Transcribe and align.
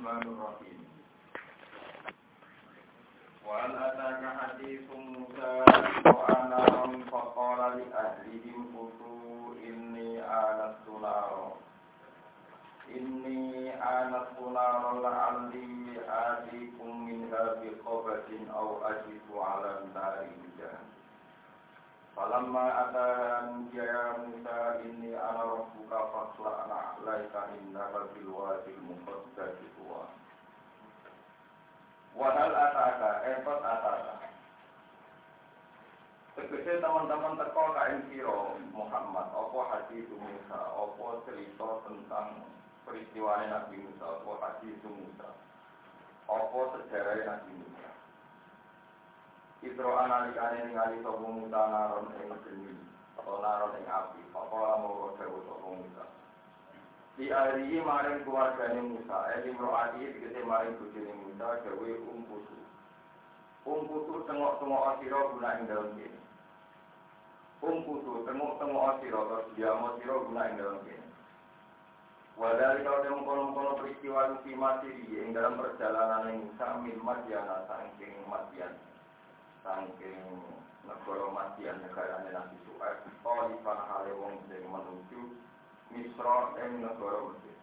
الرحمن 0.00 0.21
الرحيم 0.33 0.79
وهل 3.45 3.75
أتاك 3.75 4.21
حديث 4.39 4.81
موسى 4.95 5.53
وأنا 6.05 6.65
فقال 7.11 7.59
لأهلهم 7.77 8.61
كتوا 8.73 9.53
إني 9.67 10.21
آنست 10.21 10.85
نارا 11.01 11.51
إني 12.97 13.73
آنست 13.73 14.37
نارا 14.53 14.93
لعلي 15.01 15.97
آتيكم 16.09 17.05
منها 17.05 17.43
بقبس 17.61 18.27
أو 18.55 18.85
أجد 18.85 19.21
على 19.35 19.69
النار 19.79 20.15
هدى 20.29 20.71
فلما 22.16 22.64
أتاها 22.82 23.40
نودي 23.40 23.76
يا 23.76 24.16
موسى 24.18 24.58
إني 24.84 25.12
أنا 25.30 25.42
ربك 25.42 25.90
فاخلع 25.90 26.56
نعليك 26.66 27.34
إنك 27.36 27.92
بالوادي 28.14 28.70
المقدس 28.70 29.56
طوى 29.76 30.04
Wahal 32.16 32.48
ataka, 32.48 33.28
efot 33.28 33.60
ataka. 33.60 34.14
Tegese 36.32 36.80
teman-teman 36.80 37.36
teko 37.36 37.76
kain 37.76 38.08
siro 38.08 38.56
Muhammad, 38.72 39.28
apa 39.36 39.60
hadis 39.72 40.08
Musa, 40.08 40.56
apa 40.56 41.06
cerita 41.28 41.68
tentang 41.84 42.40
peristiwa 42.88 43.44
Nabi 43.44 43.84
Musa, 43.84 44.04
apa 44.20 44.32
hadis 44.48 44.80
Musa, 44.84 45.28
apa 46.24 46.60
sejarah 46.72 47.20
Nabi 47.20 47.52
Musa. 47.60 47.88
Isro 49.61 49.93
analikane 49.93 50.65
ningali 50.65 51.05
sapa 51.05 51.21
Musa 51.21 51.61
naron 51.69 52.09
ing 52.17 52.33
geni, 52.41 52.73
atau 53.13 53.37
naron 53.45 53.77
ing 53.77 53.85
api, 53.85 54.21
apa 54.33 54.55
lamu 54.57 55.13
dewe 55.21 55.37
sapa 55.45 55.67
Musa. 55.69 56.03
Di 57.13 57.29
hari 57.29 57.77
maring 57.77 58.25
keluargane 58.25 58.81
Musa, 58.81 59.37
eli 59.37 59.53
mroati 59.53 60.01
dikete 60.17 60.41
maring 60.41 60.81
bojone 60.81 61.13
Musa 61.13 61.61
gawe 61.61 61.89
umpusu. 62.09 62.57
Umpusu 63.61 64.25
tengok-tengok 64.25 64.97
sira 64.97 65.19
guna 65.29 65.49
ing 65.61 65.69
dalem 65.69 65.89
kene. 65.93 66.19
Umpusu 67.61 68.25
tengok-tengok 68.25 68.97
sira 69.05 69.19
terus 69.29 69.47
diamo 69.53 69.87
sira 70.01 70.15
guna 70.25 70.41
ing 70.49 70.55
dalem 70.57 70.79
kene. 70.89 71.07
Wadali 72.33 72.81
kau 72.81 73.05
yang 73.05 73.21
kono-kono 73.21 73.77
peristiwa 73.77 74.41
di 74.41 74.57
Masiri 74.57 75.05
ing 75.21 75.37
dalam 75.37 75.61
perjalanan 75.61 76.33
yang 76.33 76.49
Musa 76.49 76.67
min 76.81 76.97
Madyana 76.97 77.69
saking 77.69 78.25
Madyan. 78.25 78.73
Saking 79.61 80.41
negara 80.89 81.27
Madyan 81.29 81.77
negara 81.85 82.25
Nabi 82.25 82.57
Su'aib. 82.65 83.05
Khalifan 83.21 83.79
hale 83.85 84.11
wong 84.17 84.41
sing 84.49 84.65
menuju 84.65 85.21
Misra 85.93 86.57
ing 86.65 86.81
negara 86.81 87.19
Mesir. 87.29 87.57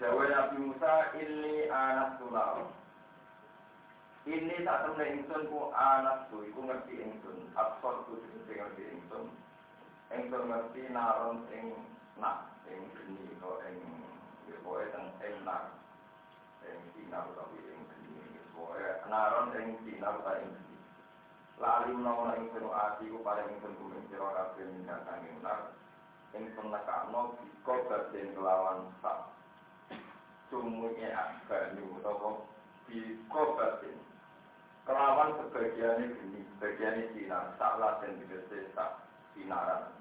Dawe 0.00 0.24
Nabi 0.24 0.56
Musa 0.64 1.12
ini 1.20 1.68
anak 1.68 2.16
tulau. 2.16 2.72
Ini 4.24 4.64
tak 4.64 4.84
temen 4.84 5.24
ingsun 5.24 5.48
ku 5.48 5.72
anak 5.72 6.28
tu, 6.28 6.44
iku 6.44 6.60
ngerti 6.64 7.04
ingsun. 7.04 7.52
Tu 7.56 8.14
sing 8.48 8.56
ngerti 8.56 8.82
ingsun. 8.96 9.28
Ingsun 10.12 10.44
ngerti 10.48 10.88
naron 10.92 11.44
ing 11.52 11.76
nak, 12.16 12.48
ing 12.68 12.80
geni 12.96 13.28
ing 13.68 13.78
pokoke 14.70 14.86
teng 14.92 15.06
ing 15.24 15.34
nak. 15.44 15.74
Ing 16.62 16.78
sinar 16.94 17.26
utawi 17.32 17.58
ing 17.74 17.79
naron 19.10 19.54
ing 19.58 19.78
sinar 19.84 20.22
utawi 20.22 20.46
ing. 20.46 20.54
Lali 21.60 21.92
menawa 21.92 22.40
ing 22.40 22.48
sunu 22.56 22.72
ati 22.72 23.12
ku 23.12 23.20
paling 23.20 23.44
ingsun 23.52 23.76
kuming 23.76 24.00
sira 24.08 24.32
kabeh 24.32 24.64
angin 24.64 25.36
nar. 25.44 25.76
Ingsun 26.32 26.72
nekakno 26.72 27.36
biko 27.36 27.74
baden 27.90 28.32
kelawan 28.32 28.88
sak. 29.04 29.28
Sumunya 30.48 31.12
agani 31.12 31.84
utawa 31.90 32.40
biko 32.88 33.42
baden. 33.60 33.98
Kelawan 34.88 35.36
sebagiannya 35.36 36.16
geni, 36.16 36.40
sebagiannya 36.56 37.12
sinar, 37.12 37.52
sak 37.60 37.76
laten 37.76 38.16
digese 38.24 38.72
sak 38.72 39.04
sinaran. 39.36 39.92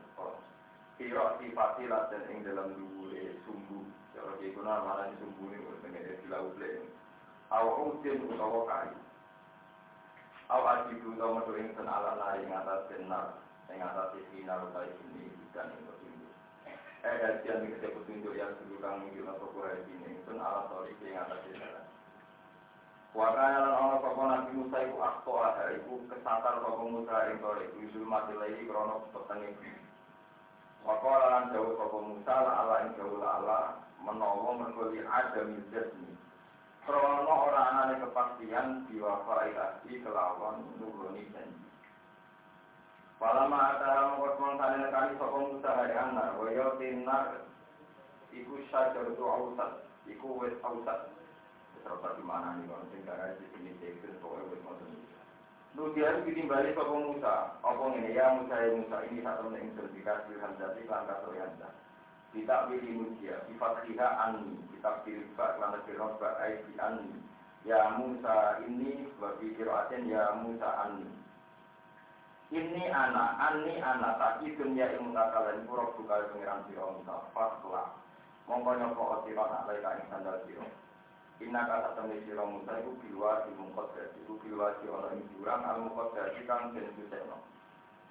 Kira 0.99 1.39
sifati 1.39 1.87
laten 1.87 2.23
ing 2.31 2.43
dalam 2.43 2.75
dhuwure 2.75 3.35
sumbu. 3.43 3.83
Cara 4.15 4.35
dikuna 4.39 4.83
malah 4.83 5.11
sumbu 5.19 5.47
ini 5.47 5.63
tengene 5.83 6.19
dilaule. 6.23 6.98
Awu 7.49 7.97
utin 7.97 8.29
utawa 8.29 8.61
kayu. 8.69 8.97
Aw 10.53 10.61
ajibu 10.69 11.17
tau 11.17 11.33
metu 11.33 11.57
ingsun 11.57 11.89
ala 11.89 12.13
nari 12.17 12.45
ing 12.45 12.53
atas 12.53 12.85
benar 12.89 13.41
ing 13.73 13.81
atas 13.81 14.13
sinar 14.29 14.61
utawi 14.69 14.93
ini 15.09 15.33
dan 15.53 15.73
ing 15.73 15.81
petunjuk. 15.81 16.33
Eh 17.05 17.15
kajian 17.17 17.65
dikete 17.65 17.89
petunjuk 17.89 18.37
yang 18.37 18.53
dulu 18.61 18.77
kang 18.81 19.01
minggu 19.01 19.25
napa 19.25 19.45
kura 19.49 19.81
ini 19.81 20.13
ingsun 20.13 20.37
ala 20.37 20.69
ing 21.01 21.17
atas 21.17 21.41
benar. 21.49 21.89
Wakana 23.17 23.65
lan 23.65 23.73
ana 23.73 23.97
sapa 24.05 24.21
Nabi 24.21 24.51
Musa 24.53 24.77
iku 24.85 24.97
akto 25.01 25.33
ada 25.41 25.73
iku 25.73 26.05
kesatar 26.05 26.61
Musa 26.85 27.33
ing 27.33 27.41
iku 28.61 28.69
lan 31.33 31.49
Musa 31.97 32.35
la 32.45 32.51
ala 32.61 32.75
ing 32.85 32.93
ala 33.17 33.59
Krono 36.89 37.33
ora 37.45 37.69
anane 37.69 38.01
kepastian 38.01 38.89
diwafai 38.89 39.53
tadi 39.53 40.01
kelawan 40.01 40.65
nuruni 40.81 41.21
janji. 41.29 41.69
Palama 43.21 43.77
atara 43.77 44.17
mengkosmon 44.17 44.57
kali 44.57 44.89
kali 44.89 45.13
sokong 45.21 45.53
Musa 45.53 45.69
hari 45.69 45.93
anak, 45.93 46.41
wayo 46.41 46.81
tinar 46.81 47.45
iku 48.33 48.57
syajar 48.73 49.05
tu 49.05 49.21
ausat, 49.21 49.85
iku 50.09 50.41
wes 50.41 50.57
ausat. 50.65 51.13
Terus 51.77 52.01
di 52.17 52.25
mana 52.25 52.57
nih 52.57 52.65
kalau 52.65 52.89
tinggal 52.89 53.37
di 53.37 53.45
sini 53.53 53.77
jadi 53.77 54.09
pokoknya 54.17 54.49
wes 54.49 54.61
ngoten. 54.65 54.89
Nudian 55.77 56.25
ditimbali 56.25 56.73
sokong 56.73 57.13
Musa, 57.13 57.53
apa 57.61 57.83
ini 58.01 58.17
ya 58.17 58.33
Musa 58.33 58.65
ya 58.65 58.73
Musa 58.73 58.97
ini 59.13 59.21
satu 59.21 59.53
yang 59.53 59.77
dikasih 59.77 60.41
hamzati 60.41 60.89
langkah. 60.89 61.21
Kita 62.29 62.69
pilih 62.69 62.93
mulia, 62.93 63.41
sifat 63.49 63.89
liha 63.89 64.09
ani, 64.29 64.61
kita 64.69 65.01
pilih 65.01 65.25
bak, 65.33 65.57
lana 65.57 65.81
kirot 65.89 66.21
bak, 66.21 66.37
aiki 66.37 66.77
ani. 66.77 67.09
Ya 67.65 67.97
Musa 67.97 68.61
ini, 68.69 69.09
sebagai 69.17 69.57
kiroaten, 69.57 70.05
ya 70.05 70.37
Musa 70.37 70.69
ani. 70.85 71.09
Ini 72.53 72.85
anak, 72.93 73.33
ani 73.41 73.81
anak, 73.81 74.21
tapi 74.21 74.53
dunia 74.53 74.93
ilmu 74.93 75.09
kakalan, 75.09 75.65
pura 75.65 75.89
buka 75.97 76.29
pengiran 76.29 76.61
siro 76.69 77.01
Musa, 77.01 77.33
faklah. 77.33 77.97
Mongko 78.45 78.77
nyoko 78.77 79.25
siro, 79.25 79.49
nak 79.49 79.65
laika 79.65 79.97
ing 79.97 80.05
sandal 80.13 80.37
siro. 80.45 80.65
Inna 81.41 81.65
kata 81.65 81.97
temui 81.97 82.21
siro 82.29 82.45
Musa, 82.45 82.77
itu 82.77 82.93
bilwa 83.01 83.41
di 83.49 83.57
mungkot 83.57 83.89
dari, 83.97 84.21
itu 84.21 84.37
bilwa 84.37 84.77
di 84.77 84.85
orang 84.85 85.17
yang 85.17 85.29
jurang, 85.33 85.61
al 85.65 85.77
mungkot 85.81 86.13
dari 86.13 86.45
kan 86.45 86.69
susekno. 86.77 87.41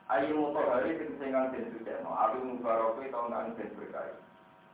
Ayu 0.09 0.41
mutohari 0.41 0.97
sing 0.97 1.21
singkang 1.21 1.53
den 1.53 1.69
sucekno, 1.69 2.09
alu 2.09 2.41
mubaroke 2.41 3.13
tau 3.13 3.29
nang 3.29 3.53
den 3.61 3.69
berkahi. 3.77 4.17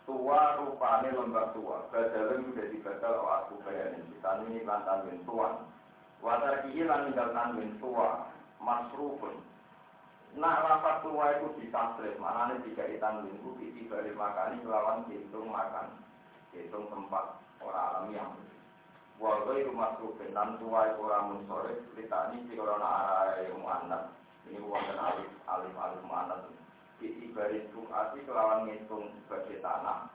Tua 0.07 0.63
rupane 0.63 1.11
lembah 1.11 1.51
tua, 1.51 1.91
badalen 1.91 2.55
udah 2.55 2.67
dibatal 2.71 3.19
o 3.19 3.27
aku 3.27 3.55
bayanin 3.67 4.07
kita 4.15 4.47
ini 4.47 4.63
lan 4.63 4.87
tanwin 4.87 5.19
tuan. 5.27 5.67
Watar 6.23 6.63
kihi 6.63 6.87
lan 6.87 7.11
ninggal 7.11 7.35
tanwin 7.35 7.75
tua, 7.83 8.31
masrufun. 8.63 9.35
Nak 10.39 10.61
lapat 10.63 11.03
tua 11.03 11.27
itu 11.35 11.47
ditasrif, 11.59 12.15
maknanya 12.23 12.63
tiga 12.63 12.87
tanwin 13.03 13.35
itu 13.35 13.51
isi 13.59 13.91
balik 13.91 14.15
makani 14.15 14.63
melawan 14.63 15.03
hitung 15.11 15.51
makan, 15.51 15.99
hitung 16.55 16.87
tempat. 16.95 17.43
Orang 17.59 17.87
alam 17.91 18.07
yang 18.15 18.31
Walau 19.15 19.55
itu 19.55 19.71
masrufin, 19.71 20.35
dan 20.35 20.59
tua 20.59 20.91
itu 20.91 21.07
orang 21.07 21.39
munsorif, 21.39 21.79
kita 21.95 22.35
ini 22.35 22.51
si 22.51 22.59
corona 22.59 22.83
arah 22.83 23.39
yang 23.47 23.63
mu'anat, 23.63 24.11
ini 24.49 24.61
wonten 24.61 24.99
alif 25.01 25.31
alif 25.49 25.73
alif 25.73 26.03
mana 26.05 26.37
di 27.01 27.09
ibarat 27.25 27.65
tumati 27.73 28.21
kelawan 28.29 28.69
ngitung 28.69 29.09
sebagai 29.25 29.61
tanah. 29.65 30.09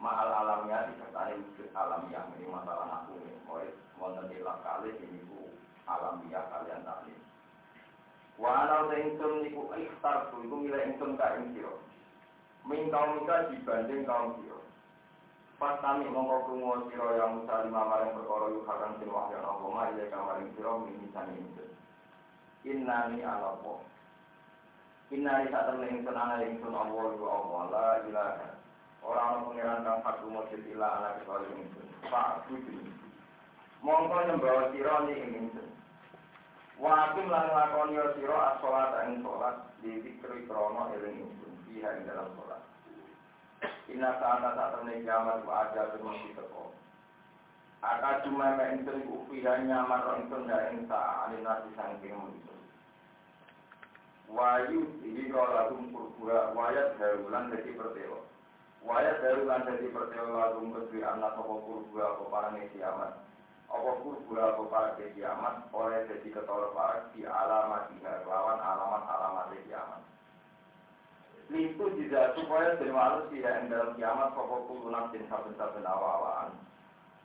Mahal 0.00 0.32
alamnya 0.32 0.88
disertai 0.88 1.36
wujud 1.36 1.68
alamiah 1.76 2.24
ini 2.40 2.48
masalah 2.48 3.04
aku 3.04 3.20
ini. 3.20 3.36
Mulai 3.44 3.68
wonten 4.00 4.32
ilah 4.32 4.58
kali 4.64 4.96
ini 4.96 5.20
ku 5.28 5.52
alamiah 5.84 6.44
kalian 6.48 6.82
tadi. 6.82 7.14
Walau 8.40 8.88
ingsun 8.88 9.44
niku 9.44 9.68
ikhtar 9.76 10.32
tu 10.32 10.40
iku 10.40 10.56
milih 10.64 10.80
ingsun 10.88 11.20
ka 11.20 11.36
ing 11.36 11.52
sira. 11.52 11.76
Min 12.64 12.88
dibanding 12.88 14.08
kaum 14.08 14.40
sira. 14.40 14.60
Pas 15.60 15.76
kami 15.84 16.08
mongko 16.08 16.48
krungu 16.48 16.88
sira 16.88 17.20
yang 17.20 17.44
musalimah 17.44 17.84
maring 17.84 18.16
perkara 18.16 18.46
yu 18.48 18.64
haram 18.64 18.96
sing 18.96 19.12
wahya 19.12 19.44
apa 19.44 19.66
ma 19.68 19.92
ile 19.92 20.08
kamaring 20.08 20.48
sira 20.56 20.72
min 20.80 20.96
ingsun 20.96 21.69
Innani 22.64 23.24
alapo. 23.24 23.80
Innani 25.08 25.48
saat 25.48 25.72
temen 25.72 25.88
ingsun 25.88 26.12
ana 26.12 26.44
ingsun 26.44 26.76
Allah 26.76 27.12
wa 27.16 27.30
Allah 27.40 27.62
la 27.72 27.88
ilaha. 28.04 28.48
Orang 29.00 29.16
orang 29.32 29.44
pengiran 29.48 29.80
kang 29.80 30.00
hak 30.04 30.20
mujud 30.28 30.62
ila 30.76 30.88
ana 31.00 31.16
kecuali 31.16 31.48
ingsun. 31.56 31.88
Pak 32.12 32.44
budi. 32.52 32.76
Mongko 33.80 34.16
nyembah 34.28 34.76
sira 34.76 34.96
ni 35.08 35.14
ingsun. 35.40 35.68
Wa 36.76 37.08
akim 37.08 37.32
lan 37.32 37.48
lakoni 37.48 37.96
sira 38.20 38.38
as-salat 38.54 38.92
ing 39.08 39.24
salat 39.24 39.56
di 39.80 39.90
zikri 40.04 40.44
krana 40.44 40.92
eling 41.00 41.16
ingsun 41.32 41.52
fiha 41.64 41.96
ing 41.96 42.04
dalam 42.04 42.28
salat. 42.36 42.62
Inna 43.88 44.20
saat 44.20 44.44
saat 44.44 44.76
temen 44.76 45.00
kiamat 45.00 45.48
wa 45.48 45.64
aja 45.64 45.96
mesti 45.96 46.36
teko. 46.36 46.76
Aka 47.80 48.20
cuma 48.28 48.60
mek 48.60 48.76
ingsun 48.76 49.00
iku 49.08 49.24
fiha 49.32 49.64
nyaman 49.64 50.04
ro 50.04 50.12
ingsun 50.20 50.44
da 50.44 50.68
ing 50.68 50.84
sa'ane 50.84 51.40
nasi 51.40 51.72
saking 51.72 52.12
manusa. 52.12 52.54
Wayu 54.28 54.84
iki 55.00 55.32
kala 55.32 55.72
lagu 55.72 55.80
purpura 55.88 56.52
wayat 56.52 57.00
darulan 57.00 57.48
dadi 57.48 57.72
pertelo. 57.72 58.28
Wayat 58.84 59.24
darulan 59.24 59.64
dadi 59.64 59.88
pertelo 59.88 60.28
lagu 60.36 60.60
kedue 60.60 61.00
anak 61.00 61.32
sapa 61.40 61.54
purpura 61.64 62.04
apa 62.12 62.24
parane 62.28 62.68
kiamat. 62.76 63.12
Apa 63.72 63.90
purpura 64.04 64.44
apa 64.52 64.62
parane 64.68 65.04
kiamat 65.16 65.54
oleh 65.72 66.04
dadi 66.04 66.28
ketolak 66.36 66.76
parek 66.76 67.04
di 67.16 67.24
alamat 67.24 67.88
lawan 68.28 68.60
alamat-alamat 68.60 69.56
kiamat. 69.64 70.04
Itu 71.50 71.84
juga 71.98 72.30
supaya 72.38 72.78
bermalu 72.78 73.26
tidak 73.34 73.52
yang 73.56 73.66
dalam 73.72 73.90
kiamat 73.98 74.30
pokok 74.38 74.70
kulo 74.70 74.86
nafsin 74.94 75.26
saben-saben 75.26 75.82
awa-awaan. 75.82 76.54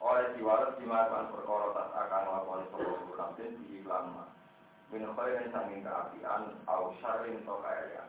Oleh 0.03 0.27
diwales 0.35 0.75
dimakan 0.79 1.31
perkara 1.31 1.67
tas 1.71 1.89
akan 1.95 2.23
lakoni 2.31 2.65
pokok 2.71 2.97
kulo 3.03 3.13
nafsin 3.15 3.55
di 3.59 3.79
iklan 3.79 4.11
ma. 4.11 4.25
Min 4.91 5.07
khairin 5.15 5.51
sanging 5.51 5.81
keapian, 5.81 6.55
au 6.67 6.93
syarrin 7.01 7.41
to 7.43 7.55
kaya. 7.63 8.03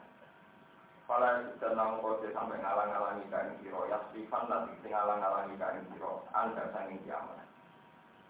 Pala 1.06 1.46
sudah 1.54 1.70
namu 1.78 2.02
kode 2.02 2.34
sampai 2.34 2.58
ngalang-alangi 2.58 3.30
kain 3.30 3.54
kiro, 3.62 3.86
ya 3.86 4.02
sifan 4.10 4.50
nanti 4.50 4.74
sing 4.82 4.90
ngalang-alangi 4.90 5.54
kain 5.54 5.86
kiro, 5.94 6.26
anda 6.34 6.66
sanging 6.74 6.98
kiamat. 7.06 7.46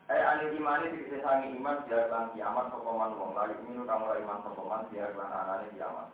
Eh 0.06 0.23
anil 0.23 0.55
imani 0.55 0.94
dikisi 0.94 1.19
sanging 1.19 1.58
iman 1.58 1.82
biar 1.88 2.06
lan 2.12 2.31
kiamat 2.37 2.70
sokoman 2.70 3.17
wong 3.19 3.35
lalu 3.35 3.58
minu 3.67 3.82
kamu 3.82 4.23
iman 4.23 4.38
sokoman 4.44 4.87
biar 4.93 5.11
lan 5.19 5.31
anane 5.35 5.67
kiamat. 5.75 6.12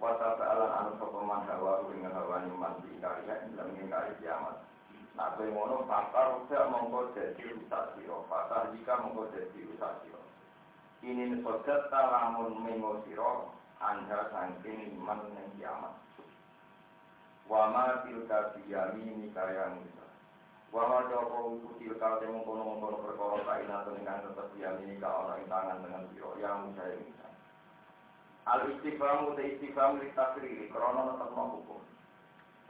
Wata 0.00 0.38
ta'alan 0.40 0.72
anu 0.72 0.92
sopaman 0.96 1.44
hawa 1.44 1.84
dengan 1.92 2.16
hawa 2.16 2.40
niman 2.40 2.80
di 2.80 2.96
karya 3.02 3.52
dalam 3.52 3.70
mengingkari 3.74 4.16
kiamat. 4.24 4.64
Nah, 5.12 5.36
kue 5.36 5.44
ngono 5.52 5.84
fakar 5.84 6.40
udah 6.40 6.72
mongko 6.72 7.12
jadi 7.12 7.44
rusak 7.52 7.84
siro. 7.96 8.24
Fakar 8.32 8.72
jika 8.72 9.04
mongko 9.04 9.28
jadi 9.36 9.58
rusak 9.68 9.92
siro. 10.04 10.22
Ini 11.04 11.44
sojat 11.44 11.92
talamun 11.92 12.56
mengo 12.64 13.04
siro. 13.04 13.52
Anda 13.82 14.30
sangking 14.32 14.96
iman 14.96 15.26
yang 15.36 15.50
kiamat. 15.58 15.94
Wama 17.50 18.06
tilka 18.06 18.56
biyami 18.56 19.26
nikaya 19.26 19.74
musa. 19.76 20.06
Wama 20.72 21.10
joko 21.12 21.58
uku 21.58 21.68
tilka 21.82 22.22
temu 22.22 22.46
kono-kono 22.48 23.04
perkara 23.04 23.42
kainat 23.44 23.90
dengan 23.92 24.24
tetap 24.24 24.48
biyami 24.56 24.96
nikah 24.96 25.12
orang 25.28 25.44
tangan 25.50 25.84
dengan 25.84 26.02
siro. 26.14 26.30
Yang 26.40 26.56
musa 26.72 26.82
yang 26.88 27.02
musa. 27.04 27.28
Al 28.48 28.60
istiqam 28.72 29.34
uta 29.34 29.42
istiqam 29.44 30.00
li 30.00 30.08
takriri 30.16 30.72
krono 30.72 31.12
tetepno 31.12 31.42
hukum. 31.52 31.82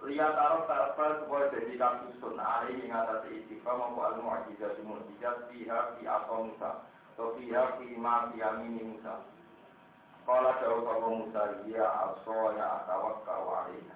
Lihat 0.02 0.34
taruh 0.34 0.66
tarafal 0.66 1.22
supaya 1.22 1.46
jadi 1.54 1.78
kapusun 1.78 2.34
Ali 2.34 2.90
yang 2.90 3.06
atas 3.06 3.22
istiqam 3.31 3.78
mampu 3.78 4.02
al 4.02 4.19
mu'ajizat 4.19 4.82
mu'ajizat 4.82 5.46
Fiha 5.46 5.94
fi 5.94 6.10
atau 6.10 6.50
Musa? 6.50 6.82
Atau 7.14 7.38
fiha 7.38 7.78
fi 7.78 7.94
ma 7.94 8.26
fi 8.34 8.43
amini 8.43 8.82
Musa? 8.82 9.22
Kala 10.26 10.58
jauh 10.58 10.82
sama 10.82 11.06
Musa? 11.06 11.43
Ya 11.70 11.87
aso 11.87 12.34
ya 12.58 12.82
akawak 12.82 13.22
kawalina 13.22 13.94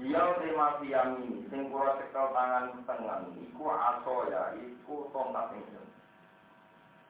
Iya 0.00 0.40
tema 0.40 0.80
fi 0.80 0.96
amini. 0.96 1.44
Sing 1.52 1.68
kura 1.68 2.00
cekal 2.00 2.32
tangan 2.32 2.80
tangan 2.88 3.36
Iku 3.36 3.68
aso 3.68 4.32
ya 4.32 4.56
Iku 4.64 5.12
tongkat 5.12 5.52
ingsun. 5.60 5.86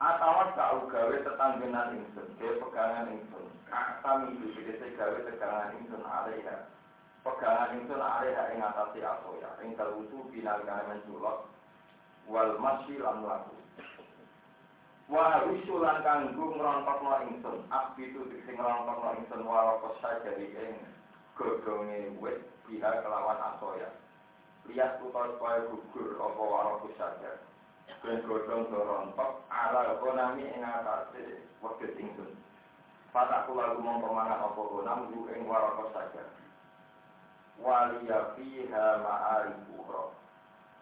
Atau 0.03 0.51
kau 0.59 0.91
gawe 0.91 1.15
tetanggenan 1.23 2.03
ingsun 2.03 2.27
Gawe 2.35 2.51
pegangan 2.67 3.15
ingsun. 3.15 3.47
Kami 4.03 4.35
itu 4.43 4.75
gawe 4.99 5.17
pegangan 5.23 5.71
ingsun 5.79 6.03
alaiha 6.03 6.67
Pegangan 7.23 7.79
ingsun 7.79 8.03
alaiha 8.03 8.51
ing 8.51 8.59
atasi 8.59 8.99
asoya 8.99 9.49
Ing 9.63 9.79
terwusu 9.79 10.27
binalkan 10.29 10.91
menculot 10.91 11.47
Wal 12.27 12.59
masyi 12.59 12.99
lan 12.99 13.23
laku 13.23 13.55
Wa 15.07 15.47
usulan 15.47 16.03
kanggu 16.03 16.55
ngerontokno 16.55 17.31
ingsun 17.31 17.63
Abditu 17.71 18.27
sing 18.43 18.55
ngerontokno 18.59 19.23
ingsun 19.23 19.47
Warokos 19.47 19.97
sajari 20.03 20.51
ing 20.51 20.75
Godonge 21.39 22.11
wet 22.19 22.43
Biha 22.67 23.01
kelawan 23.01 23.39
asoya 23.55 23.89
Lihat 24.67 24.99
putar 24.99 25.31
supaya 25.35 25.63
gugur 25.71 26.19
Apa 26.19 26.41
warokos 26.43 26.95
sajari 26.99 27.53
ben 28.03 28.19
godhong 28.27 28.67
dorontok 28.67 29.47
ala 29.47 29.95
konami 30.03 30.43
ing 30.43 30.63
atase 30.63 31.39
wedhus 31.63 31.95
ingsun. 31.95 32.35
Patak 33.15 33.47
kula 33.47 33.79
lumong 33.79 34.03
pemangan 34.03 34.51
apa 34.51 34.59
gonam 34.59 35.07
yu 35.15 35.23
ing 35.31 35.47
waraka 35.47 35.87
saja. 35.95 36.23
Waliya 37.63 38.35
fiha 38.35 38.85
ma'arifu 38.99 39.87
ro. 39.87 40.11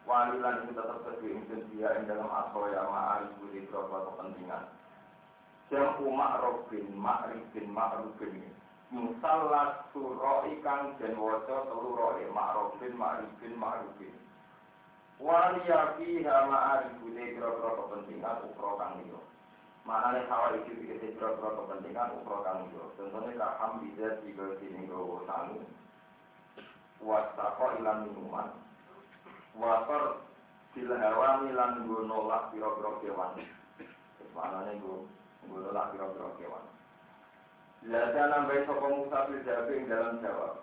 Wali 0.09 0.41
lan 0.41 0.65
itu 0.65 0.73
tetap 0.73 0.97
kedua 1.05 1.29
ingsun 1.29 1.61
dia 1.69 1.93
ing 2.01 2.09
dalam 2.09 2.25
asoya 2.25 2.89
ma'arifu 2.89 3.53
di 3.53 3.69
beberapa 3.69 4.09
kepentingan. 4.09 4.65
Jam 5.69 6.01
umak 6.01 6.41
robin, 6.41 6.89
ma'rifin, 6.97 7.69
ma'rufin. 7.69 8.49
Musallat 8.89 9.93
suro 9.93 10.49
ikang 10.57 10.97
dan 10.97 11.15
wajo 11.21 11.69
telu 11.69 11.93
roe, 11.93 12.25
ma'rufin, 12.33 12.97
ma'rifin, 12.97 13.53
ma'rufin. 13.61 14.13
Waliya 15.21 16.01
fiha 16.01 16.37
ma'arifu 16.49 17.13
de 17.13 17.37
kira-kira 17.37 17.77
kepentingan 17.77 18.41
ukro 18.49 18.81
kang 18.81 19.05
liyo. 19.05 19.21
Mana 19.85 20.17
nih 20.17 20.25
hawa 20.25 20.57
itu 20.57 20.73
dikasih 20.81 21.13
kira-kira 21.13 21.61
kepentingan 21.61 22.09
ukro 22.25 22.41
kang 22.41 22.65
liyo. 22.73 22.89
Contohnya 22.97 23.37
kaham 23.37 23.85
bisa 23.85 24.17
tiga 24.25 24.49
sini 24.57 24.89
gowo 24.89 25.21
sangu. 25.29 25.61
Wasako 27.01 27.81
ilan 27.81 28.05
minuman. 28.07 28.49
Wasor 29.57 30.21
dilhawani 30.77 31.51
lan 31.51 31.83
gue 31.83 32.01
nolak 32.05 32.53
kira-kira 32.55 32.91
kewan. 33.01 33.33
Mana 34.31 34.69
nih 34.69 34.79
gue 34.79 34.97
gue 35.49 35.59
nolak 35.59 35.91
kira-kira 35.91 36.29
kewan. 36.37 36.65
Lalu 37.81 38.13
nambahi 38.13 38.65
sopo 38.69 38.87
Musa 38.93 39.25
fil 39.25 39.41
dalam 39.89 40.21
jawab. 40.21 40.61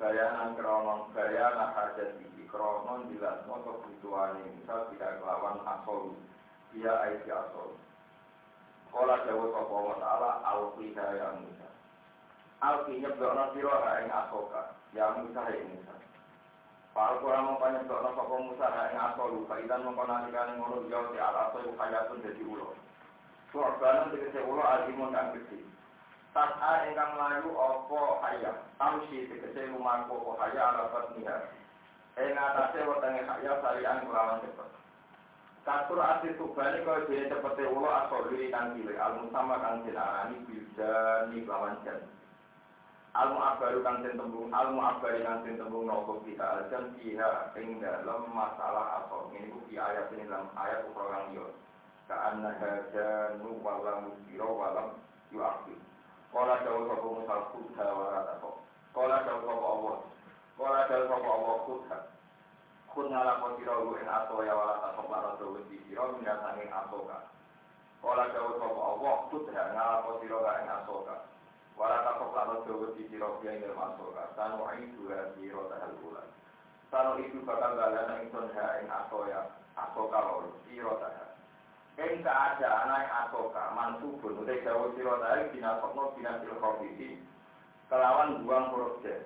Gaya 0.00 0.34
nang 0.34 0.56
kronon, 0.58 1.12
gaya 1.14 1.52
nak 1.54 1.76
hajat 1.78 2.16
kronon 2.52 3.08
jelas 3.08 3.40
motor 3.48 3.80
kebutuhan 3.80 4.36
misal 4.52 4.84
tidak 4.92 5.16
kelawan 5.24 5.56
asol 5.64 6.12
dia 6.76 6.92
aisi 7.08 7.32
asol 7.32 7.72
Kala 8.92 9.24
jauh 9.24 9.48
sopa 9.56 9.72
wa 9.72 9.96
ta'ala 9.96 10.30
Al-Qidha 10.44 11.06
ya 11.16 11.32
Musa 11.40 11.68
Al-Qidha 12.60 13.08
nyebdokna 13.08 13.44
siro 13.56 13.72
ing 13.72 14.08
asoka 14.12 14.62
Ya 14.92 15.08
Musa 15.16 15.40
ya 15.48 15.64
Musa. 15.72 15.94
Para 16.92 17.16
orang 17.24 17.48
mau 17.48 17.56
banyak 17.56 17.88
doa 17.88 18.04
nafkah 18.04 18.28
kamu 18.28 18.52
sana 18.60 18.92
yang 18.92 19.16
asal 19.16 19.32
luka 19.32 19.56
itu 19.56 19.72
mau 19.80 19.96
kau 19.96 20.04
nanti 20.04 20.28
kan 20.28 20.60
mau 20.60 20.76
luka 20.76 20.92
jauh 20.92 21.08
di 21.08 21.16
arah 21.16 21.48
soal 21.48 21.64
luka 21.64 21.88
jatuh 21.88 22.20
jadi 22.20 22.44
ulo. 22.44 22.76
Suar 23.48 23.80
kanan 23.80 24.12
ulo 24.44 24.60
alimun 24.60 25.16
dan 25.16 25.32
kecil. 25.32 25.64
Tas 26.36 26.52
a 26.60 26.84
engkang 26.84 27.16
layu 27.16 27.48
opo 27.56 28.20
hayam. 28.20 28.60
Tahu 28.76 29.08
sih 29.08 29.24
tiga 29.24 29.48
si 29.56 29.72
opo 30.12 30.36
hayam 30.36 30.60
arah 30.60 30.92
pas 30.92 31.08
niar. 31.16 31.40
Enak 32.20 32.52
tak 32.60 32.66
sih 32.76 32.84
waktu 32.84 33.08
yang 33.08 33.24
hayam 33.24 33.56
salian 33.64 34.04
kurawan 34.04 34.44
cepat. 34.44 34.68
Katur 35.64 36.00
asli 36.04 36.36
tuba 36.36 36.76
ini 36.76 36.84
kau 36.84 37.08
jadi 37.08 37.32
cepete 37.32 37.64
si 37.64 37.72
ulo 37.72 37.88
asal 37.88 38.28
luka 38.28 38.52
kan 38.52 38.76
kile. 38.76 39.00
Almu 39.00 39.32
sama 39.32 39.56
kan 39.64 39.80
jenarani 39.88 40.44
bisa 40.44 41.24
nih 41.32 41.48
lawan 41.48 41.80
jenis. 41.88 42.21
Al 43.12 43.28
mu'abbaru 43.36 43.84
kang 43.84 44.00
den 44.00 44.16
tembung 44.16 44.48
al 44.52 44.72
mu'abbari 44.72 45.20
kang 45.20 45.44
den 45.44 45.60
tembung 45.60 45.84
nopo 45.84 46.24
kita 46.24 46.44
al 46.44 46.60
jan 46.72 46.96
fiha 46.96 47.52
ing 47.60 47.80
dalem 47.80 48.24
masalah 48.32 49.04
asal 49.04 49.28
ini 49.36 49.52
ku 49.52 49.60
ayat 49.68 50.08
ini 50.16 50.24
dalam 50.24 50.48
ayat 50.56 50.88
ukra 50.88 51.04
kang 51.12 51.36
yo. 51.36 51.52
Ka'anna 52.08 52.56
hajanu 52.56 53.60
walam 53.60 54.08
musiro 54.08 54.48
walam 54.56 54.96
yu'akhir. 55.28 55.76
Kala 56.32 56.64
jauh 56.64 56.88
sapa 56.88 57.08
musal 57.12 57.42
kudha 57.52 57.86
wa 57.92 58.04
ratako. 58.08 58.50
Kala 58.96 59.16
jauh 59.28 59.44
sapa 59.44 59.66
Allah 59.68 59.96
Kala 60.56 60.84
dal 60.88 61.08
sapa 61.08 61.28
Allah 61.28 61.56
kudha. 61.64 61.98
Kun 62.92 63.08
ngalako 63.08 63.56
sira 63.56 63.74
lu 63.80 63.96
ing 63.96 64.08
aso 64.08 64.44
ya 64.44 64.52
wala 64.52 64.84
ta 64.84 64.88
sapa 65.00 65.16
ra 65.16 65.30
do 65.40 65.56
wedi 65.56 65.80
sira 65.88 66.12
minat 66.12 66.44
sanging 66.44 66.68
asoka. 66.68 67.18
Kala 68.04 68.24
dal 68.36 68.52
sapa 68.60 68.80
Allah 68.80 69.14
kudha 69.32 69.62
ngalako 69.72 70.10
sira 70.20 70.38
ing 70.60 70.68
asoka. 70.68 71.16
Wala 71.76 72.04
ta 72.04 72.20
sapa 72.20 72.40
ra 72.46 72.56
do 72.66 72.72
wedi 72.84 73.08
sira 73.08 73.28
ing 73.48 73.64
dalam 73.64 73.80
asoka. 73.80 74.24
Tan 74.36 74.60
wa 74.60 74.76
itu 74.76 75.08
ya 75.08 75.32
sira 75.34 75.62
tahal 75.72 75.92
bulan. 76.04 76.28
Tano 76.92 77.16
itu 77.18 77.40
bakal 77.48 77.74
galana 77.80 78.20
ingsun 78.20 78.52
ha 78.52 78.66
ing 78.84 78.88
aso 78.92 79.18
ya 79.28 79.40
asoka 79.74 80.18
loro 80.20 80.52
sira 80.68 80.92
tahal. 81.00 81.28
Ing 81.96 82.20
keadaan 82.20 82.88
anak 82.92 83.12
asoka 83.26 83.62
mansubun 83.72 84.44
utai 84.44 84.60
jauh 84.64 84.92
sira 84.94 85.16
tahal 85.18 85.48
binasokno 85.50 86.12
binasil 86.14 86.54
khobiti 86.60 87.20
kelawan 87.88 88.44
buang 88.44 88.72
jas. 89.04 89.24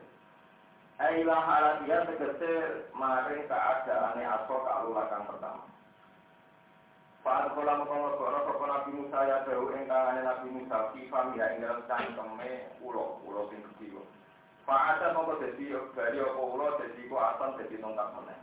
Ailah 0.97 1.45
halatiya 1.45 2.09
tegese 2.09 2.53
maring 2.97 3.45
keadaane 3.45 4.23
asok 4.25 4.65
alulakan 4.65 5.29
pertama. 5.29 5.76
Pak 7.27 7.59
kula 7.59 7.83
mengkono 7.83 8.15
kono 8.23 8.39
sapa 8.47 8.65
Nabi 8.71 9.03
Musa 9.03 9.19
ya 9.27 9.43
dawu 9.43 9.75
ing 9.75 9.91
tangane 9.91 10.23
Nabi 10.23 10.47
Musa 10.47 10.95
fi 10.95 11.11
fam 11.11 11.35
ya 11.35 11.51
ing 11.51 11.59
dalem 11.59 11.83
cangkeme 11.91 12.71
ulo, 12.79 13.19
ulo 13.27 13.51
sing 13.51 13.67
gedhe. 13.67 13.99
Pak 14.63 15.03
ada 15.03 15.11
mau 15.11 15.35
jadi 15.35 15.75
dari 15.91 16.23
apa 16.23 16.39
ulo 16.39 16.79
jadi 16.79 17.03
ku 17.11 17.19
asan 17.19 17.59
jadi 17.59 17.83
tongkat 17.83 18.15
meneh. 18.15 18.39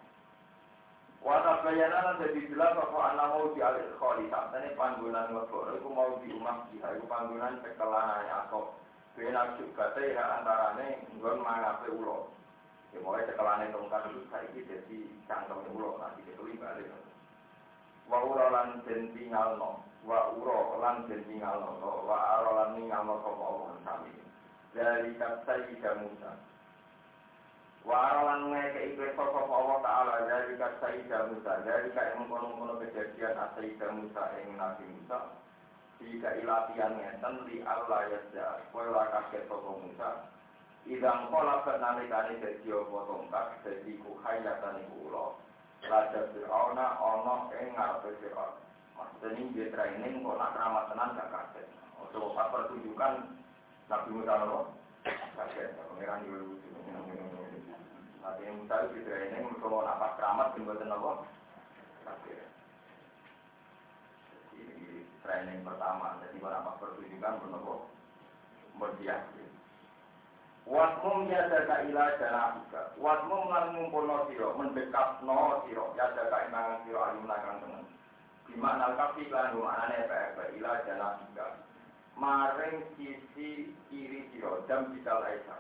Wata 1.24 1.64
bayanan 1.64 2.20
jadi 2.28 2.44
jelas 2.52 2.76
bahwa 2.76 3.16
anak 3.16 3.28
mau 3.32 3.56
di 3.56 3.64
alih 3.64 3.88
kholi 3.96 4.28
saat 4.28 4.52
ini 4.52 4.76
panggungan 4.76 5.32
lebor 5.32 5.72
itu 5.80 5.88
mau 5.88 6.20
di 6.20 6.28
rumah 6.36 6.68
dia 6.68 6.92
itu 6.92 7.08
panggungan 7.08 7.64
kekelangan 7.64 8.28
atau 8.28 8.76
benar 9.16 9.56
juga 9.56 9.96
ya 9.96 10.44
antarane 10.44 11.08
nggon 11.16 11.40
mangape 11.40 11.88
ulo. 11.88 12.36
Ya 12.92 13.00
mulai 13.00 13.32
kekelangan 13.32 13.72
tongkat 13.72 14.12
itu 14.12 14.28
saya 14.28 14.52
jadi 14.52 15.00
cangkem 15.32 15.72
ulo 15.72 16.04
nanti 16.04 16.20
ketuli 16.28 16.60
balik. 16.60 17.13
Wa 18.12 18.20
uro 18.20 18.46
lan 18.52 18.84
den 18.84 19.12
tinggalno, 19.16 19.80
wa 20.04 20.20
uro 20.36 20.78
lan 20.84 21.08
den 21.08 21.24
tinggalno, 21.24 22.04
wa 22.04 22.18
aro 22.36 22.50
lan 22.60 22.70
ninggalno 22.76 23.16
sapa 23.24 23.44
Allah 23.48 23.72
sami 23.88 24.14
dari 24.74 25.14
kata 25.22 25.70
Ida 25.70 25.92
Musa. 26.02 26.34
Waralan 27.84 28.48
ngeke 28.56 28.96
ibe 28.96 29.12
sosok 29.14 29.48
Allah 29.52 29.78
Ta'ala 29.84 30.16
dari 30.26 30.58
kata 30.58 30.88
Ida 30.98 31.30
Musa. 31.30 31.62
Dari 31.62 31.94
kata 31.94 32.18
mengkono-kono 32.18 32.82
kejadian 32.82 33.38
asa 33.38 33.62
Ida 33.62 33.88
Musa 33.94 34.24
yang 34.42 34.58
Nabi 34.58 34.86
Musa. 34.90 35.20
Jika 36.04 36.36
ilatian 36.42 37.00
ngeten 37.00 37.36
di 37.48 37.64
Allah 37.64 38.12
ya 38.12 38.48
Kue 38.74 38.84
kaget 38.90 39.44
sosok 39.46 39.78
Musa. 39.86 40.10
Idang 40.84 41.32
pola 41.32 41.64
bernalikani 41.64 42.44
jadi 42.44 42.76
apa 42.76 42.98
tongkat. 43.08 43.48
Jadi 43.64 43.92
kuhayatan 44.04 44.84
ibu 44.84 45.08
ulo. 45.08 45.40
Raja 45.90 46.22
Fir'auna 46.32 46.86
ono 47.00 47.52
ing 47.60 47.76
ngarepe 47.76 48.16
Fir'aun. 48.24 48.56
Maksudnya 48.96 49.36
ini 49.36 49.52
dia 49.52 49.72
training 49.74 50.24
kok 50.24 50.38
nak 50.40 50.56
ramah 50.56 50.88
tenan 50.88 51.18
gak 51.18 51.32
kaget. 51.34 51.68
Untuk 52.00 52.32
pertunjukan 52.36 53.14
Nabi 53.92 54.10
Musa 54.16 54.34
nopo. 54.40 54.60
Kaget, 55.04 55.76
pangeran 55.76 56.24
yo 56.30 56.36
lucu. 56.40 56.70
Nabi 58.24 58.44
Musa 58.56 58.76
itu 58.88 59.00
ini 59.04 59.38
kalau 59.60 59.84
napas 59.84 60.16
keramat 60.16 60.56
tinggal 60.56 60.80
nopo. 60.88 61.12
Kaget. 62.08 62.48
Jadi 64.54 65.04
training 65.26 65.60
pertama, 65.68 66.22
jadi 66.24 66.38
kalau 66.40 66.54
napas 66.54 66.80
pertunjukan 66.80 67.40
bernopo. 67.44 67.74
Berdiakin. 68.80 69.63
Wasmum 70.64 71.28
ya 71.28 71.50
jaga 71.52 71.84
ila 71.92 72.06
janabika. 72.20 72.96
Wasmum 72.96 73.52
lan 73.52 73.76
ngumpulno 73.76 74.32
sira, 74.32 74.56
mendekatno 74.56 75.68
sira, 75.68 75.86
ya 76.00 76.08
jaga 76.16 76.38
inangan 76.48 76.80
sira 76.88 77.02
alim 77.12 77.26
nakang 77.28 77.60
temen. 77.60 77.84
Gimana 78.48 78.96
kafi 78.96 79.28
lan 79.28 79.60
anane 79.60 79.98
apa 80.08 80.44
ila 80.56 80.72
janabika 80.88 81.64
maring 82.18 82.86
sisi 82.98 83.74
kiri 83.90 84.30
sira 84.30 84.62
jam 84.70 84.94
bidal 84.94 85.22
aisa 85.26 85.58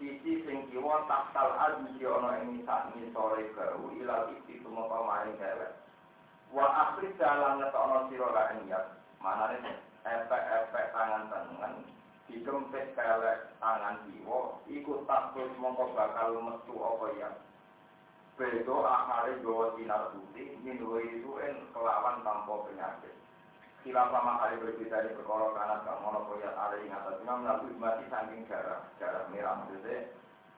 sisi 0.00 0.40
sing 0.48 0.58
kiwa 0.72 1.04
taktal 1.04 1.52
adi 1.60 2.00
ana 2.00 2.40
ing 2.44 2.64
sak 2.64 2.88
sore 3.12 3.44
gau 3.52 3.92
ila 4.00 4.32
iki 4.40 4.64
tumapa 4.64 4.98
maring 5.04 5.36
dewek 5.36 5.72
wa 6.52 6.64
akhir 6.64 7.12
dalam 7.20 7.60
ngetokno 7.60 8.08
sira 8.08 8.28
ra 8.32 8.44
niat 8.56 8.84
manane 9.20 9.76
efek-efek 10.08 10.86
tangan 10.96 11.28
tangan 12.30 12.62
dikempit 12.70 12.86
kelek 12.94 13.38
tangan 13.58 13.96
kiwa 14.06 14.62
iku 14.70 15.02
takut 15.02 15.50
mongko 15.58 15.90
bakal 15.98 16.38
metu 16.38 16.74
apa 16.78 17.06
ya 17.18 17.30
Bedo 18.38 18.88
akhari 18.88 19.36
gawa 19.44 19.76
sinar 19.76 20.16
putih, 20.16 20.56
min 20.64 20.80
itu 20.80 21.30
kelawan 21.76 22.24
tanpa 22.24 22.64
penyakit. 22.64 23.12
Sila 23.84 24.08
sama 24.08 24.40
kali 24.40 24.64
berbeda 24.64 25.04
di 25.04 25.12
perkara 25.12 25.76
gak 25.84 26.00
ngono 26.00 26.24
koyat 26.24 26.56
ada 26.56 26.80
yang 26.80 26.96
atas 27.04 27.20
imam 27.20 27.44
lalu 27.44 27.76
mati 27.76 28.08
saking 28.08 28.48
darah 28.48 28.80
darah 28.96 29.28
merah 29.28 29.60
maksudnya 29.60 30.08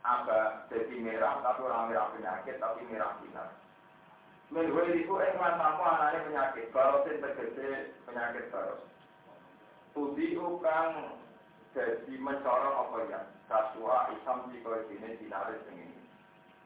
agak 0.06 0.70
jadi 0.70 0.94
merah 1.02 1.42
tapi 1.42 1.60
orang 1.66 1.90
merah 1.90 2.06
penyakit 2.14 2.62
tapi 2.62 2.86
merah 2.86 3.18
sinar. 3.18 3.50
Menurut 4.54 4.94
itu 4.94 5.14
eh 5.18 5.34
tanpa 5.34 5.82
anaknya 5.98 6.26
penyakit 6.30 6.70
barosin 6.70 7.18
tergede 7.18 7.98
penyakit 8.06 8.46
baros. 8.54 8.82
Tudi 9.90 10.38
kang 10.38 11.21
jadi 11.72 12.14
mencorong 12.20 12.76
apa 12.76 12.98
ya 13.08 13.20
kasua 13.48 14.12
isam 14.16 14.48
di 14.52 14.60
sini 14.60 15.16
dinaris 15.20 15.64
ini. 15.72 15.88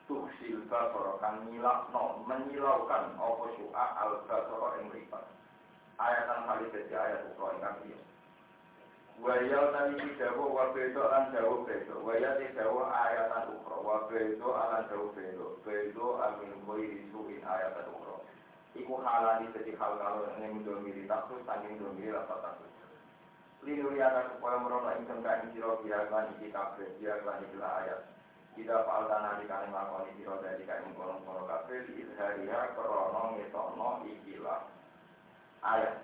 Tuh 0.07 0.27
silka 0.39 0.91
korokan 0.95 1.47
nyilak 1.51 1.91
no 1.91 2.23
menyilaukan 2.27 3.19
apa 3.19 3.45
syua 3.59 3.85
al 3.99 4.23
kasoro 4.31 4.79
yang 4.79 4.91
lipat 4.95 5.27
ayatan 5.97 6.45
kali 6.45 6.65
jadi 6.73 6.95
ayat 6.95 7.21
ukro 7.33 7.57
ingkang 7.57 7.79
iya. 7.89 7.99
Waya 9.17 9.61
tadi 9.73 9.97
dawa 10.21 10.45
wa 10.45 10.65
bedo 10.77 11.03
lan 11.09 11.33
dawa 11.33 11.65
bedo. 11.65 12.05
Ti 12.05 12.47
dawa 12.53 12.85
ayatan 12.93 13.57
ukro 13.57 13.77
wa 13.81 14.05
bedo 14.13 14.49
lan 14.53 14.85
dawa 14.93 15.07
bedo. 15.17 15.47
Bedo 15.65 16.07
amin 16.21 16.53
koi 16.69 16.85
isuin 16.85 17.41
ayatan 17.41 17.89
ukro. 17.97 18.21
Iku 18.77 19.01
halani 19.01 19.49
jadi 19.57 19.73
hal 19.81 19.97
kalau 19.97 20.29
ini 20.37 20.61
mendomiri 20.61 21.09
takut 21.09 21.41
saking 21.49 21.81
mendomiri 21.81 22.13
rasa 22.13 22.37
takut. 22.45 22.69
Linuri 23.67 23.99
akan 23.99 24.39
supaya 24.39 24.63
merona 24.63 24.95
ingkang 24.95 25.27
kain 25.27 25.51
siro 25.51 25.83
biarkan 25.83 26.39
iki 26.39 26.55
kabeh 26.55 26.87
biarkan 27.03 27.43
iki 27.51 27.59
ayat. 27.59 28.07
Tidak 28.55 28.87
fal 28.87 29.11
tanah 29.11 29.43
di 29.43 29.51
kani 29.51 29.75
lakoni 29.75 30.15
siro 30.15 30.39
dari 30.39 30.63
kain 30.63 30.95
kono-kono 30.95 31.51
kabeh 31.51 31.83
di 31.91 32.07
izhariha 32.07 32.79
krono 32.79 33.35
ngetokno 33.35 34.07
ikilah 34.07 34.71
ayat. 35.67 35.99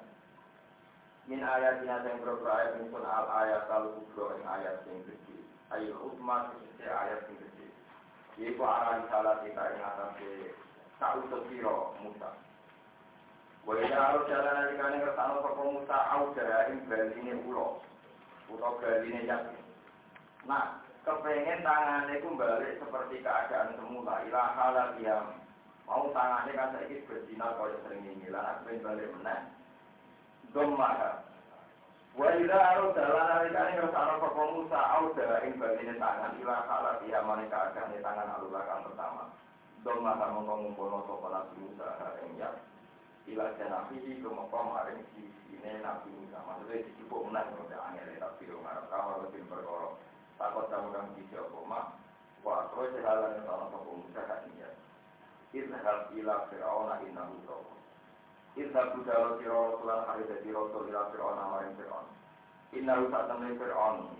Min 1.30 1.38
ayat 1.38 1.86
yang 1.86 2.18
berapa 2.18 2.50
ayat 2.50 2.82
pun 2.90 3.06
al 3.06 3.26
ayat 3.30 3.70
al 3.70 3.94
kubro 3.94 4.34
yang 4.34 4.42
ayat 4.42 4.82
yang 4.82 4.98
kecil. 5.06 5.46
Ayo 5.70 5.94
utma 6.02 6.50
sisi 6.50 6.82
ayat 6.82 7.30
yang 7.30 7.38
kecil. 7.46 7.70
Yaitu 8.42 8.58
arah 8.58 9.06
salah 9.06 9.38
kita 9.46 9.62
yang 9.78 10.10
ke 10.18 10.50
sauto 10.98 11.46
siro 11.46 11.94
Musa. 12.02 12.34
Wajah 13.62 13.94
harus 13.94 14.26
jalan 14.26 14.58
dari 14.58 14.74
kane 14.74 14.98
kersano 15.06 15.38
sopo 15.38 15.62
Musa 15.70 15.98
auda 16.10 16.66
ing 16.66 16.82
ini 17.22 17.32
ulo. 17.46 17.78
Utau 18.50 18.82
ini 18.82 19.30
yakin. 19.30 19.62
Nah, 20.50 20.82
kepengen 21.06 21.62
tangannya 21.62 22.18
itu 22.18 22.28
balik 22.34 22.82
seperti 22.82 23.22
keadaan 23.22 23.78
semula. 23.78 24.18
Ilah 24.26 24.50
halal 24.58 24.98
yang 24.98 25.42
Mau 25.86 26.08
tangannya 26.14 26.56
kan 26.56 26.72
saya 26.72 26.88
ini 26.88 27.04
berzina 27.04 27.58
kalau 27.58 27.74
sering 27.84 28.06
ini 28.06 28.30
lah, 28.30 28.62
aku 28.62 28.80
balik 28.80 29.12
menang. 29.18 29.50
Domah. 30.54 31.20
Wa 32.12 32.28
ila 32.28 32.58
aru 32.76 32.92
dalan 32.92 33.28
alikane 33.40 33.72
ngersano 33.76 34.20
sapa 34.20 34.42
Musa 34.52 34.80
au 35.00 35.16
ing 35.16 35.56
bagine 35.56 35.96
tangan 35.96 36.36
ila 36.44 36.56
kala 36.68 37.00
dia 37.00 37.24
maneka 37.24 37.72
agane 37.72 38.00
tangan 38.04 38.36
alulakan 38.36 38.84
pertama. 38.84 39.24
Domah 39.80 40.20
kamu 40.20 40.44
ngumpulno 40.44 41.08
sapa 41.08 41.26
Nabi 41.28 41.56
Musa 41.60 41.88
ing 42.24 42.36
ya. 42.36 42.50
Ila 43.30 43.54
janabi 43.54 44.02
iki 44.02 44.18
kumapa 44.18 44.58
maring 44.66 45.02
sisine 45.14 45.78
Nabi 45.78 46.10
Musa. 46.10 46.42
Maksudnya 46.42 46.82
dicupuk 46.82 47.30
menang 47.30 47.54
kok 47.54 47.70
angel 47.70 48.10
tapi 48.18 48.42
ngarep 48.50 48.86
kawal 48.90 49.22
lebih 49.22 49.46
perkara. 49.46 49.90
Takut 50.42 50.66
kang 50.66 51.14
bisa 51.14 51.38
apa 51.38 51.58
mak. 51.70 51.86
Wa 52.42 52.66
terus 52.74 52.98
jalan 52.98 53.38
ngersano 53.38 53.64
sapa 53.70 53.90
Musa 53.94 54.22
ing 54.50 54.54
ya. 54.58 54.70
Izhab 55.54 56.10
ila 56.18 56.36
fir'auna 56.50 56.94
innahu 57.06 57.36
tawwa. 57.46 57.76
Izhab 58.58 58.96
budalo 58.98 59.38
sira 59.38 59.54
rasulan 59.54 60.02
hari 60.08 60.24
dadi 60.26 60.50
rasul 60.50 60.90
ila 60.90 61.12
fir'auna 61.14 61.44
maring 61.52 61.74
fir'aun. 61.78 62.06
Innahu 62.74 63.06
sak 63.12 63.30
temne 63.30 63.54
fir'aun. 63.54 64.18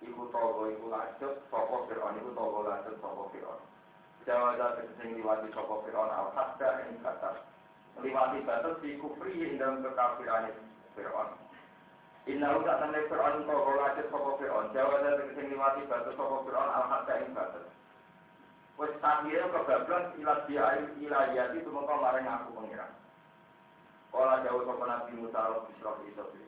Iku 0.00 0.22
tawwa 0.32 0.70
iku 0.72 0.86
lanjut 0.88 1.34
sapa 1.52 1.76
fir'aun 1.90 2.16
iku 2.16 2.30
tawwa 2.32 2.60
lanjut 2.64 2.96
sapa 3.02 3.22
fir'aun. 3.34 3.60
Jawaza 4.24 4.66
sing 4.96 5.20
liwati 5.20 5.52
sapa 5.52 5.74
fir'aun 5.84 6.08
al 6.08 6.32
hadda 6.32 6.88
ing 6.88 6.96
batas. 7.04 7.47
Liwati 7.98 8.46
batas 8.46 8.78
di 8.78 8.94
kufri 9.02 9.58
dalam 9.58 9.82
kekafiran 9.82 10.54
fir'aun. 10.94 11.34
Innahu 12.30 12.62
sak 12.62 12.78
temne 12.78 13.00
fir'aun 13.10 13.42
tawwa 13.42 13.72
lanjut 13.74 14.06
sapa 14.06 14.30
fir'aun. 14.38 14.70
Jawaza 14.70 15.26
sing 15.34 15.46
liwati 15.50 15.82
batas 15.90 16.14
sapa 16.14 16.36
fir'aun 16.46 16.70
al 16.70 16.84
hadda 16.86 17.14
ing 17.26 17.34
batas. 17.34 17.66
Wes 18.78 18.94
takdirnya 19.02 19.50
kebablas 19.50 20.14
ilat 20.22 20.46
dia 20.46 20.86
ilayat 21.02 21.50
itu 21.58 21.66
maka 21.74 21.98
maring 21.98 22.30
aku 22.30 22.54
pengiran. 22.54 22.94
Kala 24.14 24.46
jauh 24.46 24.62
sopan 24.62 24.86
Nabi 24.86 25.18
Musa 25.18 25.40
Rob 25.50 25.66
Isroh 25.74 25.98
Isofi. 26.06 26.42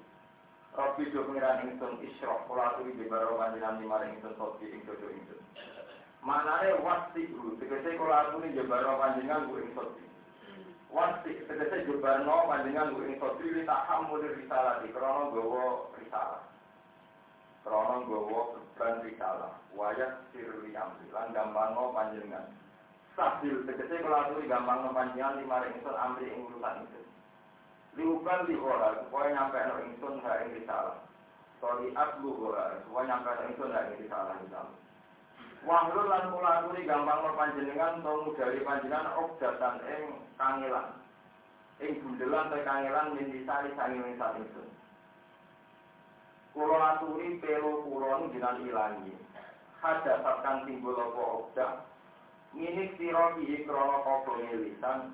Robi 0.79 1.11
do 1.11 1.27
pengiran 1.27 1.67
ingsun 1.67 1.99
Isroh 2.07 2.47
Kala 2.47 2.79
turi 2.79 2.95
di 2.95 3.11
baro 3.11 3.35
panjinan 3.35 3.83
di 3.83 3.91
maring 3.91 4.15
ingsun 4.15 4.39
Sofi 4.39 4.71
ing 4.71 4.87
dodo 4.87 5.11
ingsun. 5.11 5.43
Manane 6.23 6.79
wasti 6.87 7.27
guru, 7.35 7.59
tegese 7.59 7.99
kala 7.99 8.31
turi 8.31 8.55
di 8.55 8.63
baro 8.63 8.95
panjinan 8.95 9.51
gue 9.51 9.67
ing 9.67 9.75
Sofi. 9.75 10.10
Wasti 10.91 11.39
tegese 11.47 11.87
jebarno 11.87 12.51
panjinan 12.51 12.99
gue 12.99 13.15
ing 13.15 13.19
tak 13.67 13.87
hamul 13.87 14.19
risalah 14.23 14.83
di 14.83 14.91
krono 14.91 15.31
gowo 15.31 15.95
risalah. 15.95 16.43
Krono 17.63 18.03
gowo 18.11 18.59
beban 18.59 19.07
risalah 19.07 19.55
wayat 19.79 20.27
sirli 20.35 20.75
amri 20.75 21.07
lan 21.15 21.31
gampangno 21.31 21.95
panjenengan. 21.95 22.51
Sabil 23.15 23.63
tegese 23.71 24.03
kelaturi 24.03 24.51
gampangno 24.51 24.91
panjenengan 24.91 25.39
lima 25.39 25.63
ingsun 25.71 25.95
amri 25.95 26.27
ing 26.27 26.51
urusan 26.51 26.83
itu. 26.91 27.01
Liukan 27.95 28.51
ora 28.59 29.03
supaya 29.07 29.31
nyampe 29.31 29.59
no 29.63 29.75
ingsun 29.87 30.19
ha 30.27 30.43
ing 30.43 30.59
risalah 30.59 31.11
Soli 31.61 31.93
aslu 31.93 32.41
ora, 32.41 32.81
semua 32.81 33.05
nyangka 33.05 33.37
itu 33.53 33.69
nggak 33.69 34.01
ini 34.01 34.09
salah 34.09 34.33
Islam. 34.41 34.73
Wahlul 35.61 36.09
lan 36.09 36.33
kula 36.33 36.51
aturi 36.65 36.89
gampang 36.89 37.21
lo 37.21 37.37
panjenengan 37.37 38.01
to 38.01 38.13
mudali 38.25 38.65
panjenengan 38.65 39.13
obdatan 39.21 39.77
ing 39.85 40.05
kangelan. 40.41 40.97
Ing 41.85 42.01
bundelan 42.01 42.49
te 42.49 42.65
kangelan 42.65 43.13
minti 43.13 43.45
sari 43.45 43.69
sangi 43.77 44.01
ing 44.01 44.17
sak 44.17 44.41
ingsun. 44.41 44.69
Kula 46.57 46.97
aturi 46.97 47.37
pelo 47.45 47.85
kula 47.85 48.33
jenengan 48.33 48.65
ilangi. 48.65 49.13
Haja 49.85 50.25
satkan 50.25 50.65
timbul 50.65 50.97
apa 50.97 51.23
obda. 51.29 51.69
Minik 52.57 52.97
sira 52.97 53.37
iki 53.37 53.69
krana 53.69 54.01
kobonge 54.01 54.65
lisan. 54.65 55.13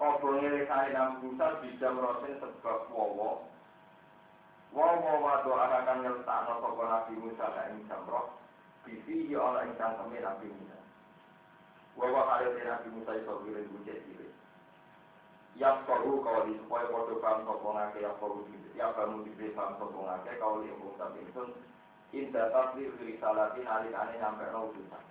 Kobonge 0.00 0.48
lisan 0.48 0.96
nang 0.96 1.20
bisa 1.20 1.60
bisa 1.60 1.92
merosen 1.92 2.40
sebab 2.40 2.88
wowo. 2.88 3.44
Wowo 4.72 5.12
wado 5.20 5.52
akan 5.52 6.04
nyertakno 6.04 6.54
sapa 6.56 6.82
Nabi 6.88 7.14
Musa 7.20 7.48
ing 7.68 7.84
jamroh. 7.84 8.47
Bibi 8.88 9.28
ya 9.28 9.44
Allah 9.44 9.68
Nabi 9.68 10.48
Musa. 10.48 10.78
Wawa 12.00 12.40
Nabi 12.40 12.88
Musa. 12.96 13.12
Yap 15.58 15.82
koru 15.90 16.22
kau 16.22 16.46
di 16.46 16.54
supaya 16.62 16.86
bodoh 16.86 17.18
paham 17.18 17.42
sopong 17.42 17.74
ake 17.74 18.06
yap 18.06 18.14
koru 18.22 18.46
di 18.46 18.78
ya 18.78 18.94
kamu 18.94 19.26
diberi 19.26 19.50
paham 19.58 19.74
sopong 19.82 20.06
ake 20.06 20.38
kau 20.38 20.62
di 20.62 20.70
umum 20.70 20.94
tapi 20.94 21.18
itu 21.26 21.42
indah 22.14 22.46
tasbih 22.54 22.94
diri 22.94 23.18
salatin 23.18 23.66
alin 23.66 23.90
ane 23.90 24.14
nyampe 24.22 24.46
no 24.54 24.70
utusan. 24.70 25.02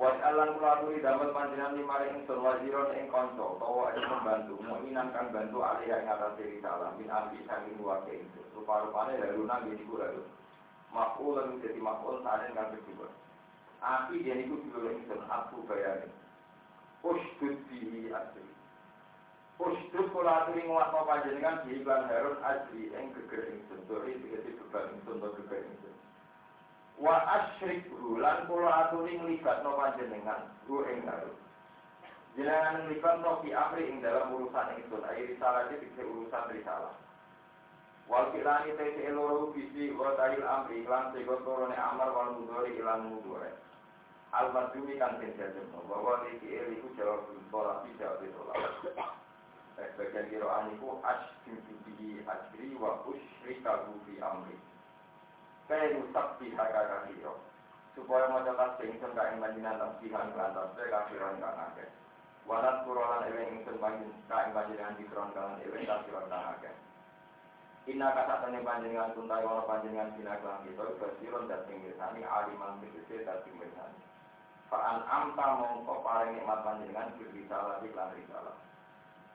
Wat 0.00 0.16
alan 0.24 0.56
kula 0.56 0.80
aturi 0.80 1.04
damel 1.04 1.28
panjenengan 1.36 1.76
lima 1.76 2.08
ingsun 2.08 2.40
wajiron 2.40 2.96
ing 2.96 3.12
kanca 3.12 3.44
utawa 3.44 3.92
ing 3.92 4.04
membantu 4.08 4.56
muinan 4.64 5.12
kang 5.12 5.28
bantu 5.28 5.60
alih 5.60 5.92
ing 5.92 6.08
atas 6.08 6.32
diri 6.40 6.56
salah 6.64 6.96
min 6.96 7.12
ahli 7.12 7.36
saking 7.44 7.76
wake 7.84 8.24
itu. 8.24 8.40
Lalu 8.64 9.44
nang 9.44 9.68
iki 9.76 9.84
dan 10.96 11.60
jadi 11.60 11.76
makul 11.76 12.24
saling 12.24 12.56
kan 12.56 12.72
kedua. 12.72 13.08
Api 13.84 14.24
dia 14.24 14.40
itu 14.40 14.56
dulu 14.72 14.88
ingsun 14.88 15.20
aku 15.28 15.60
bayarin. 15.68 16.08
Usdud 17.04 17.60
bihi 17.68 18.08
asri. 18.08 18.48
Usdud 19.60 20.08
kula 20.16 20.48
aturi 20.48 20.64
nguatno 20.64 21.04
panjenengan 21.04 21.68
di 21.68 21.80
iklan 21.80 22.08
Harun 22.08 22.40
asri 22.40 22.88
ing 22.96 23.12
geger 23.12 23.44
ingsun. 23.52 23.84
Dori 23.84 24.16
tegese 24.24 24.56
beban 24.56 24.96
ingsun 24.96 25.20
to 25.20 25.28
geger 25.44 25.60
ingsun. 25.68 25.94
Wa 26.96 27.20
asyrik 27.28 27.84
lan 28.16 28.48
kula 28.48 28.88
aturi 28.88 29.20
nglibatno 29.20 29.76
panjenengan 29.76 30.48
ru 30.64 30.80
ing 30.88 31.04
Harun. 31.04 31.36
Jenengan 32.40 32.88
nglibatno 32.88 33.44
fi 33.44 33.52
amri 33.52 33.84
ing 33.92 34.00
dalam 34.00 34.32
urusan 34.32 34.80
ingsun. 34.80 35.04
Ayo 35.04 35.28
risalah 35.28 35.68
iki 35.68 35.92
urusan 36.00 36.44
risalah. 36.56 37.05
Wal 38.06 38.30
kilani 38.30 38.70
tete 38.78 39.02
eloro 39.10 39.50
bisi 39.50 39.90
wa 39.98 40.14
tail 40.14 40.38
amri 40.46 40.86
lan 40.86 41.10
sego 41.10 41.42
torone 41.42 41.74
amar 41.74 42.14
wal 42.14 42.38
mudore 42.38 42.70
ilan 42.70 43.10
mudore. 43.10 43.50
Al 44.30 44.54
madumi 44.54 44.94
kan 44.98 45.18
den 45.18 45.34
jajem 45.34 45.66
bahwa 45.74 46.22
iki 46.30 46.54
iku 46.54 46.88
jawab 46.94 47.26
sholat 47.50 47.82
bi 47.82 47.98
jawab 47.98 48.22
sholat. 48.22 49.10
Bagian 49.76 50.30
kiro 50.30 50.48
aniku 50.48 51.02
asjudu 51.02 51.74
bihi 51.84 52.22
ajri 52.24 52.78
wa 52.78 53.02
usyrika 53.10 53.84
fi 54.06 54.14
amri. 54.22 54.56
Kaya 55.66 55.98
rusak 55.98 56.38
biha 56.38 56.64
kakak 56.64 57.10
kiro. 57.10 57.42
Supaya 57.98 58.28
mau 58.30 58.44
cepat 58.44 58.76
singsun 58.78 59.16
ka 59.16 59.34
ing 59.34 59.40
panjinan 59.40 59.80
tasbihan 59.80 60.30
kelan 60.30 60.52
tasbih 60.54 60.88
kafiran 60.92 61.40
kang 61.40 61.58
akeh. 61.58 61.88
Walat 62.46 62.84
kurolan 62.84 63.26
ewen 63.26 63.56
ingsun 63.56 63.80
panjin 63.82 64.12
ka 64.30 64.46
ing 64.46 64.52
panjinan 64.52 64.94
dikron 65.00 65.32
kalan 65.32 65.58
ewen 65.64 65.88
kafiran 65.88 66.28
kang 66.28 66.44
akeh. 66.54 66.74
Inna 67.86 68.10
kata 68.10 68.42
tanya 68.42 68.66
panjenengan 68.66 69.14
tuntai 69.14 69.46
wala 69.46 69.62
panjenengan 69.62 70.10
bina 70.18 70.34
kelang 70.42 70.66
kita 70.66 70.90
Basiron 70.98 71.46
dan 71.46 71.62
tinggisani 71.70 72.26
aliman 72.26 72.82
tegese 72.82 73.22
dan 73.22 73.38
tinggisani 73.46 74.02
Fa'an 74.66 75.06
amta 75.06 75.62
mongko 75.62 76.02
paling 76.02 76.34
nikmat 76.34 76.66
panjenengan 76.66 77.14
Berbisalah 77.14 77.78
di 77.78 77.94
kelang 77.94 78.10
risalah 78.18 78.58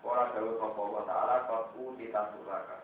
Ora 0.03 0.35
jauh 0.35 0.59
sopa 0.59 0.83
wa 0.83 1.03
ta'ala 1.07 1.47
Kotu 1.47 1.95
kita 1.95 2.35
suraka 2.35 2.83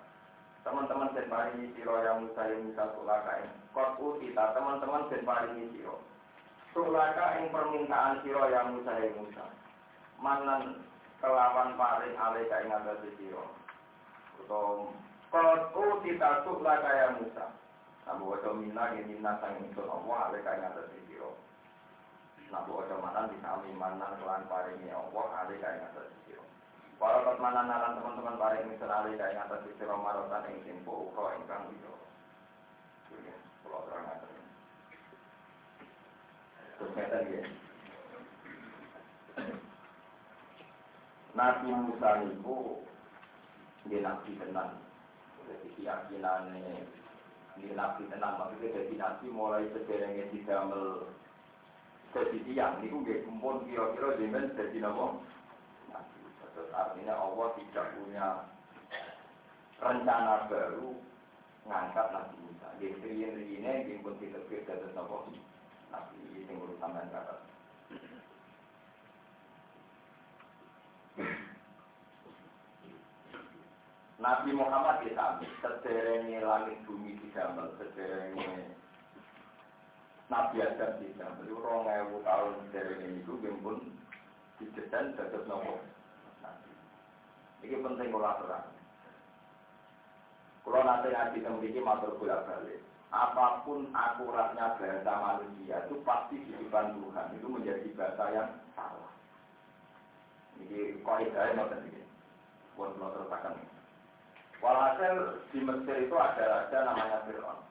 Teman-teman 0.64 1.12
dan 1.12 1.28
paringi 1.28 1.76
siro 1.76 2.00
yang 2.00 2.24
Musa 2.24 2.48
yang 2.48 2.64
Musa 2.64 2.84
suraka 2.96 3.32
ini 3.44 3.52
Kotu 3.76 4.08
kita 4.24 4.56
teman-teman 4.56 5.12
dan 5.12 5.22
paringi 5.28 5.68
siro 5.76 6.00
Suraka 6.72 7.44
yang 7.44 7.52
permintaan 7.52 8.24
siro 8.24 8.48
yang 8.48 8.72
Musa 8.72 9.04
yang 9.04 9.20
Musa. 9.20 9.46
Manan 10.24 10.88
kelawan 11.20 11.76
paring 11.76 12.16
alih 12.16 12.48
kain 12.48 12.72
atas 12.72 13.04
siro 13.20 13.52
Atau 14.40 14.96
Kalau 15.28 16.00
kita 16.00 16.48
tuh 16.48 16.64
lah 16.64 16.80
kayak 16.80 17.20
Musa. 17.20 17.52
Nabu 18.08 18.32
wajo 18.32 18.56
mina 18.56 18.96
ini 18.96 19.20
mina 19.20 19.36
sang 19.44 19.60
ingsun 19.60 19.84
Allah 19.84 20.32
ale 20.32 20.40
kaya 20.40 20.64
ngatas 20.64 20.88
siro. 21.12 21.36
Nabu 22.48 22.80
wajo 22.80 22.96
mana 23.04 23.28
bisa 23.28 23.60
mana 23.76 24.16
kelan 24.16 24.48
paringi 24.48 24.88
Allah 24.88 25.28
ale 25.44 25.60
kaya 25.60 25.84
ngatas 25.84 26.08
siro. 26.24 26.40
Walau 27.04 27.28
kot 27.28 27.44
mana 27.44 27.68
naran 27.68 28.00
teman-teman 28.00 28.40
paring 28.40 28.72
ingsun 28.72 28.88
ale 28.88 29.20
kaya 29.20 29.36
ngatas 29.36 29.68
siro 29.76 29.96
marotan 30.00 30.48
ing 30.48 30.64
simpo 30.64 31.12
ukro 31.12 31.36
ingkang 31.36 31.68
itu. 31.76 31.94
Kalau 33.68 33.84
terang 33.92 34.08
ngatas. 34.08 34.32
Terus 36.80 36.92
ya. 37.28 37.44
Nabi 41.36 41.70
Musa 41.70 42.10
niku 42.24 42.82
dia 43.86 44.02
nabi 44.02 44.34
tenan 44.42 44.87
jadi 45.48 45.68
keyakinannya 45.80 46.86
ini 47.58 47.74
nabi 47.74 48.06
tenang. 48.12 48.38
Maksudnya 48.38 48.76
jadi 48.76 48.94
nabi 49.00 49.26
mulai 49.32 49.66
sederhana 49.74 50.24
didamel 50.30 51.10
jadi 52.14 52.38
tiang. 52.46 52.74
Ini 52.84 52.92
gue 52.92 53.24
kumpul 53.26 53.66
kira-kira 53.66 54.20
jemen 54.22 54.54
jadi 54.54 54.78
nama 54.84 55.18
nabi. 55.90 56.18
Artinya 56.76 57.14
Allah 57.16 57.48
tidak 57.58 57.88
punya 57.98 58.28
rencana 59.82 60.36
baru 60.52 60.90
ngangkat 61.66 62.08
nabi 62.14 62.36
Musa. 62.46 62.68
Di 62.78 62.88
riyen 63.02 63.36
ini 63.42 63.72
dia 63.88 64.02
pun 64.04 64.14
tidak 64.22 64.46
dari 64.52 64.88
nama 64.94 65.18
nabi 65.90 66.18
ini 66.36 66.54
urusan 66.54 66.94
dan 66.94 67.10
kata 67.10 67.57
Nabi 74.18 74.50
Muhammad 74.50 75.06
ya 75.06 75.14
sami, 75.14 75.46
sederenge 75.62 76.42
langit 76.42 76.82
bumi 76.90 77.22
didamel, 77.22 77.70
sederenge 77.78 78.74
Nabi 80.26 80.58
Adam 80.58 80.98
didamel, 80.98 81.46
itu 81.46 81.54
rong 81.62 81.86
ewu 81.86 82.26
tahun 82.26 82.58
sederenge 82.74 83.22
itu 83.22 83.38
pun 83.62 83.78
didesain 84.58 85.14
dados 85.14 85.46
nopo. 85.46 85.78
Ini 87.62 87.78
penting 87.78 88.10
kalau 88.10 88.38
terang. 88.42 88.66
Kalau 90.66 90.82
nanti 90.84 91.08
ngaji 91.14 91.38
memiliki 91.46 91.80
matur 91.80 92.18
bolak 92.18 92.44
balik, 92.50 92.82
apa 93.14 93.64
pun 93.64 93.88
akuratnya 93.94 94.76
bahasa 94.82 95.14
manusia 95.14 95.86
itu 95.86 95.96
pasti 96.04 96.42
di 96.42 96.52
depan 96.58 96.92
Tuhan 96.98 97.28
itu 97.38 97.48
menjadi 97.48 97.88
bahasa 97.94 98.24
yang 98.34 98.50
salah. 98.74 99.14
Ini 100.60 101.06
kaidah 101.06 101.54
yang 101.54 101.70
penting. 101.70 102.04
Buat 102.76 103.00
teruskan 103.00 103.58
ini. 103.58 103.77
Walhasil 104.58 105.46
di 105.54 105.62
Mesir 105.62 106.10
itu 106.10 106.16
ada 106.18 106.42
raja 106.42 106.78
namanya 106.82 107.22
Fir'aun. 107.30 107.62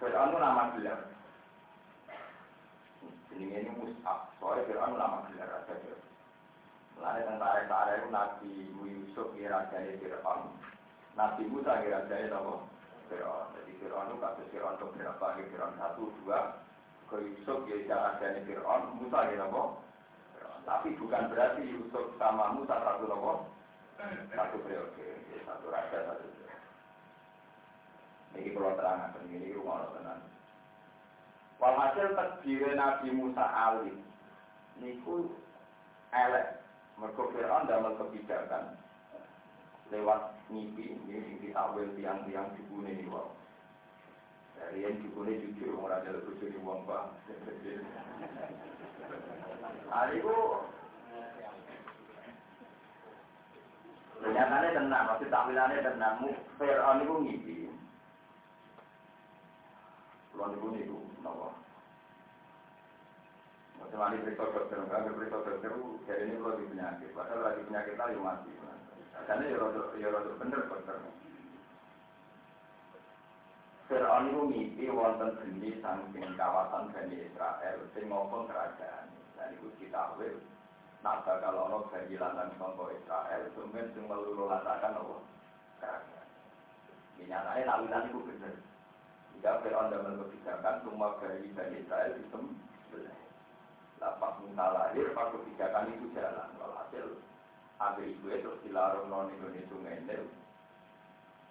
Fir'aun 0.00 0.32
itu 0.32 0.38
nama 0.40 0.72
gelar. 0.72 1.00
Ini 3.36 3.46
ini 3.52 3.70
Mus'ab. 3.76 4.32
Soalnya 4.40 4.64
Fir'aun 4.64 4.96
itu 4.96 5.00
nama 5.04 5.18
gelar 5.28 5.48
raja 5.52 5.74
Fir'aun. 5.84 6.08
Lalu 6.96 7.20
tentara-tentara 7.28 7.92
itu 8.00 8.08
Nabi 8.08 8.52
Yusuf 8.88 9.28
ya 9.36 9.52
raja 9.52 9.76
Fir'aun. 10.00 10.48
Nabi 11.12 11.42
Musa 11.52 11.72
ya 11.84 12.00
raja 12.00 12.16
itu 12.24 12.54
Fir'aun. 13.12 13.46
Jadi 13.60 13.72
Fir'aun 13.84 14.08
itu 14.08 14.16
kasus 14.24 14.48
Fir'aun 14.48 14.80
itu 14.80 14.86
berapa? 14.96 15.26
Fir'aun 15.36 15.76
satu, 15.76 16.04
dua. 16.24 16.40
Ke 17.12 17.20
Yusuf 17.20 17.68
ya 17.68 17.96
raja 18.00 18.40
Fir'aun. 18.48 18.96
Musa 18.96 19.28
ya 19.28 19.44
apa? 19.44 19.76
Tapi 20.64 20.96
bukan 20.96 21.28
berarti 21.28 21.68
Yusuf 21.68 22.16
sama 22.16 22.56
Musa 22.56 22.80
satu 22.80 23.04
nopo 23.04 23.53
satu 24.34 24.56
periode, 24.66 25.06
satu 25.46 25.66
raja, 25.70 25.98
satu 26.10 26.26
Ini 28.34 28.50
kalau 28.50 28.74
terang 28.74 29.14
ini 29.30 29.54
rumah 29.54 29.94
tenan. 29.94 30.18
Walhasil 31.62 32.18
terdiri 32.18 32.74
Nabi 32.74 33.14
Musa 33.14 33.46
alim, 33.46 34.02
niku 34.82 35.30
elek, 36.10 36.58
mergo 36.98 37.30
Fir'aun 37.30 37.70
dalam 37.70 37.94
kebijakan 37.94 38.74
lewat 39.94 40.34
mimpi, 40.50 40.98
ini 40.98 41.38
ditawil 41.46 41.94
tiang-tiang 41.94 42.50
dibune 42.58 42.90
ini 42.90 43.06
wow. 43.06 43.30
Dari 44.58 44.82
yang 44.82 44.98
dibune 44.98 45.38
jujur, 45.38 45.78
orang 45.78 46.02
ada 46.02 46.18
di 46.18 46.58
uang 46.58 46.86
bang. 46.90 47.08
Hari 49.94 50.18
Ternyata 54.24 54.72
tenang, 54.72 55.04
masih 55.12 55.28
takwilannya 55.28 55.84
tenang. 55.84 56.14
Fir'aun 56.56 57.04
itu 57.04 57.14
ngipi. 57.20 57.56
Kalau 60.32 60.50
niku 60.50 60.66
niku 60.72 60.98
napa? 61.20 61.52
Macam 63.78 64.10
ini 64.10 64.24
periksa 64.26 64.50
dokter, 64.50 64.80
enggak 64.80 65.12
periksa 65.14 65.38
dokter, 65.44 65.70
jadi 66.08 66.26
ini 66.26 66.40
di 66.40 66.64
penyakit, 66.72 67.14
padahal 67.14 67.44
lagi 67.46 67.62
penyakit 67.68 67.94
lagi 67.94 68.18
mati. 68.18 68.50
Karena 69.28 69.46
ya 69.46 69.56
rada 69.62 69.82
ya 69.94 70.08
bener 70.40 70.60
dokter. 70.66 70.96
Fir'aun 73.84 74.32
itu 74.32 74.42
mimpi 74.48 74.84
wonten 74.88 75.36
geni 75.44 75.76
saking 75.84 76.32
kawasan 76.40 76.88
Bani 76.96 77.20
Israel 77.20 77.78
sing 77.92 78.08
ngomong 78.08 78.48
kerajaan. 78.48 79.12
Dan 79.36 79.54
itu 79.60 79.68
kita 79.76 80.16
wil. 80.16 80.40
Nah 81.04 81.20
kalau 81.20 81.68
ono 81.68 81.78
bagi 81.92 82.16
lanang 82.16 82.48
sangka 82.56 82.88
Israel, 82.96 83.44
kemudian 83.52 83.92
sing 83.92 84.08
melulu 84.08 84.48
latakan 84.48 84.96
apa? 84.96 85.16
Kerajaan. 85.76 86.28
Ini 87.20 87.28
nyatanya 87.28 88.08
itu 88.08 88.24
bener. 88.24 88.56
Jika 89.36 89.60
Fir'aun 89.60 89.92
dalam 89.92 90.16
kebijakan, 90.16 90.80
semua 90.80 91.20
bagi 91.20 91.52
Bani 91.52 91.84
Israel 91.84 92.16
disembelih. 92.16 93.20
Lapas 94.00 94.40
Musa 94.40 94.64
lahir, 94.72 95.12
pas 95.12 95.28
kebijakan 95.28 95.92
itu 95.92 96.08
jalan. 96.16 96.48
Kalau 96.56 96.76
hasil, 96.80 97.06
ambil 97.84 98.08
ibu 98.08 98.26
itu 98.32 98.50
dilarung 98.64 99.12
non 99.12 99.28
Indonesia 99.28 99.76
ngendel. 99.76 100.24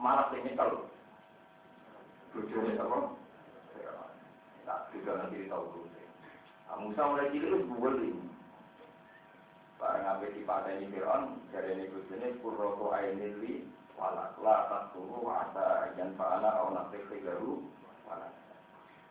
Malah 0.02 0.34
teknikal. 0.34 0.89
Bujurnya 2.34 2.82
apa? 2.82 3.13
Tak 4.66 4.89
juga 4.98 5.22
nanti 5.22 5.46
tahu 5.46 5.66
dulu. 5.78 6.02
Musa 6.82 7.02
mulai 7.06 7.30
cilik 7.30 7.54
itu 7.54 7.70
buweli. 7.70 8.33
Barang 9.84 10.08
apa 10.08 10.32
di 10.32 10.48
pantai 10.48 10.80
ini 10.80 10.96
Fir'aun, 10.96 11.43
dari 11.52 11.76
ini 11.76 11.91
bujurnya 11.91 12.39
kurroto 12.39 12.96
ainili 12.96 13.67
walak 14.00 14.32
la 14.39 14.72
tasuru 14.72 15.28
asa 15.28 15.91
yang 16.00 16.15
fa'ala 16.15 16.56
au 16.63 16.72
nasik 16.72 17.04
tigaru 17.12 17.60
walak. 18.08 18.32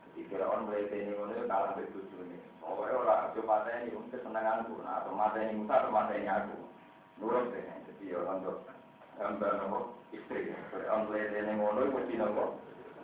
Jadi 0.08 0.32
Fir'aun 0.32 0.64
mulai 0.64 0.88
ini 0.88 1.12
ngono 1.12 1.44
kalah 1.44 1.76
dari 1.76 1.92
bujurnya. 1.92 2.40
Pokoknya 2.64 3.04
orang 3.04 3.36
coba 3.36 3.68
ini 3.68 3.92
untuk 3.92 4.16
kesenanganku, 4.16 4.80
nah 4.80 5.04
atau 5.04 5.12
mata 5.12 5.44
ini 5.44 5.60
atau 5.68 5.92
mata 5.92 6.16
ini 6.16 6.28
aku. 6.32 6.56
Nurut 7.20 7.52
deh, 7.52 7.68
jadi 7.92 8.16
orang 8.16 8.40
tuh 8.40 8.64
gambar 9.20 9.52
nopo 9.60 9.78
istri. 10.16 10.56
Fir'aun 10.72 11.04
mulai 11.04 11.36
ini 11.36 11.52
ngono, 11.52 11.92
mesti 11.92 12.16
nopo 12.16 12.56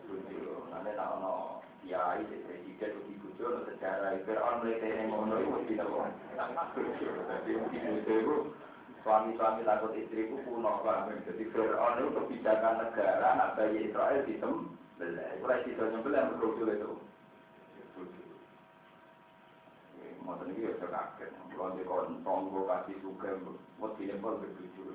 bojo. 0.09 0.73
Nanti 0.73 0.97
tak 0.97 1.21
ono 1.21 1.58
kiai 1.83 2.23
di 2.27 2.37
presiden 2.47 2.93
di 3.07 3.15
bojo 3.23 3.45
no 3.49 3.59
sejarah 3.67 4.19
Fir'aun 4.25 4.63
mletene 4.63 5.11
ngono 5.11 5.35
iku 5.39 5.51
mesti 5.59 5.75
nopo. 5.79 6.07
Dadi 6.75 7.51
mesti 7.55 7.79
bojo 7.79 8.13
iku 8.13 8.37
suami-suami 9.05 9.63
takut 9.63 9.95
istriku 9.95 10.37
kuno 10.47 10.83
banget. 10.83 11.23
Jadi 11.27 11.45
Fir'aun 11.55 11.99
itu 12.01 12.09
kebijakan 12.17 12.75
negara 12.83 13.27
anak 13.37 13.55
bayi 13.55 13.89
Israel 13.91 14.25
sistem 14.27 14.75
belai. 14.99 15.39
Mulai 15.39 15.65
sistem 15.67 15.87
nyembelih 15.95 16.23
berburu 16.35 16.65
itu. 16.73 16.93
Mungkin 20.23 20.53
ini 20.53 20.69
ya 20.69 20.77
kaget. 20.77 21.31
Kalau 21.57 21.75
di 21.75 21.83
tonggo 22.23 22.69
kasih 22.69 23.01
suka, 23.01 23.33
mesti 23.81 24.03
ini 24.05 24.21
pun 24.21 24.37
berjujur. 24.45 24.93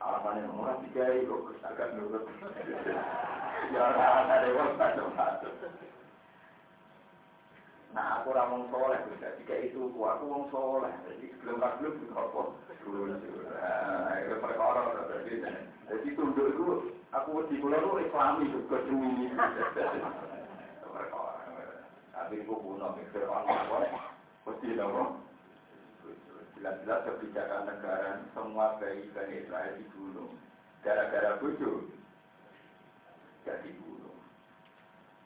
alasannya 0.00 0.48
murah 0.56 0.80
tiga 0.88 1.12
itu 1.12 1.36
agak 1.60 1.92
nurut 1.92 2.24
ya 3.68 3.84
ada 3.84 4.48
yang 4.48 4.72
macam 4.80 5.12
nah 7.90 8.22
aku 8.22 8.30
ramong 8.30 8.70
soleh 8.70 9.02
jika 9.18 9.54
itu 9.66 9.90
aku 9.90 10.00
aku 10.06 10.24
wong 10.30 10.44
soleh. 10.54 10.94
Jadi 11.10 11.26
belum 11.42 11.58
belum 11.58 11.94
juga 12.06 12.22
apa 12.22 12.42
dulu 12.86 13.02
itu 13.18 14.34
perkara 14.38 14.80
jadi 15.10 15.34
jadi 15.90 16.08
tunduk 16.14 16.46
itu 16.54 16.64
aku 17.10 17.50
di 17.50 17.58
pulau 17.58 17.82
itu 17.82 18.06
islami 18.06 18.44
juga 18.54 18.78
demi 18.86 19.26
perkara. 20.86 21.34
Tapi 22.14 22.34
aku 22.46 22.54
punya 22.62 22.88
mikir 22.94 23.26
apa 23.26 23.78
mesti 24.46 24.68
dong 24.78 25.18
jelas-jelas 26.54 27.00
kebijakan 27.08 27.72
negara 27.72 28.20
semua 28.36 28.76
bayi 28.78 29.08
Bani 29.16 29.34
Israel 29.42 29.74
dibunuh. 29.80 30.30
Gara-gara 30.80 31.42
bodoh 31.42 31.90
jadi 33.44 33.66
dibunuh 33.66 34.09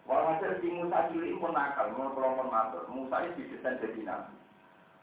walhasil 0.04 0.60
si 0.60 0.68
Musa 0.72 1.08
cilik 1.10 1.36
pun 1.40 1.52
nakal 1.56 1.92
mau 1.96 2.12
kelompok 2.12 2.48
matur. 2.48 2.84
Musa 2.92 3.24
itu 3.24 3.44
didesain 3.44 3.80
jadi 3.80 4.00
nabi. 4.04 4.34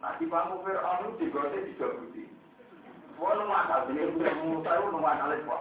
Nah 0.01 0.17
di 0.17 0.25
bangku 0.25 0.61
Fir'aun 0.65 1.13
itu 1.13 1.29
digote 1.29 1.59
tiga 1.73 1.87
budi. 1.97 2.23
Wah, 3.21 3.37
lu 3.37 3.45
makal, 3.45 3.85
jadi 3.89 4.09
Musa 4.45 4.71
itu 4.73 4.87
lu 4.89 4.99
makal 5.01 5.29
itu 5.33 5.57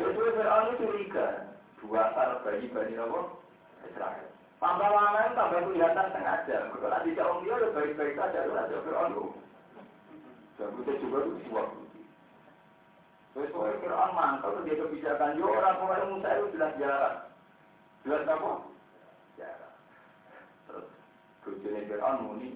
Jadi 0.00 0.16
Fir'aun 0.16 0.68
itu 0.72 0.76
curiga. 0.84 1.26
Dua 1.84 2.02
sar 2.16 2.40
bayi-bayi 2.40 2.96
apa? 2.96 3.20
Israel. 3.84 4.28
Tambah 4.56 4.88
lama 4.88 5.36
tambah 5.36 5.60
kelihatan 5.68 6.08
sengaja. 6.16 6.56
Kalau 6.72 7.00
tidak 7.04 7.16
jauh 7.20 7.36
dia 7.44 7.54
lebih 7.60 7.74
baik-baik 7.76 8.16
saja. 8.16 8.48
Lu 8.48 8.56
ada 8.56 8.76
Fir'aun 8.80 9.12
dan 10.54 10.70
kita 10.78 10.92
juga 11.02 11.18
itu 11.26 11.32
sebuah 11.44 11.66
bukti. 11.66 12.00
Sesuai 13.34 13.82
Quran 13.82 14.10
mantap 14.14 14.54
dia 14.62 14.78
kebijakan. 14.78 15.34
Yo 15.34 15.50
orang 15.50 15.78
pemain 15.82 16.10
Musa 16.14 16.28
itu 16.30 16.46
jelas 16.54 16.72
jarak. 16.78 17.14
Jelas 18.04 18.28
apa? 18.28 18.52
Jarak. 19.40 19.72
Terus 20.68 20.86
bujurnya 21.40 21.88
Quran 21.88 22.16
muni. 22.28 22.50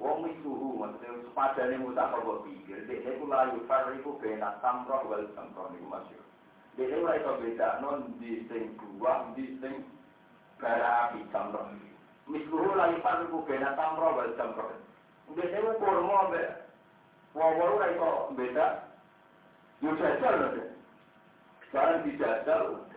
Wong 0.00 0.24
misuhu 0.24 0.78
maksudnya 0.78 1.20
sepadane 1.26 1.76
Musa 1.84 2.08
apa 2.08 2.32
pikir. 2.48 2.88
Dia 2.88 3.12
itu 3.12 3.28
layu 3.28 3.60
fariku 3.68 4.16
benak 4.22 4.56
tamroh 4.64 5.04
wal 5.04 5.26
tamroh 5.36 5.68
ini 5.76 5.84
masyur. 5.84 6.24
Dia 6.80 6.88
itu 6.88 7.04
layu 7.04 7.30
beda 7.44 7.68
non 7.84 8.16
di 8.16 8.46
sing 8.48 8.72
buah 8.78 9.36
di 9.36 9.58
sing 9.60 9.84
bara 10.56 11.12
api 11.12 11.20
tamroh. 11.28 11.68
Misuhu 12.24 12.72
layu 12.72 12.96
fariku 13.04 13.44
benak 13.44 13.76
tamroh 13.76 14.16
wal 14.16 14.32
tamroh. 14.40 14.72
Dia 15.36 15.44
itu 15.44 15.70
kurma 15.76 16.32
be 16.32 16.44
Wong-wong 17.36 17.76
ora 17.76 17.92
iso 17.92 18.32
beda. 18.32 18.66
Yo 19.84 19.92
jajal 20.00 20.34
lho. 20.40 20.72
Barang 21.68 22.00
dijajal 22.08 22.87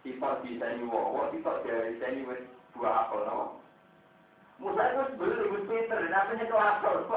sifat 0.00 0.44
diseni 0.44 0.84
wong-wong 0.88 1.32
sifat 1.32 1.56
dari 1.64 1.96
seni 2.00 2.24
wis 2.24 2.40
dua 2.76 3.06
apel 3.06 3.24
no. 3.26 3.60
Musa 4.60 4.92
itu 4.92 5.16
sebelum 5.16 5.40
ibu 5.40 5.58
Peter, 5.72 5.96
namanya 6.12 6.44
kelapor. 6.44 7.08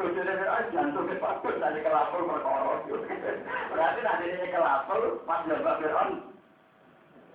Bojone 0.00 0.32
Fir'aun 0.32 0.72
jantung 0.72 1.12
ke 1.12 1.20
patut, 1.20 1.60
nanti 1.60 1.84
kelapor 1.84 2.24
berkorok. 2.24 2.88
Berarti 3.70 4.00
nanti 4.00 4.24
ini 4.32 4.48
kelapor, 4.48 5.20
pas 5.28 5.44
jambak 5.44 5.76
Fir'aun, 5.84 6.32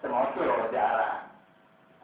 semoga 0.02 0.66
jarak. 0.74 1.30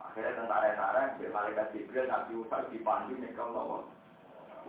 Akhirnya 0.05 0.37
tentara-tentara, 0.37 1.17
malaikat 1.17 1.73
Jibril, 1.73 2.05
Nabi 2.05 2.31
Musa 2.37 2.61
dipandu 2.69 3.17
nih 3.17 3.33
kalau 3.33 3.89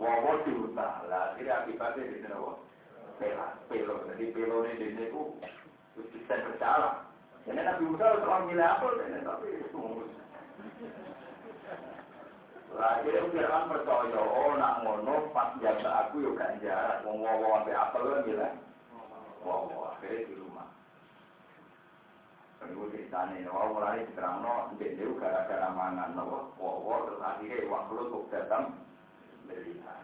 Wawo 0.01 0.41
diutah, 0.41 1.05
lah 1.05 1.37
akhirnya 1.37 1.61
akibatnya 1.61 2.09
di 2.09 2.17
sini 2.17 2.33
wawo. 2.33 2.65
Pela, 3.21 3.53
pelo, 3.69 4.01
jadi 4.09 4.33
pelo 4.33 4.65
ini 4.65 4.81
di 4.81 4.87
sini 4.89 5.13
ku, 5.13 5.37
terus 5.93 6.09
bisa 6.09 6.33
bersalah. 6.49 7.12
Jadi 7.43 7.59
Nabi 7.59 7.83
Musa 7.91 8.07
harus 8.07 8.23
orang 8.23 8.47
milih 8.47 8.63
apa, 8.63 8.87
ini 9.03 9.19
tapi 9.19 9.47
itu 9.59 9.83
Lah 12.73 12.89
akhirnya 12.97 13.29
Fir'aun 13.29 13.69
percaya, 13.69 14.17
oh 14.17 14.51
nak 14.57 14.81
ngono 14.81 15.29
pas 15.29 15.53
jaga 15.61 16.07
aku 16.07 16.25
yuk 16.25 16.39
kan 16.39 16.57
jarak, 16.63 17.05
mau 17.05 17.21
sampai 17.21 17.75
apa 17.77 17.97
lo 18.01 18.23
milih. 18.25 18.53
Wawo, 19.43 19.93
akhirnya 19.93 20.25
di 20.25 20.33
rumah. 20.39 20.71
Kalau 22.57 22.89
ceritanya, 22.89 23.51
wawo 23.51 23.77
mulai 23.77 24.07
diterang, 24.07 24.41
no, 24.41 24.71
dia 24.79 25.05
gara-gara 25.19 25.69
mangan, 25.69 26.15
no, 26.15 26.55
wawo, 26.57 27.11
terus 27.11 27.21
akhirnya 27.21 27.69
waktu 27.69 27.93
lu 27.93 28.25
datang, 28.31 28.73
beriman. 29.45 30.03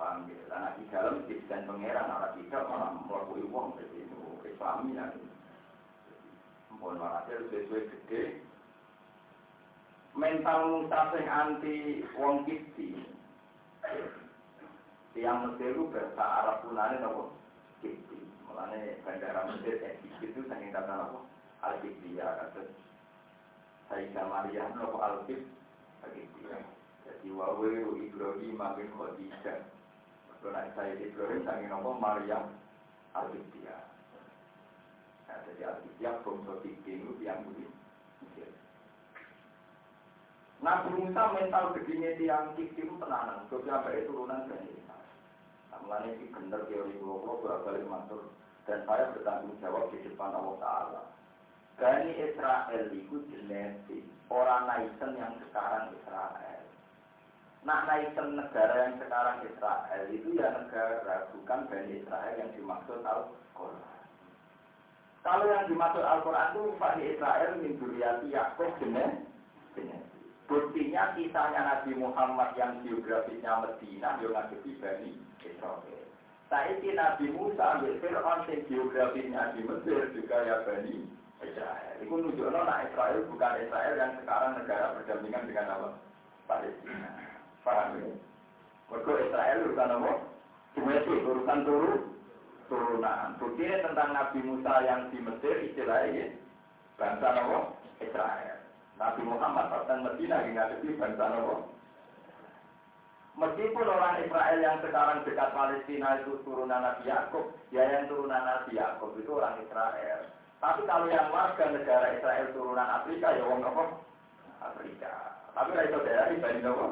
Paham 0.00 0.24
ya? 0.32 0.40
Karena 0.48 0.70
di 0.80 0.84
dalam 0.88 1.14
dan 1.28 1.60
pangeran 1.68 2.08
arah 2.08 2.32
kita 2.32 2.58
malah 2.64 2.96
melakukan 3.04 3.44
uang 3.52 3.68
jadi 3.76 4.08
itu 4.08 4.20
Islami 4.48 4.96
ya. 4.96 5.04
Mohon 6.80 7.04
hasil 7.04 7.52
sesuai 7.52 7.88
gede. 7.92 8.24
Mental 10.16 10.58
Musa 10.66 11.00
sing 11.12 11.26
anti 11.28 11.76
wong 12.16 12.48
kiti. 12.48 12.98
Tiang 15.12 15.44
Mesir 15.44 15.76
itu 15.76 15.92
bahasa 15.92 16.24
Arab 16.24 16.56
punane 16.64 16.96
nopo 17.04 17.36
kiti. 17.84 18.18
Mulane 18.48 18.98
bandara 19.04 19.52
Mesir 19.52 19.78
eh 19.84 20.00
itu 20.24 20.40
saking 20.48 20.72
kata 20.72 20.92
nopo 20.96 21.28
al-kiti 21.60 22.16
ya 22.16 22.26
kata. 22.48 22.64
Sayyidah 23.92 24.24
Maryam 24.26 24.72
nopo 24.74 24.98
al-kiti. 24.98 25.60
Jadi 27.20 27.28
wawiru 27.36 28.00
Ibrahim 28.00 28.56
makin 28.56 28.88
Khadijah. 28.96 29.60
Kalau 30.40 30.56
saya 30.72 30.96
Ibrahim 30.96 31.44
sangi 31.44 31.68
nopo 31.68 31.92
Maryam 32.00 32.48
Al-Qibtiyah. 33.12 33.99
Nah, 35.30 35.46
jadi 35.46 35.62
Al-Qibtiyah 35.70 36.14
bangsa 36.26 36.54
tiga 36.66 36.90
itu 36.90 37.22
yang 37.22 37.46
budi. 37.46 37.70
Nabi 40.60 40.92
Musa 40.92 41.22
mental 41.32 41.72
begini 41.72 42.18
tiang 42.20 42.52
kiki 42.58 42.84
itu 42.84 42.94
tenanan. 42.98 43.46
Itu 43.48 43.62
turunan 43.64 44.50
dari 44.50 44.76
Nah, 45.70 45.78
mulanya 45.86 46.18
ini 46.18 46.34
benar 46.34 46.66
teori 46.66 46.98
berapa 46.98 47.62
kali 47.62 47.86
matur. 47.86 48.26
Dan 48.66 48.82
saya 48.84 49.14
bertanggung 49.14 49.54
jawab 49.62 49.88
di 49.94 50.02
depan 50.02 50.34
Allah 50.34 50.56
Ta'ala. 50.58 51.02
Bani 51.78 52.12
Israel 52.12 52.84
itu 52.90 53.22
genetik. 53.30 54.04
Orang 54.28 54.66
Naisen 54.66 55.14
yang 55.14 55.38
sekarang 55.46 55.94
Israel. 55.94 56.62
Nah, 57.64 57.86
Naisen 57.86 58.36
negara 58.36 58.74
yang 58.84 58.98
sekarang 58.98 59.46
Israel 59.46 60.04
itu 60.10 60.28
ya 60.36 60.48
negara, 60.58 61.30
bukan 61.32 61.60
Bani 61.70 62.02
Israel 62.02 62.34
yang 62.36 62.50
dimaksud 62.52 63.00
Al-Quran. 63.00 63.89
Kalau 65.20 65.44
yang 65.52 65.68
dimaksud 65.68 66.00
Al-Quran 66.00 66.48
itu 66.56 66.62
Bani 66.80 67.02
Israel 67.12 67.50
min 67.60 67.76
Duriati 67.76 68.32
Yaakub 68.32 68.72
genetik. 68.80 69.28
Buktinya 70.48 71.14
kisahnya 71.14 71.60
Nabi 71.62 71.94
Muhammad 71.94 72.56
yang 72.58 72.82
geografisnya 72.82 73.62
Medina, 73.62 74.18
yang 74.18 74.32
ngadepi 74.34 74.80
Bani 74.80 75.14
Israel. 75.44 76.04
Saiki 76.50 76.90
Nabi 76.98 77.30
Musa 77.30 77.78
ambil 77.78 78.02
Fir'aun 78.02 78.42
yang 78.50 78.66
geografisnya 78.66 79.54
di 79.54 79.62
Mesir 79.62 80.10
juga 80.10 80.36
ya 80.42 80.66
Bani 80.66 81.06
Israel. 81.46 81.94
Itu 82.02 82.10
nunjukno 82.10 82.60
nah 82.66 82.82
Israel 82.90 83.22
bukan 83.30 83.62
Israel 83.62 83.94
yang 83.94 84.12
sekarang 84.18 84.58
negara 84.58 84.98
berdampingan 84.98 85.46
dengan 85.46 85.66
apa? 85.78 85.88
Palestina. 86.50 87.10
Paham 87.62 88.02
ya? 88.02 88.10
Mereka 88.90 89.12
Israel 89.30 89.58
urusan 89.68 89.94
apa? 89.94 90.12
Domestik, 90.74 91.22
urusan 91.22 91.60
turun, 91.62 91.98
turunan. 92.70 93.34
Buktinya 93.42 93.90
tentang 93.90 94.10
Nabi 94.14 94.38
Musa 94.46 94.72
yang 94.86 95.10
di 95.10 95.18
Mesir 95.18 95.54
istilahnya 95.66 96.38
bangsa 96.94 97.28
apa? 97.34 97.58
Israel. 97.98 98.56
Nabi 98.96 99.22
Muhammad 99.26 99.66
datang 99.74 100.06
Medina 100.06 100.46
hingga 100.46 100.70
lebih 100.78 100.94
bangsa 100.96 101.26
apa? 101.26 101.56
Meskipun 103.40 103.86
orang 103.86 104.22
Israel 104.22 104.58
yang 104.62 104.78
sekarang 104.84 105.24
dekat 105.26 105.50
Palestina 105.50 106.22
itu 106.22 106.38
turunan 106.46 106.80
Nabi 106.82 107.10
Yakub, 107.10 107.50
ya 107.74 107.82
yang 107.82 108.06
turunan 108.06 108.42
Nabi 108.42 108.78
Yakub 108.78 109.16
itu 109.18 109.30
orang 109.34 109.58
Israel. 109.64 110.30
Tapi 110.60 110.80
kalau 110.84 111.08
yang 111.08 111.32
warga 111.32 111.72
negara 111.72 112.20
Israel 112.20 112.52
turunan 112.52 112.88
Afrika, 113.00 113.32
ya 113.32 113.42
wong? 113.48 113.64
Afrika. 114.60 115.40
Tapi 115.56 115.68
kalau 115.72 115.88
itu 115.88 115.98
daerah 116.04 116.36
Bani 116.36 116.60
apa? 116.68 116.86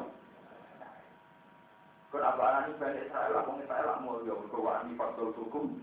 Kalau 2.09 2.25
apa 2.25 2.41
anak 2.41 2.81
Bani 2.81 3.05
Israel, 3.05 3.37
aku 3.37 3.61
Israel, 3.61 4.01
mau 4.01 4.17
ya 4.25 4.33
berkewani 4.33 4.97
faktor 4.97 5.29
hukum. 5.37 5.77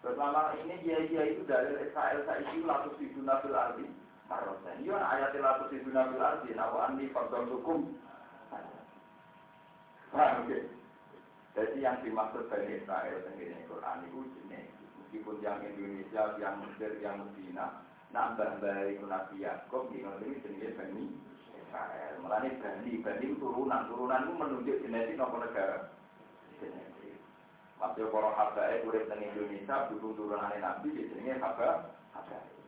Bersama 0.00 0.54
ini 0.62 0.78
dia-dia 0.86 1.34
itu 1.34 1.42
dari 1.50 1.74
Israel 1.82 2.22
saya 2.30 2.46
itu 2.46 2.62
latus 2.62 2.94
di 3.02 3.10
Nabil 3.18 3.50
Ardi. 3.50 3.86
Marosan. 4.30 4.86
Iya 4.86 5.02
ayat 5.02 5.34
latus 5.34 5.74
di 5.74 5.82
Nabil 5.82 6.22
Ardi. 6.22 6.54
Nawa 6.54 6.94
ani 6.94 7.10
faktor 7.10 7.50
hukum. 7.50 7.90
Paham 10.14 10.46
oke. 10.46 10.58
Jadi 11.58 11.82
yang 11.82 11.98
dimaksud 12.06 12.46
Bani 12.46 12.70
Israel 12.78 13.18
sendiri 13.26 13.66
Quran 13.66 14.06
itu 14.06 14.30
jenis 14.38 14.70
meskipun 15.02 15.42
yang 15.42 15.58
Indonesia, 15.66 16.38
yang 16.38 16.62
Mesir, 16.62 17.02
yang 17.02 17.18
Medina, 17.18 17.82
nambah 18.14 18.62
baik 18.62 19.02
Nabi 19.02 19.42
Yakob, 19.42 19.90
di 19.90 20.06
ini 20.06 20.38
jenis 20.38 20.78
Bani 20.78 21.04
Israel. 21.70 22.12
Malah 22.26 22.42
ini 22.42 22.58
Bani, 22.58 22.92
Bani 22.98 23.26
turunan, 23.38 23.86
turunan 23.86 24.26
itu 24.26 24.32
menunjuk 24.34 24.80
genetik 24.82 25.14
nopo 25.14 25.38
negara. 25.38 25.86
Genetik. 26.58 27.14
Masih 27.78 28.10
para 28.10 28.30
habaib 28.34 28.84
urip 28.90 29.06
di 29.06 29.24
Indonesia, 29.24 29.86
butuh 29.88 30.10
turunan 30.18 30.50
Nabi, 30.58 30.90
di 30.98 31.06
sini 31.14 31.38
haba, 31.38 31.94
habaib. 32.10 32.58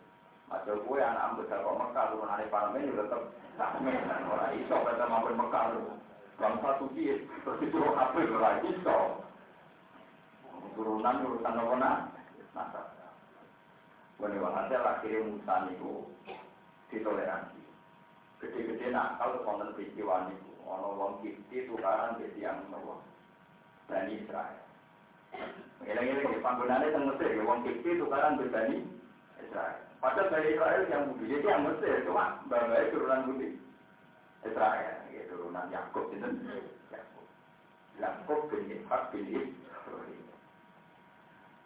Masih 0.46 0.78
kue 0.86 1.02
anak 1.02 1.42
besar 1.42 1.66
kok 1.66 1.78
Mekah, 1.82 2.04
turunan 2.14 2.46
Parmen, 2.46 2.86
itu 2.86 2.94
tetap 2.94 3.22
takmen. 3.58 3.98
Orang 4.30 4.54
iso, 4.54 4.76
kata 4.78 5.04
mampir 5.10 5.34
Mekah. 5.34 5.64
Bangsa 6.38 6.70
suci, 6.80 7.26
terus 7.42 7.60
itu 7.60 7.78
habaib, 7.82 8.30
orang 8.38 8.62
iso. 8.70 8.98
Turunan 10.78 11.26
urusan 11.26 11.54
nopo 11.58 11.74
nah 11.74 12.06
nasab. 12.54 12.86
Wani 14.22 14.38
walhasil 14.38 14.78
akhirnya 14.78 15.26
Musa 15.26 15.54
niku 15.66 16.06
ditoleransi. 16.94 17.61
Gede-gede 18.42 18.90
nakal 18.90 19.38
konten 19.46 19.70
peristiwa 19.78 20.26
niku. 20.26 20.50
Ono 20.66 20.98
wong 20.98 21.12
kipti 21.22 21.70
tukaran 21.70 22.18
jadi 22.18 22.50
yang 22.50 22.58
nopo. 22.74 22.98
Bani 23.86 24.18
Israel. 24.18 24.58
Ini-ini 25.86 26.26
ini 26.26 26.42
panggunannya 26.42 26.90
teng 26.90 27.06
Mesir. 27.06 27.38
Wong 27.46 27.62
kipti 27.62 28.02
tukaran 28.02 28.42
Bani 28.42 28.82
Israel. 29.38 29.78
Padahal 30.02 30.34
Bani 30.34 30.48
Israel 30.58 30.82
yang 30.90 31.02
budi. 31.14 31.30
Jadi 31.30 31.46
yang 31.46 31.62
Mesir. 31.70 32.02
Cuma 32.02 32.42
bangga 32.50 32.90
turunan 32.90 33.30
budi. 33.30 33.48
Israel. 34.42 34.94
Ya, 35.14 35.22
turunan 35.30 35.70
Yakub. 35.70 36.10
Yakub. 36.90 37.26
Yakub 38.02 38.40
bin 38.50 38.74
Ishak 38.74 39.02
bin 39.14 39.22
Israel. 39.30 40.18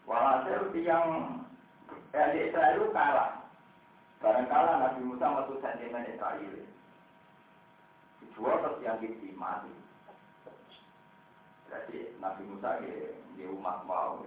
Walhasil 0.04 0.76
yang 0.76 1.40
di 2.12 2.38
Israel 2.52 2.76
itu 2.76 2.92
kalah. 2.92 3.45
Barang 4.20 4.48
kalah 4.48 4.76
Nabi 4.80 5.00
Musa 5.04 5.26
masuk 5.28 5.60
sentimen 5.60 6.08
Israel. 6.08 6.56
Dijual 8.20 8.56
terus 8.64 8.82
yang 8.84 9.00
mati. 9.36 9.72
Jadi 11.68 12.16
Nabi 12.22 12.42
Musa 12.48 12.80
di 12.80 13.42
umat 13.44 13.84
mau. 13.84 14.24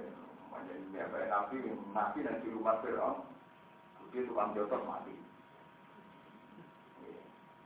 Menjadi 0.50 1.30
Nabi, 1.30 1.56
Nabi 1.94 2.20
dan 2.26 2.42
di 2.42 2.50
umat 2.54 2.82
Fir'aun. 2.86 3.26
Dia 4.10 4.26
tukang 4.26 4.58
jotos 4.58 4.82
mati. 4.90 5.14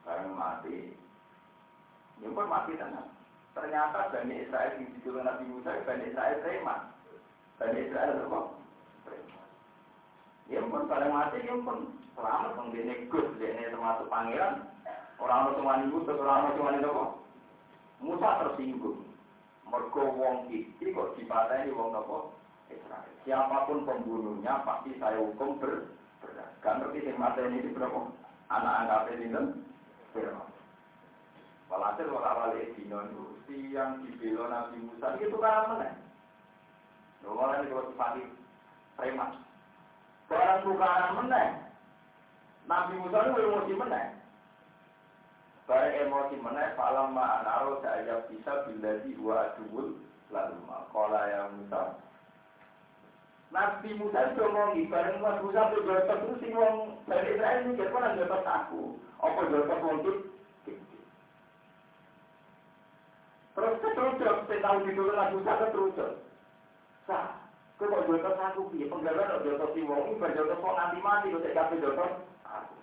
Barang 0.03 0.35
mati. 0.35 0.91
Ini 2.19 2.31
pun 2.31 2.47
mati 2.47 2.75
tenang. 2.75 3.07
Ternyata 3.53 4.09
Bani 4.09 4.43
Israel 4.43 4.81
yang 4.81 4.91
ditulis 4.97 5.23
Nabi 5.23 5.45
Musa, 5.45 5.77
Bani 5.85 6.09
Israel 6.09 6.41
terima. 6.41 6.75
Bani 7.61 7.79
Israel 7.85 8.25
apa? 8.25 8.39
Ya 10.51 10.59
pun 10.67 10.89
pada 10.91 11.07
mati 11.07 11.43
ya 11.47 11.55
pun 11.63 11.95
selamat 12.19 12.59
dong 12.59 12.75
ini 12.75 13.07
gus 13.07 13.27
ini 13.39 13.71
termasuk 13.71 14.11
pangeran. 14.11 14.67
Orang 15.21 15.55
orang 15.55 15.55
cuma 15.55 15.73
ibu, 15.87 15.97
orang 16.03 16.51
orang 16.51 16.55
cuma 16.59 16.71
apa? 16.91 17.05
Musa 18.03 18.29
tersinggung. 18.43 19.07
Mergo 19.63 20.03
wong 20.19 20.51
iki 20.51 20.91
kok 20.91 21.15
dipateni 21.15 21.71
wong 21.71 21.95
apa? 21.95 22.17
Israel. 22.67 23.13
Siapa 23.23 23.57
pun 23.69 23.87
pembunuhnya 23.87 24.67
pasti 24.67 24.99
saya 24.99 25.21
hukum 25.23 25.61
ber 25.63 25.87
berat. 26.19 26.49
Kan 26.59 26.83
ngerti 26.83 27.07
sing 27.07 27.15
mateni 27.15 27.63
berapa? 27.71 28.11
Anak 28.51 28.75
angkat 28.83 29.15
ini 29.15 29.31
kan? 29.31 29.45
Firman. 30.11 30.49
Walhasil 31.71 32.11
wala 32.11 32.31
wali 32.37 32.69
dino 32.77 32.99
itu 33.07 33.23
yang 33.73 34.03
dibela 34.05 34.45
Nabi 34.51 34.77
Musa 34.83 35.17
itu 35.17 35.37
kan 35.39 35.73
mana? 35.73 35.89
Orang 37.23 37.63
ini 37.63 37.71
kalau 37.71 37.89
sifati 37.89 38.23
preman. 38.99 39.31
Barang 40.33 40.65
tukaran 40.65 41.11
meneng. 41.21 41.51
Nabi 42.65 42.93
Musa 42.97 43.21
itu 43.21 43.37
emosi 43.37 43.73
meneng. 43.77 44.09
Barang 45.69 45.93
emosi 45.93 46.35
meneng, 46.41 46.73
falam 46.73 47.13
ma'anaro 47.13 47.77
saya 47.85 48.25
bisa 48.25 48.65
bila 48.65 48.97
di 49.05 49.13
dua 49.13 49.53
adubul 49.53 49.93
lalu 50.33 50.57
makola 50.65 51.21
yang 51.29 51.53
Musa. 51.61 52.01
Nabi 53.53 53.93
Musa 53.93 54.33
itu 54.33 54.41
ngomong, 54.41 54.73
barang 54.89 55.21
Mas 55.21 55.37
Musa 55.45 55.61
itu 55.69 55.85
jodoh 55.85 56.17
itu 56.17 56.33
sih 56.41 56.49
ngomong, 56.49 56.97
dari 57.05 57.37
Israel 57.37 57.61
ini 57.69 57.77
jadi 57.77 57.93
orang 57.93 58.17
jodoh 58.17 58.41
aku. 58.41 58.81
Apa 59.21 59.41
jodoh 59.53 59.69
ngomong 59.69 59.97
Terus 63.53 63.77
keterucut, 63.85 64.37
saya 64.49 64.65
tahu 64.65 64.77
dulu 64.81 65.13
Nabi 65.13 65.37
Musa 65.37 65.61
keterucut. 65.61 66.11
Sah. 67.05 67.42
Kau 67.81 67.89
kok 67.89 68.05
jotos 68.05 68.37
aku 68.37 68.69
piye? 68.69 68.85
Penggalan 68.85 69.29
kok 69.33 69.43
jotos 69.43 69.73
si 69.73 69.81
wong, 69.81 70.21
bar 70.21 70.31
jotos 70.37 70.61
kok 70.61 70.75
nganti 70.77 70.99
mati 71.01 71.33
kok 71.33 71.45
jotos 71.81 72.11
aku. 72.45 72.77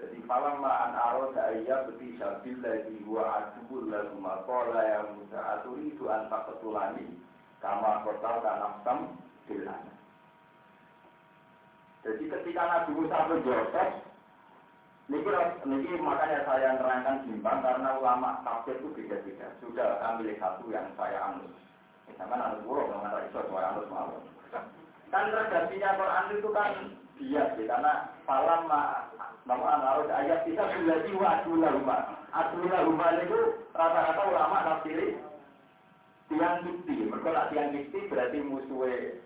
Jadi 0.00 0.16
malam 0.24 0.64
ma'an 0.64 0.96
aro 0.96 1.30
da'iyya 1.36 1.86
beti 1.86 2.16
syabil 2.16 2.56
lagi 2.64 2.96
huwa 3.04 3.22
adubul 3.36 3.84
lagu 3.92 4.16
makola 4.16 4.80
yang 4.80 5.12
musa 5.20 5.40
aturi 5.60 5.92
itu 5.92 6.08
antak 6.08 6.48
ketulani 6.48 7.20
kama 7.60 8.00
kotal 8.02 8.40
kanafsam 8.40 9.12
bilan. 9.44 9.84
Jadi 12.00 12.32
ketika 12.32 12.62
Nabi 12.64 12.90
Musa 12.96 13.28
berjotos, 13.28 13.92
Niki, 15.10 15.98
makanya 15.98 16.46
saya 16.46 16.78
nerangkan 16.78 17.26
bimbang 17.26 17.58
karena 17.66 17.98
ulama 17.98 18.38
tafsir 18.46 18.78
itu 18.78 18.94
beda-beda. 18.94 19.50
Sudah 19.58 19.98
ambil 20.06 20.30
satu 20.38 20.70
yang 20.70 20.86
saya 20.94 21.18
anut. 21.34 21.50
Misalkan 22.06 22.38
anut 22.38 22.62
buruk, 22.62 22.86
kalau 22.86 23.02
nggak 23.02 23.26
iso 23.26 23.40
cuma 23.50 23.74
anut 23.74 23.86
malu. 23.90 24.22
Kan 25.10 25.34
redaksinya 25.34 25.98
Quran 25.98 26.26
itu 26.38 26.48
kan 26.54 26.70
bias 27.18 27.50
ya, 27.58 27.64
karena 27.66 27.92
falam 28.22 28.70
nama 29.50 29.82
harus 29.82 30.06
ayat 30.14 30.46
kita 30.46 30.62
sudah 30.78 31.02
jiwa 31.02 31.26
asulah 31.42 31.70
rumah. 31.74 32.00
Asulah 32.30 32.80
rumah 32.86 33.10
itu 33.18 33.40
rata-rata 33.74 34.22
ulama 34.30 34.62
tafsir 34.62 35.18
tiang 36.30 36.62
kipti. 36.62 37.10
Mereka 37.10 37.50
tiang 37.50 37.74
kipti 37.74 37.98
berarti 38.06 38.38
musuhnya 38.46 39.18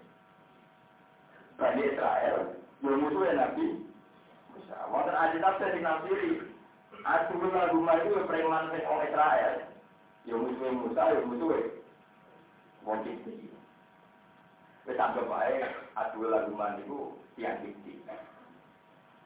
Bani 1.60 1.82
Israel, 1.92 2.56
ya 2.80 2.92
musuhnya 2.96 3.32
Nabi 3.36 3.83
Wonten 4.90 5.14
ahli 5.14 5.38
tafsir 5.40 5.74
di 5.74 5.80
nafsiri. 5.80 6.32
Asbunul 7.04 7.52
rumah 7.74 8.00
itu 8.00 8.16
preman 8.24 8.72
sing 8.72 8.82
orang 8.88 9.06
Israel. 9.06 9.54
Ya 10.24 10.34
musuh 10.40 10.72
Musa, 10.72 11.02
ya 11.12 11.20
musuh 11.28 11.52
wong 12.84 13.04
kiti. 13.04 13.52
Wis 14.84 15.00
anggap 15.00 15.28
wae 15.28 15.64
adu 15.96 16.28
laguman 16.28 16.80
itu 16.80 17.12
tiang 17.36 17.60
dikti. 17.60 18.00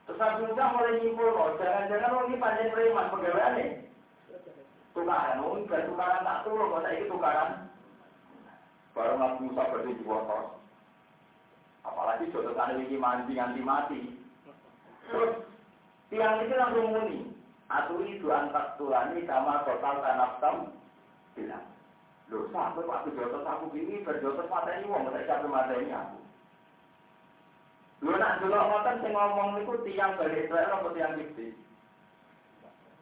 Terus 0.07 0.19
Nabi 0.19 0.49
Musa 0.49 0.65
mulai 0.73 0.99
nyimpul 1.05 1.29
kok, 1.37 1.61
jangan-jangan 1.61 2.15
orang 2.17 2.29
ini 2.33 2.43
panjang 2.43 2.73
preman 2.73 3.13
pegawai 3.13 3.49
nih. 3.55 3.69
Tukaran, 4.97 5.45
oh 5.45 5.55
enggak 5.61 5.87
tukaran 5.87 6.27
tak 6.27 6.43
turun, 6.49 6.73
kok 6.73 6.83
saya 6.83 7.07
tukaran. 7.07 7.51
Baru 8.97 9.15
Nabi 9.21 9.39
Musa 9.47 9.71
berdiri 9.71 10.01
di 10.01 10.05
Apalagi 11.87 12.33
jodoh 12.35 12.53
ini 12.59 12.97
mandi 12.99 13.39
nganti 13.39 13.63
mati. 13.63 14.18
Terus 15.09 15.33
tiang 16.12 16.44
itu 16.44 16.55
langsung 16.55 16.88
muni. 16.92 17.18
Aturi 17.68 18.16
dua 18.21 18.49
antak 18.49 18.81
tulani 18.81 19.29
sama 19.29 19.64
total 19.68 20.01
tanaptam 20.01 20.57
bilang. 21.37 21.64
Loh, 22.29 22.44
sampai 22.53 22.85
waktu 22.85 23.16
jodoh 23.16 23.40
aku 23.40 23.73
ini 23.73 24.05
berjodoh 24.05 24.44
mata 24.53 24.68
ini 24.77 24.85
uang, 24.85 25.09
saya 25.09 25.25
capek 25.25 25.49
mata 25.49 25.73
ini 25.81 25.92
aku. 25.92 26.18
Lu 28.05 28.12
nak 28.14 28.38
dulu 28.44 28.53
ngoten 28.55 29.01
sing 29.01 29.12
ngomong 29.16 29.49
niku 29.59 29.75
tiang 29.83 30.14
Bani 30.21 30.44
Israel 30.44 30.71
apa 30.71 30.88
tiang 30.92 31.16
Kipti? 31.18 31.57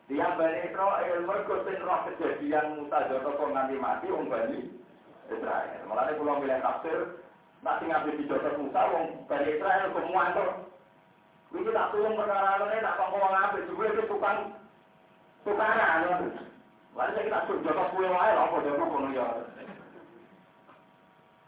Tiang 0.09 0.39
Bani 0.39 0.59
Israel 0.63 1.19
mergo 1.27 1.55
sing 1.67 1.77
roh 1.83 2.01
kejadian 2.07 2.81
Musa 2.81 3.11
jodoh 3.11 3.35
kok 3.35 3.51
nganti 3.51 3.77
mati 3.77 4.07
wong 4.15 4.31
Bani 4.31 4.63
Israel. 5.29 5.83
Malah 5.91 6.15
kula 6.17 6.41
milih 6.41 6.63
tafsir 6.63 6.99
nak 7.61 7.83
sing 7.83 7.91
di 7.93 8.31
jodoh 8.31 8.55
Musa 8.63 8.81
wong 8.95 9.05
Bani 9.27 9.47
Israel 9.53 9.91
semua 9.91 10.23
itu 10.33 10.45
Iki 11.57 11.73
tak 11.73 11.89
tulung 11.89 12.21
perkara 12.21 12.61
ini 12.69 12.85
tak 12.85 12.97
kongkong 13.01 13.23
wong 13.25 13.33
apik, 13.33 13.65
juga 13.73 13.85
itu 13.89 14.03
tukang 14.05 14.39
tukaran. 15.41 16.29
Lalu 16.97 17.13
kita 17.17 17.45
sudah 17.49 17.61
jodoh 17.65 17.87
kue 17.93 18.09
wae 18.09 18.33
apa 18.33 18.57
jodoh 18.61 18.87
kono 18.89 19.09
ya. 19.17 19.27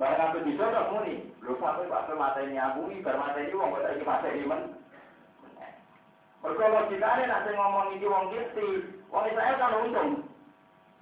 Barang 0.01 0.40
di 0.47 0.57
jodoh 0.57 0.85
muni, 0.94 1.29
lu 1.44 1.59
sampai 1.61 1.90
pak 1.90 2.40
ini 2.40 2.57
aku 2.57 2.88
ini 2.88 3.05
bermata 3.05 3.40
ini 3.42 3.53
wong 3.53 3.75
kota 3.75 3.90
ini 3.92 4.05
mata 4.07 4.29
ini 4.31 4.44
men. 4.47 4.62
Mereka 6.38 6.64
logikanya 6.71 7.25
nanti 7.27 7.51
ngomong 7.51 7.99
ini 7.99 8.07
wong 8.07 8.31
kiti, 8.31 8.68
wong 9.11 9.27
Israel 9.27 9.59
kan 9.59 9.79
untung. 9.83 10.11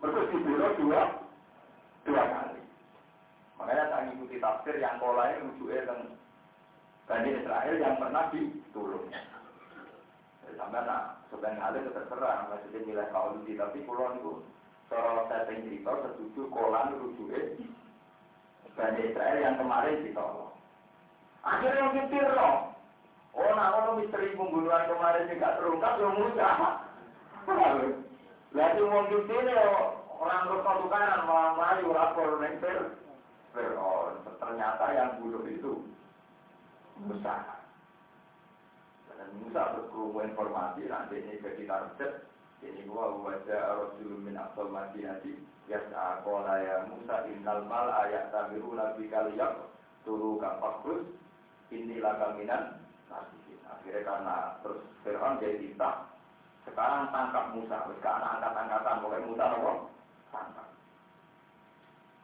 Mereka 0.01 0.21
dibunuh 0.33 0.73
dua, 0.81 1.03
dua 2.09 2.23
kali. 2.25 2.61
Makanya 3.61 3.85
tak 3.93 4.01
ngikuti 4.09 4.41
tafsir 4.41 4.81
yang 4.81 4.97
pola 4.97 5.29
ini 5.29 5.45
rujuknya 5.45 5.89
kan 5.93 5.99
Bani 7.07 7.29
Israel 7.39 7.77
yang 7.79 7.97
pernah 8.03 8.27
ditulung. 8.35 9.07
Sampai 10.57 10.83
nak 10.83 11.23
sebenarnya 11.31 11.63
hal 11.63 11.75
itu 11.79 11.91
terserah, 11.95 12.51
maksudnya 12.51 12.81
nilai 12.83 13.13
kauludi, 13.15 13.55
tapi 13.55 13.85
pulau 13.87 14.15
itu 14.19 14.33
kalau 14.91 15.27
saya 15.31 15.47
cerita 15.51 15.93
setuju 16.03 16.51
kolan 16.51 16.95
rujuknya 16.99 17.63
Bani 18.75 19.01
Israel 19.07 19.39
yang 19.39 19.57
kemarin 19.59 20.03
ditolong. 20.03 20.53
Akhirnya 21.47 21.79
yang 21.79 21.93
mikir 21.95 22.27
loh. 22.27 22.75
Oh, 23.37 23.53
nah, 23.53 23.69
kalau 23.69 24.01
misteri 24.01 24.33
pembunuhan 24.33 24.89
kemarin 24.89 25.29
tidak 25.29 25.61
terungkap, 25.61 26.01
ya 26.01 26.09
mudah. 26.09 26.57
Lalu 28.57 28.83
mau 28.89 29.05
ini 29.13 29.55
orang 30.17 30.49
kanan 30.89 31.21
malah 31.29 31.51
melayu 31.55 31.93
lapor 31.93 32.41
nengper. 32.41 32.97
Ternyata 34.41 34.85
yang 34.97 35.11
bunuh 35.21 35.45
itu 35.49 35.85
Musa. 37.05 37.61
Dan 39.17 39.33
Musa 39.41 39.73
berkerumun 39.77 40.33
informasi 40.33 40.89
nanti 40.89 41.21
ini 41.21 41.41
ke 41.41 41.57
kita 41.61 41.89
reset. 41.89 42.29
Ini 42.65 42.89
gua 42.89 43.13
wajah 43.21 43.85
Rasul 43.85 44.21
min 44.21 44.37
asal 44.37 44.73
madinati. 44.73 45.37
Yas'a 45.69 46.23
qala 46.25 46.57
ya 46.63 46.77
Musa 46.89 47.27
innal 47.29 47.67
mal 47.69 47.91
ayat 47.91 48.33
tabiru 48.33 48.73
nabi 48.79 49.11
kaliyak 49.11 49.67
turu 50.07 50.39
kafakus 50.39 51.05
ini 51.75 51.99
lagaminan 51.99 52.81
nasihin. 53.11 53.61
Akhirnya 53.67 54.07
karena 54.07 54.37
terus 54.63 54.81
Fir'aun 55.03 55.43
jadi 55.43 55.59
titah. 55.59 56.07
Sekarang 56.65 57.11
tangkap 57.11 57.57
Musa. 57.57 57.77
Sekarang 57.99 58.39
angkat-angkatan. 58.39 59.01
Pokoknya 59.03 59.27
Musa 59.27 59.45
nopo 59.53 59.73
tangkap. 60.31 60.66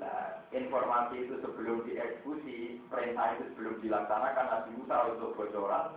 Nah, 0.03 0.43
informasi 0.51 1.31
itu 1.31 1.39
sebelum 1.39 1.87
dieksekusi, 1.87 2.83
perintah 2.91 3.39
itu 3.39 3.55
sebelum 3.55 3.79
dilaksanakan, 3.79 4.47
Nabi 4.51 4.71
Musa 4.75 4.97
untuk 5.15 5.39
bocoran, 5.39 5.95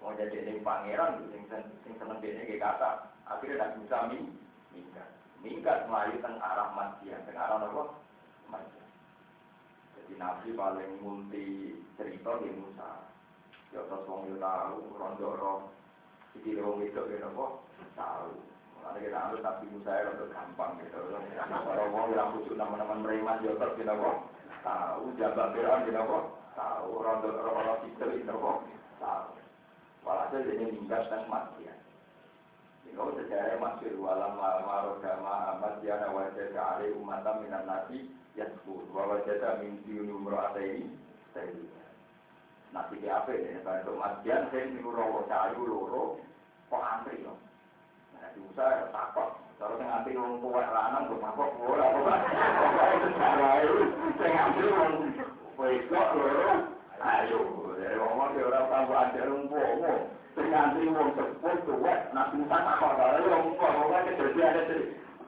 mau 0.00 0.16
jadi 0.16 0.48
ini 0.48 0.64
pangeran, 0.64 1.20
sing 1.28 1.44
sing 1.84 1.94
seneng 2.00 2.16
dia 2.24 2.40
ini 2.40 2.56
kata, 2.56 3.12
akhirnya 3.28 3.60
Nabi 3.60 3.76
Musa 3.84 3.98
minggat, 4.72 5.08
minggat 5.44 5.78
melayu 5.84 6.16
teng 6.24 6.40
arah 6.40 6.72
Madia, 6.72 7.20
teng 7.28 7.36
arah 7.36 7.60
apa? 7.60 7.84
Madia. 8.48 8.84
Jadi 10.00 10.12
Nabi 10.16 10.48
paling 10.56 10.90
multi 11.04 11.76
cerita 12.00 12.40
di 12.40 12.56
Musa. 12.56 13.04
Ya 13.70 13.84
terus 13.84 14.08
wong 14.08 14.32
tahu, 14.40 14.96
rondo 14.96 15.28
roh, 15.36 15.60
iki 16.40 16.56
wong 16.56 16.80
itu 16.80 17.04
ya 17.12 17.28
apa? 17.28 17.46
Tahu. 18.00 18.32
Ada 18.86 18.98
kita 18.98 19.18
harus 19.18 19.40
tapi 19.44 19.66
saya 19.84 20.10
untuk 20.12 20.32
gampang 20.32 20.80
gitu. 20.80 20.98
Kalau 21.36 21.84
mau 21.92 22.08
bilang 22.08 22.32
khusus 22.36 22.56
teman-teman 22.56 23.04
mereman 23.04 23.44
ya 23.44 23.52
terus 23.54 23.76
kita 23.76 23.92
kok 23.92 24.16
tahu 24.64 25.04
jabat 25.20 25.48
beran 25.52 25.84
kita 25.88 26.00
kok 26.00 26.24
tahu 26.56 26.90
rondo 27.00 27.30
kita 27.84 28.04
kita 28.08 28.32
kok 28.34 28.58
tahu. 28.98 29.28
Walhasil 30.00 30.48
ini 30.48 30.64
minggat 30.80 31.12
dan 31.12 31.28
mati 31.28 31.68
ya. 31.68 31.74
Kalau 32.90 33.14
sejarah 33.14 33.60
masih 33.62 33.94
walam 34.02 34.34
maroh 34.34 34.98
dama 34.98 35.54
amat 35.56 35.78
ya 35.86 35.94
wajah 36.10 36.48
kali 36.50 36.90
umat 36.98 37.22
minan 37.38 37.62
nasi 37.68 38.10
yasbur 38.34 38.82
wa 38.90 39.14
wajah 39.14 39.62
min 39.62 39.78
diuni 39.86 40.10
umroh 40.10 40.50
ini 40.58 40.90
saya 41.30 41.54
Nasi 42.70 43.02
di 43.02 43.10
apa 43.10 43.34
ini? 43.34 43.58
Kalau 43.66 43.98
matian 43.98 44.46
saya 44.54 44.70
niru 44.70 44.94
rawa 44.94 45.26
cayu 45.26 45.66
loro 45.66 46.22
kok 46.70 46.78
antri 46.78 47.18
loh. 47.26 47.34
Musa 48.40 48.64
ya 48.64 48.86
takut. 48.88 49.28
Kalau 49.60 49.76
yang 49.76 49.92
nganti 49.92 50.16
wong 50.16 50.40
tua 50.40 50.64
lanang 50.64 51.04
tuh 51.12 51.20
takut 51.20 51.50
ora 51.60 51.84
apa. 51.84 52.14
Pokoke 52.56 52.96
sejarah 53.04 53.54
itu 53.60 53.74
sing 54.16 54.32
nganti 54.32 54.62
wong 54.72 54.92
wedok 55.60 56.08
loro 56.16 56.52
ayo. 57.04 57.40
Dari 57.76 57.96
wong 58.00 58.12
wong 58.16 58.30
ora 58.40 58.60
tahu 58.72 58.92
ajar 58.96 59.28
umpama. 59.28 59.92
Sing 60.32 60.46
nganti 60.48 60.80
wong 60.88 61.08
sepuh 61.12 61.56
tuwek 61.68 62.00
Nabi 62.16 62.34
Musa 62.40 62.58
takut. 62.64 62.92
Kalau 62.96 63.28
wong 63.28 63.44
tua 63.54 63.68
pokoke 63.76 63.98
kejadian 64.08 64.56
ada 64.56 64.76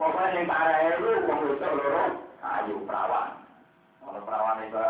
Pokoknya 0.00 0.34
yang 0.34 0.48
parah 0.48 0.78
itu 0.88 1.10
wong 1.28 1.38
wedok 1.44 1.72
loro 1.76 2.04
ayo 2.40 2.74
perawan. 2.88 3.30
Kalau 4.00 4.20
perawan 4.24 4.64
itu 4.64 4.80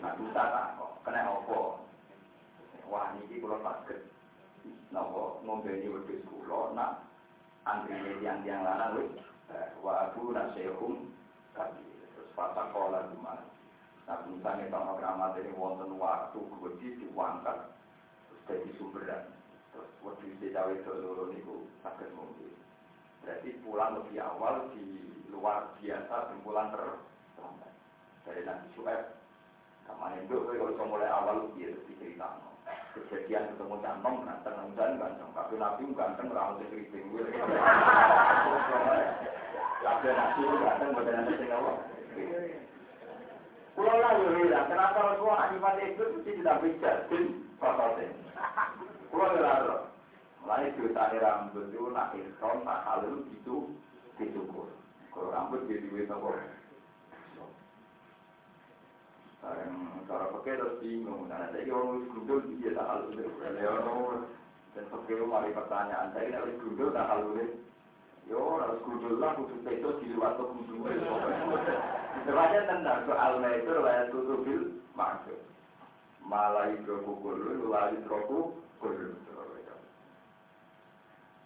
Nabi 0.00 0.20
Musa 0.24 0.42
takut. 0.48 0.90
Kena 1.04 1.24
apa? 1.24 1.58
Wah, 2.88 3.12
ini 3.20 3.36
kalau 3.44 3.60
sakit. 3.60 4.17
Nopo 4.88 5.44
ngombeni 5.44 5.88
wedhus 5.88 6.24
kula 6.24 6.72
nak 6.72 7.04
antrine 7.68 8.24
yang 8.24 8.64
lanang 8.64 8.96
wis 8.96 9.12
eh, 9.52 9.68
wa 9.84 10.08
abu 10.08 10.32
nasihum 10.32 11.12
kabi 11.52 11.84
terus 12.16 12.30
patah 12.32 12.72
kola 12.72 13.04
gimana 13.12 13.44
nah 14.08 14.24
misalnya 14.24 14.72
kalau 14.72 14.96
keramat 14.96 15.36
ini 15.36 15.52
wonten 15.52 16.00
waktu 16.00 16.40
wedi 16.64 16.88
diangkat 16.96 17.58
terus 18.28 18.42
jadi 18.48 18.70
sumberan 18.80 19.22
terus 19.76 19.90
wedi 20.00 20.48
itu 20.48 20.90
loro 21.04 21.28
niku 21.28 21.68
sakit 21.84 22.08
mungkin 22.16 22.56
berarti 23.20 23.60
pulang 23.60 24.00
lebih 24.00 24.24
awal 24.24 24.72
di 24.72 24.84
luar 25.28 25.76
biasa 25.78 26.32
dan 26.32 26.40
terlambat. 26.72 27.72
Dari 28.24 28.42
nanti 28.44 28.66
suet 28.72 29.20
kamar 29.84 30.16
itu 30.20 30.36
kalau 30.36 30.84
mulai 30.88 31.08
awal 31.12 31.48
dia 31.56 31.72
diceritakan 31.88 32.57
kejadian 32.96 33.50
ketemu 33.54 33.76
cantong 33.84 34.16
ganteng 34.26 34.56
dan 34.74 34.90
ganteng 34.98 35.30
tapi 35.36 35.54
nabi 35.56 35.82
ganteng 35.94 36.28
ramu 36.32 36.58
sekeriting 36.60 37.04
gue 37.14 37.24
tapi 39.84 40.06
nabi 40.12 40.40
ganteng 40.46 40.90
pada 40.92 41.10
nanti 41.14 41.46
apa 41.48 41.72
Pulau 43.78 43.94
lah 43.94 44.10
ya, 44.18 44.66
kenapa 44.66 44.98
Rasulullah 45.14 45.46
animat 45.46 45.78
itu 45.86 46.02
tidak 46.26 46.66
bisa 46.66 47.06
tim 47.06 47.46
prosesnya. 47.62 48.10
Pulau 49.06 49.38
ya 49.38 49.86
Mulai 50.42 50.74
cerita 50.74 51.14
rambut 51.14 51.70
itu 51.70 51.86
nak 51.94 52.10
ikhram, 52.10 52.66
nak 52.66 52.82
halus 52.82 53.22
itu 53.30 53.70
dicukur. 54.18 54.66
Kalau 55.14 55.30
rambut 55.30 55.62
jadi 55.70 55.86
duit 55.86 56.10
apa? 56.10 56.57
Barang 59.48 60.04
cara 60.04 60.28
pakai 60.28 60.60
terus 60.60 60.76
bingung. 60.84 61.24
Nah, 61.24 61.48
saya 61.48 61.64
kira 61.64 61.72
orang 61.72 62.04
gundul 62.12 62.44
dia 62.60 62.76
tak 62.76 62.84
halus 62.84 63.16
itu. 63.16 63.32
Dan 64.76 64.84
pakai 64.92 65.24
mari 65.24 65.56
pertanyaan 65.56 66.12
saya 66.12 66.36
harus 66.36 66.60
gundul 66.60 66.92
tak 66.92 67.08
halus. 67.08 67.56
Yo, 68.28 68.60
harus 68.60 68.84
gundul 68.84 69.16
lah 69.16 69.32
khusus 69.40 69.64
itu 69.64 69.88
di 70.04 70.12
luar 70.12 70.36
tuh 70.36 70.52
gundul. 70.52 70.84
Sebenarnya 72.28 72.60
tentang 72.68 73.08
soal 73.08 73.40
itu 73.40 73.72
layak 73.72 74.12
tutubil 74.12 74.62
maksud. 74.92 75.40
Malah 76.28 76.76
itu 76.76 76.92
kukul, 77.08 77.40
lalu 77.40 78.04
itu 78.04 78.04
kukul. 78.04 79.16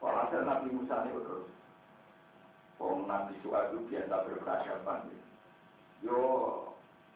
Walhasil 0.02 0.42
Nabi 0.42 0.74
Musa 0.74 1.06
ini 1.06 1.14
terus. 1.14 1.46
Om 2.82 3.06
Nabi 3.06 3.38
Su'ad 3.46 3.70
itu 3.70 3.86
biasa 3.86 4.26
berperadaban. 4.26 5.06
Yo, 6.02 6.18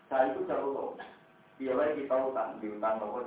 Saya 0.07 0.31
itu 0.33 0.47
jauh 0.47 0.95
Iya 1.57 1.97
kita 1.97 2.17
utang, 2.31 2.61
diutang 2.61 3.01
nopo 3.01 3.25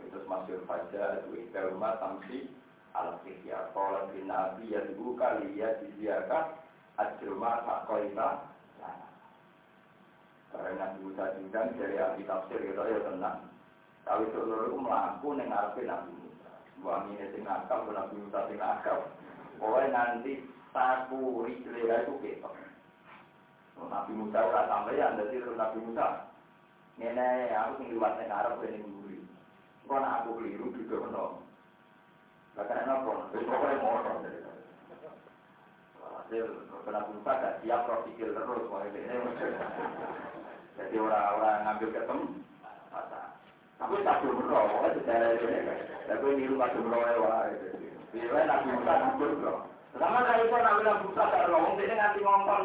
Itu 0.00 0.24
masuk 0.24 0.64
fajar, 0.64 1.20
ikhda 1.28 1.68
rumah 1.68 2.00
tamsi 2.00 2.48
al 2.96 3.20
fikya. 3.22 3.70
Kalau 3.76 4.08
bin 4.10 4.26
Nabi 4.26 4.72
ya 4.72 4.80
dibuka 4.88 5.36
liya 5.44 5.76
diziaka 5.84 6.56
ajruma 6.96 7.60
sakoita. 7.68 8.48
Karena 10.50 10.70
Nabi 10.80 10.98
Musa 11.06 11.38
juga 11.38 11.70
dari 11.76 11.96
ahli 12.00 12.24
tafsir 12.26 12.58
itu 12.58 12.80
ya 12.80 13.00
tenang. 13.06 13.46
Tapi 14.02 14.24
seluruh 14.34 14.74
melaku 14.74 15.36
neng 15.36 15.52
arpe 15.52 15.84
Nabi 15.86 16.10
Musa. 16.16 16.50
Buang 16.80 17.12
ini 17.14 17.28
sing 17.36 17.44
akal, 17.44 17.86
Nabi 17.86 18.16
Musa 18.18 18.48
sing 18.48 18.58
akal. 18.58 18.98
Pokoknya 19.60 19.92
nanti 19.92 20.40
taku 20.72 21.44
rijlera 21.44 22.08
itu 22.08 22.16
ketok. 22.24 22.69
Nabi 23.88 24.12
Musa 24.12 24.38
ora 24.44 24.68
sampeyan, 24.68 25.16
dadi 25.16 25.40
Nabi 25.40 25.78
Musa 25.80 26.30
Ngene 27.00 27.48
aku 27.56 27.80
sing 27.80 27.96
liwat 27.96 28.20
ning 28.20 28.28
Arab 28.28 28.60
ben 28.60 28.76
nguri. 28.84 29.24
Kok 29.88 29.98
nak 30.04 30.20
aku 30.20 30.36
keliru 30.36 30.68
juga 30.76 31.08
ono. 31.08 31.24
Lah 32.60 32.64
kan 32.68 32.84
apa? 32.84 33.12
Wis 33.32 33.48
pokoke 33.48 33.76
motor. 33.80 34.16
Hasil 35.96 36.46
kena 36.84 37.00
pulsa 37.08 37.32
gak 37.40 37.56
siap 37.64 37.88
berpikir 37.88 38.36
terus 38.36 38.68
mau 38.68 38.84
ini. 38.84 39.00
Jadi 40.76 40.96
orang-orang 41.00 41.64
ngambil 41.64 41.88
ketemu. 41.88 42.26
Tapi 43.80 44.04
tak 44.04 44.20
jumroh, 44.20 44.64
pokoknya 44.68 44.96
sejarah 45.00 45.30
ini. 45.40 45.58
Tapi 46.04 46.52
tak 46.60 46.72
jumroh 46.76 47.00
ya 47.00 47.12
wah. 47.16 47.48
Bila 48.12 48.40
nabi 48.44 48.68
Musa 48.76 48.92
ngambul 48.92 49.32
bro. 49.40 49.54
Sama 49.96 50.20
kali 50.20 50.44
itu 50.44 50.56
nabi 50.60 50.80
Nabi 50.84 51.02
Musa 51.08 51.22
gak 51.32 51.48
ngomong, 51.48 51.74
ini 51.80 51.94
nganti 51.96 52.20
ngomong. 52.20 52.64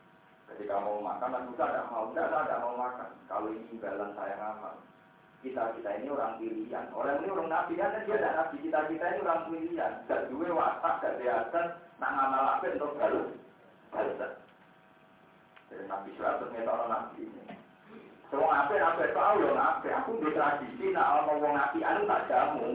Ketika 0.51 0.83
mau 0.83 0.99
makan, 0.99 1.31
Nabi 1.31 1.47
Musa 1.47 1.63
tidak 1.71 1.87
mau. 1.87 2.11
Tidak, 2.11 2.27
tidak 2.27 2.59
mau 2.59 2.75
makan. 2.75 3.09
Kalau 3.31 3.47
ini 3.55 3.63
imbalan 3.71 4.11
saya 4.19 4.35
ngamal. 4.35 4.75
Kita-kita 5.41 5.89
ini 5.97 6.07
orang 6.13 6.37
pilihan. 6.37 6.85
Orang 6.93 7.17
ini 7.17 7.33
orang 7.33 7.49
nabi, 7.49 7.73
kan 7.73 7.97
dia 7.97 8.13
tidak 8.13 8.35
nabi. 8.37 8.55
Kita-kita 8.61 9.05
ini 9.09 9.19
orang 9.25 9.43
pilihan. 9.49 9.93
Gak 10.05 10.21
dua 10.29 10.47
watak, 10.53 10.93
gak 11.01 11.17
diasan. 11.17 11.67
Nak 11.97 12.11
ngamal 12.13 12.45
apa 12.45 12.67
untuk 12.77 12.93
balas. 12.99 13.29
Balas. 13.89 14.33
Jadi 15.71 15.83
Nabi 15.87 16.09
Suhaib 16.19 16.43
ternyata 16.43 16.71
orang 16.75 16.89
nabi 16.91 17.25
ini. 17.25 17.41
Semua 18.27 18.67
apa 18.67 18.73
apa 18.75 19.03
tahu 19.15 19.35
ya 19.39 19.51
nabi. 19.55 19.87
Aku 19.97 20.11
di 20.19 20.29
tradisi 20.35 20.85
nak 20.91 21.25
mau 21.25 21.39
wong 21.39 21.53
nabi 21.55 21.79
anu 21.79 22.01
tak 22.05 22.27
jamu. 22.27 22.69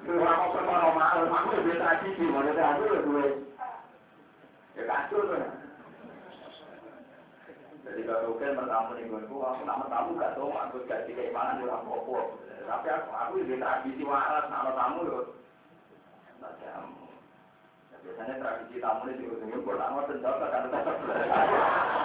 Kalau 0.00 0.24
mau 0.24 0.50
ke 0.56 0.60
malam, 0.64 1.28
aku 1.28 1.62
di 1.62 1.72
tradisi. 1.76 2.24
Mau 2.26 2.42
aku 2.42 2.82
lebih. 2.90 3.28
Ya 4.74 4.82
kacau 4.88 5.20
tuh. 5.28 5.59
Jadi 7.90 8.06
kalau 8.06 8.38
kan 8.38 8.54
bertamu 8.54 8.90
nih 8.94 9.10
gue, 9.10 9.18
aku 9.26 9.62
nama 9.66 9.84
tamu 9.90 10.14
gak 10.14 10.38
tau, 10.38 10.46
aku 10.46 10.78
gak 10.86 11.10
di 11.10 11.12
keimanan 11.18 11.58
di 11.58 11.66
orang 11.66 11.82
popo. 11.82 12.38
Tapi 12.70 12.86
aku 12.86 13.08
aku 13.10 13.32
di 13.42 13.58
tradisi 13.58 14.06
waras, 14.06 14.46
nama 14.46 14.70
tamu 14.78 15.10
yo. 15.10 15.18
Nah 16.38 16.54
jamu. 16.62 17.10
Biasanya 17.98 18.38
tradisi 18.38 18.78
tamu 18.78 19.10
ini 19.10 19.18
juga 19.26 19.42
sini 19.42 19.58
gue 19.58 19.74
lama 19.74 20.06
tentu 20.06 20.30
kan 20.30 20.70
tetap. 20.70 20.96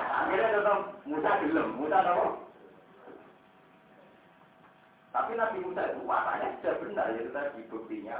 Akhirnya 0.10 0.48
tetap 0.58 0.80
Musa 1.06 1.32
gelem, 1.46 1.70
Musa 1.78 1.98
tahu. 2.02 2.26
Tapi 5.14 5.32
Nabi 5.38 5.58
Musa 5.70 5.82
itu 5.86 6.02
wataknya 6.10 6.50
sudah 6.60 6.76
benar, 6.82 7.08
itu 7.14 7.30
tadi 7.30 7.62
buktinya 7.70 8.18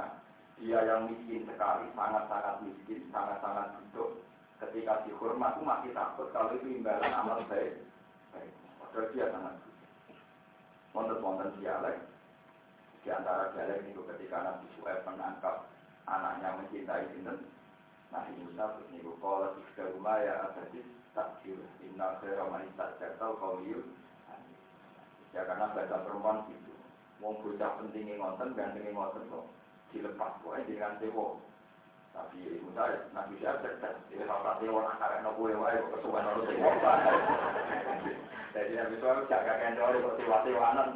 dia 0.56 0.80
yang 0.86 1.10
miskin 1.10 1.44
sekali, 1.50 1.90
sangat-sangat 1.98 2.62
miskin, 2.62 3.04
sangat-sangat 3.10 3.74
butuh 3.74 4.16
ketika 4.56 5.04
dihormat 5.04 5.56
itu 5.56 5.62
masih 5.64 5.90
takut 5.92 6.28
kalau 6.32 6.56
itu 6.56 6.80
imbalan 6.80 7.12
amal 7.12 7.40
baik. 7.48 7.84
Padahal 8.80 9.12
dia 9.12 9.26
sangat 9.28 9.54
wonten-wonten 10.96 11.52
dialek. 11.60 12.00
Di 13.04 13.08
antara 13.12 13.52
dialek 13.52 13.84
itu 13.84 14.00
ketika 14.14 14.36
Nabi 14.40 14.66
Suhaib 14.76 15.04
menangkap 15.04 15.68
anaknya 16.08 16.56
mencintai 16.56 17.12
sinten 17.12 17.44
Nabi 18.14 18.32
Musa 18.40 18.78
terus 18.78 18.88
niku 18.94 19.12
qala 19.18 19.52
tiga 19.58 19.90
rumah 19.92 20.22
ya 20.22 20.48
abadi 20.48 20.80
takjil 21.12 21.58
inna 21.82 22.16
khaira 22.22 22.46
man 22.48 22.64
istajartal 22.70 23.36
qawiyul 23.42 23.84
Ya 25.34 25.44
karena 25.44 25.68
bahasa 25.76 26.00
perempuan 26.00 26.48
gitu. 26.48 26.72
Mau 27.20 27.36
bocah 27.44 27.76
pentingnya 27.76 28.16
ngonten, 28.16 28.56
gantengnya 28.56 28.96
ngonten 28.96 29.28
kok 29.28 29.44
dilepas 29.92 30.40
pokoknya 30.40 30.64
dengan 30.64 30.92
sewo. 30.96 31.44
Tapi 32.16 32.64
Musa, 32.64 32.84
Nabi 33.12 33.34
Syahab 33.44 33.60
cerdas. 33.60 33.96
Jadi 34.08 34.24
kalau 34.24 34.80
orang 34.80 34.96
karek 34.96 35.20
no 35.20 35.30
kue 35.36 35.52
wae, 35.52 35.76
kesukaan 35.92 36.28
orang 36.32 36.48
sing 36.48 36.58
Jadi 38.56 38.72
Nabi 38.72 38.94
Syahab 39.04 39.28
jaga 39.28 39.54
kendor, 39.60 39.94
kok 40.00 40.16
sewa-sewanan. 40.16 40.88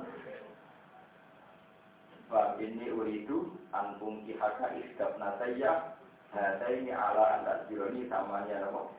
Bab 2.32 2.56
ini 2.62 2.88
uridu 2.88 3.52
antum 3.74 4.22
kihaka 4.24 4.70
isgab 4.78 5.18
nataya 5.18 5.98
Hata 6.30 6.62
ini 6.70 6.94
ala 6.94 7.42
anda 7.42 7.66
jironi 7.66 8.06
samanya 8.06 8.62
nopo. 8.62 8.94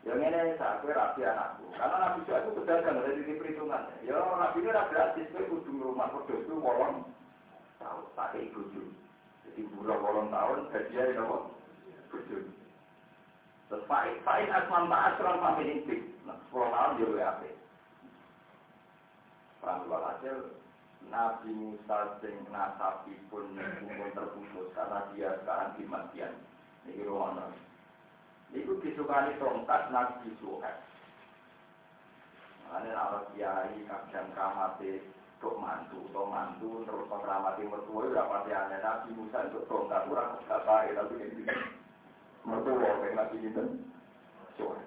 Yang 0.00 0.32
ini 0.32 0.56
saya 0.56 0.80
kira 0.80 0.96
rapi 0.96 1.28
anakku. 1.28 1.66
Karena 1.76 1.96
Nabi 1.98 2.24
Syahab 2.24 2.48
itu 2.48 2.62
pedagang 2.62 3.04
dari 3.04 3.36
perhitungan. 3.36 3.82
Ya 4.00 4.16
Nabi 4.16 4.58
ini 4.64 4.70
rapi 4.72 4.96
gratis, 4.96 5.28
itu 5.28 5.44
ujung 5.52 5.76
rumah 5.76 6.08
kudus 6.14 6.40
itu 6.40 6.56
wolong 6.56 7.04
tahu 7.76 8.00
pakai 8.16 8.48
ibu 8.48 8.64
jadi 9.46 9.62
bulan 9.72 10.02
bolong 10.02 10.28
tahun 10.34 10.58
hadiah 10.74 11.22
apa? 11.22 11.38
Bujur. 12.10 12.42
Terus 13.66 13.82
faid 13.86 14.18
faid 14.26 14.50
asman 14.50 14.90
tak 14.90 15.04
asran 15.14 15.42
sampai 15.42 15.66
ini 15.70 15.96
Nah, 16.26 16.34
sepuluh 16.42 16.70
tahun 16.74 16.98
dia 16.98 17.26
apa? 17.30 17.48
Paham 19.62 19.90
hasil 19.90 20.36
Nabi 21.06 21.50
Musa 21.54 22.18
sing 22.22 22.34
nasabi 22.50 23.14
pun 23.30 23.46
pun 23.54 24.10
terputus 24.14 24.70
karena 24.74 25.06
dia 25.14 25.38
sekarang 25.42 25.74
di 25.78 25.84
matian. 25.86 26.34
Ini 26.86 27.02
ruang 27.06 27.38
Itu 28.54 28.78
disukani 28.78 29.34
tongkat 29.42 29.90
Nabi 29.90 30.30
Suhaib. 30.38 30.78
Ini 32.66 32.90
ala 32.94 33.26
kiai 33.34 33.78
kadang 33.86 34.28
kamate 34.34 35.15
untuk 35.36 35.60
mantu, 35.60 36.00
untuk 36.00 36.26
mantu, 36.32 36.80
terus 36.88 37.04
mengramati 37.12 37.68
mertua, 37.68 38.08
itu 38.08 38.16
pasti 38.16 38.50
aneh. 38.56 38.78
Nabi 38.80 39.08
Musa 39.12 39.44
untuk 39.52 39.68
tongkat, 39.68 40.08
kurang 40.08 40.40
gak 40.48 40.64
baik, 40.64 40.96
tapi 40.96 41.14
ini 41.20 41.44
mertua, 42.40 42.88
kayak 43.04 43.16
Nabi 43.20 43.36
itu. 43.44 43.62
Coba. 44.56 44.80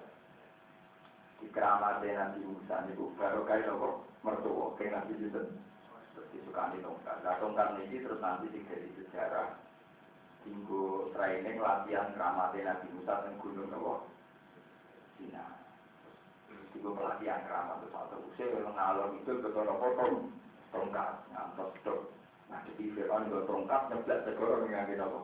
Di 1.38 1.46
keramati 1.54 2.10
Nabi 2.10 2.40
Musa, 2.42 2.82
ini 2.82 2.98
baru 3.14 3.40
kayak 3.46 3.70
apa? 3.70 3.88
Mertua, 4.26 4.74
kayak 4.74 4.94
Nabi 4.98 5.12
itu. 5.22 5.42
Terus 6.18 6.28
disukani 6.34 6.82
tongkat. 6.82 7.16
Nah, 7.22 7.38
tongkat 7.38 7.78
ini 7.86 8.02
terus 8.02 8.18
nanti 8.18 8.50
di 8.50 8.66
sejarah. 8.98 9.54
Tinggu 10.42 11.14
training 11.14 11.62
latihan 11.62 12.10
keramati 12.10 12.66
Nabi 12.66 12.86
Musa 12.90 13.22
dan 13.22 13.38
gunung 13.38 13.70
apa? 13.70 13.94
Cina. 15.14 15.46
Tinggu 16.74 16.90
pelatihan 16.90 17.46
keramat 17.46 17.86
itu 17.86 17.88
satu 17.94 18.16
usia 18.30 18.46
yang 18.50 18.66
mengalami 18.66 19.22
itu 19.22 19.32
betul-betul 19.38 20.32
tongkat 20.70 21.26
ngantos 21.30 21.74
dok 21.82 22.00
nah 22.50 22.62
di 22.66 22.90
Fir'aun 22.94 23.30
gue 23.30 23.46
tongkat 23.46 23.82
nyeblak 23.90 24.26
segoro 24.26 24.66
mengambil 24.66 25.06
apa? 25.06 25.20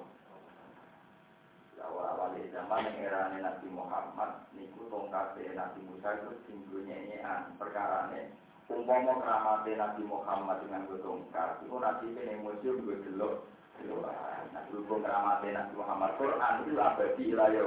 Awal-awal 1.76 2.38
zaman 2.50 2.86
yang 2.86 2.96
era 3.02 3.30
Nabi 3.34 3.68
Muhammad 3.70 4.46
niku 4.54 4.86
tongkat 4.90 5.38
Nabi 5.38 5.80
Musa 5.86 6.08
itu 6.18 6.30
tinggunya 6.46 6.96
ini 6.98 7.16
an 7.22 7.54
perkara 7.58 8.10
ini 8.14 8.30
umpama 8.66 9.22
keramat 9.22 9.66
Nabi 9.66 10.02
Muhammad 10.02 10.62
dengan 10.66 10.90
gue 10.90 10.98
tongkat 11.02 11.62
itu 11.62 11.76
Nabi 11.78 12.06
ini 12.14 12.34
museum 12.42 12.82
gue 12.82 12.98
delok. 13.06 13.46
Nah, 13.86 14.62
berhubung 14.72 15.04
keramat 15.04 15.44
Nabi 15.44 15.74
Muhammad 15.76 16.10
Quran 16.18 16.54
itu 16.64 16.72
abadi 16.80 17.22
ilayah 17.30 17.64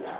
Ya, 0.00 0.16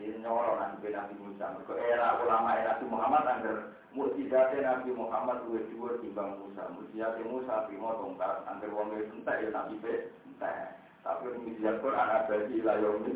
jadi 0.00 0.16
nyoro 0.24 0.56
Nabi 0.56 0.88
Nabi 0.88 1.14
Musa. 1.20 1.52
Era 1.76 2.16
ulama 2.24 2.56
Nabi 2.56 2.84
Muhammad 2.88 3.24
agar 3.28 3.56
mukjizatnya 3.92 4.64
Nabi 4.64 4.90
Muhammad 4.96 5.44
dua 5.44 5.60
dua 5.68 5.90
timbang 6.00 6.40
Musa. 6.40 6.72
Mukjizatnya 6.72 7.28
Musa 7.28 7.68
primo 7.68 7.92
tongkat, 8.00 8.48
angker 8.48 8.72
wong 8.72 8.96
wis 8.96 9.12
entek 9.12 9.44
ya 9.44 9.48
Nabi 9.52 9.76
pe 9.84 10.08
entek. 10.24 10.80
Tapi 11.04 11.36
mukjizat 11.36 11.84
Quran 11.84 12.08
ada 12.08 12.36
di 12.48 12.56
layomi 12.64 13.14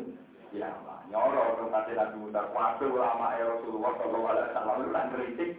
ya 0.53 0.69
nyoro 1.09 1.57
tongkat 1.57 1.89
Nabi 1.89 2.15
Musa. 2.21 2.45
Waktu 2.53 2.85
ulama 2.85 3.33
ya 3.33 3.45
Rasulullah 3.49 3.91
sallallahu 3.97 4.29
alaihi 4.29 4.47
wasallam 4.53 4.93
lan 4.93 5.07
kritik 5.17 5.51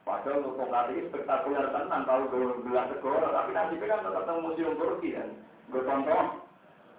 Padahal 0.00 0.42
untuk 0.42 0.56
tongkat 0.58 0.90
ini 0.90 1.06
spektakuler 1.12 1.70
tenang 1.70 2.02
kalau 2.08 2.26
gue 2.32 2.64
gelas 2.66 2.88
segoro, 2.90 3.30
tapi 3.30 3.52
nanti 3.52 3.78
kan 3.78 4.00
tetap 4.00 4.32
museum 4.40 4.74
Turki 4.80 5.12
kan. 5.12 5.28
Gue 5.70 5.86
tonton, 5.86 6.26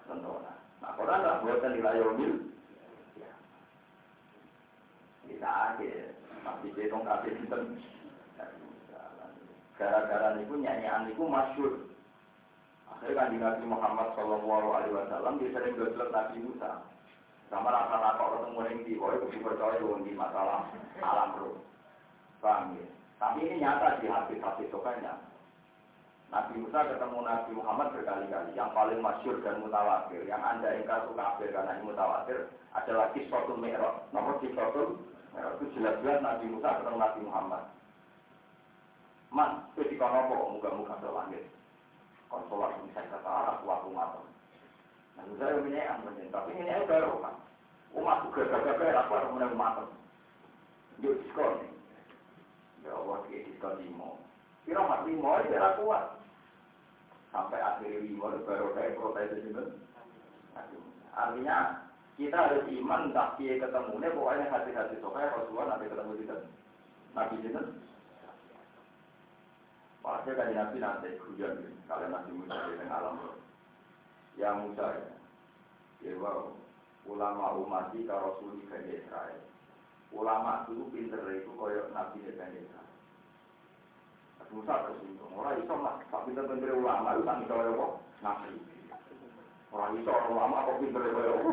tontonan. 0.06 0.56
Nah, 0.80 0.92
kalau 0.96 1.20
nggak 1.20 1.40
buatkan 1.44 1.76
di 1.76 1.82
layomil. 1.82 2.34
Bisa 5.32 5.48
aja, 5.48 6.12
tapi 6.44 6.76
dia 6.76 6.92
tongkat 6.92 7.24
itu 7.32 7.48
Gara-gara 9.80 10.38
itu 10.38 10.54
nyanyian 10.60 11.10
itu 11.10 11.24
masyur. 11.26 11.90
Akhirnya 12.92 13.18
kan 13.18 13.34
Nabi 13.34 13.66
Muhammad 13.66 14.14
Shallallahu 14.14 14.68
Alaihi 14.78 14.94
Wasallam 14.94 15.42
dia 15.42 15.50
sering 15.58 15.74
berjelas 15.74 16.14
Nabi 16.14 16.38
Musa. 16.46 16.86
Sama 17.50 17.74
rasa-rasa 17.74 18.22
ketemu 18.22 18.60
yang 18.62 18.80
di, 18.86 18.94
wah 19.02 19.18
itu 19.18 19.42
percaya 19.42 19.82
di 19.82 20.14
masalah 20.14 20.70
alam 21.02 21.34
roh. 21.34 21.58
Paham 22.46 22.78
ya? 22.78 22.86
Tapi 23.18 23.40
ini 23.42 23.66
nyata 23.66 23.98
di 24.00 24.08
hati-hati 24.08 24.70
sokanya. 24.70 25.18
Nabi 26.30 26.62
Musa 26.62 26.86
ketemu 26.86 27.18
Nabi 27.26 27.52
Muhammad 27.58 27.88
berkali-kali. 27.98 28.54
Yang 28.54 28.70
paling 28.72 29.00
masyur 29.02 29.36
dan 29.42 29.66
mutawatir. 29.66 30.22
Yang 30.30 30.42
anda 30.46 30.70
ingkar 30.78 31.10
kafir 31.12 31.50
karena 31.52 31.76
ini 31.76 31.90
mutawatir. 31.90 32.40
Adalah 32.78 33.10
kiswatul 33.18 33.58
merah. 33.58 34.00
Nomor 34.14 34.38
kiswatul 34.40 35.02
itu 35.36 35.66
jelas-jelas 35.78 36.20
Nabi 36.20 36.46
Musa 36.52 36.80
ketemu 36.82 36.98
Nabi 37.00 37.20
Muhammad. 37.24 37.64
Man, 39.32 39.52
itu 39.72 39.88
di 39.88 39.96
konopo, 39.96 40.60
muka-muka 40.60 41.00
ke 41.00 41.08
langit. 41.08 41.44
Konsolat 42.28 42.76
bisa 42.84 43.00
kata 43.08 43.30
arah 43.32 43.58
waktu 43.64 43.90
malam. 43.96 44.28
Nah, 45.16 45.24
saya 45.40 45.60
punya 45.60 45.80
yang 45.88 46.04
penting, 46.04 46.28
tapi 46.32 46.52
ini 46.56 46.84
baru 46.84 47.20
kan. 47.24 47.36
Umat 47.96 48.28
juga 48.28 48.48
gagah-gagah, 48.48 49.08
aku 49.08 49.12
harus 49.16 49.32
menang 49.36 49.56
malam. 49.56 49.88
Yuk, 51.00 51.20
diskon. 51.24 51.64
Ya 52.84 52.92
Allah, 52.92 53.24
dia 53.28 53.44
diskon 53.48 53.80
limo. 53.80 54.20
Kira 54.68 54.84
mat 54.84 55.04
limo 55.08 55.32
tidak 55.48 55.80
kuat. 55.80 56.06
Sampai 57.32 57.60
akhir 57.64 58.04
limo 58.04 58.32
baru 58.44 58.76
kayak 58.76 58.96
protes 59.00 59.32
itu. 59.40 59.64
Artinya 61.12 61.88
kita 62.20 62.38
harus 62.38 62.68
iman 62.68 63.16
tak 63.16 63.40
dia 63.40 63.56
ketemunya 63.56 64.12
pokoknya 64.12 64.52
hati-hati 64.52 65.00
sokai 65.00 65.32
Rasulullah 65.32 65.76
nanti 65.76 65.92
ketemu 65.92 66.14
kita. 66.20 66.36
Nabi 67.16 67.36
itu. 67.44 67.62
Pasti 70.02 70.30
kan 70.34 70.50
Nabi 70.52 70.78
nanti 70.82 71.10
hujan 71.22 71.54
kalian 71.86 72.10
nanti 72.12 72.30
Musa 72.34 72.56
di 72.68 72.86
alam 72.90 73.16
Ya 74.40 74.50
Musa 74.58 74.86
ya. 74.98 75.12
Ya 76.02 76.12
wow. 76.18 76.52
Ulama 77.10 77.58
umat 77.64 77.96
kita 77.96 78.14
Rasul 78.14 78.62
di 78.62 78.68
Israel. 78.70 79.42
Ulama 80.12 80.68
dulu 80.68 80.92
pinter 80.92 81.24
itu 81.32 81.52
koyok 81.56 81.90
Nabi 81.96 82.22
di 82.22 82.32
Israel. 82.36 82.82
Musa 84.52 84.84
tersinggung. 84.84 85.32
Orang 85.32 85.64
iso 85.64 85.76
lah, 85.80 85.96
tapi 86.12 86.36
pinter 86.36 86.44
pinter 86.44 86.76
ulama 86.76 87.16
itu 87.16 87.24
kan 87.24 87.40
iso 87.40 87.56
apa? 87.56 87.88
Nabi. 88.20 88.52
Orang 89.72 89.96
iso 89.96 90.12
ulama 90.12 90.68
kok 90.68 90.80
pinter 90.84 91.02
apa? 91.08 91.52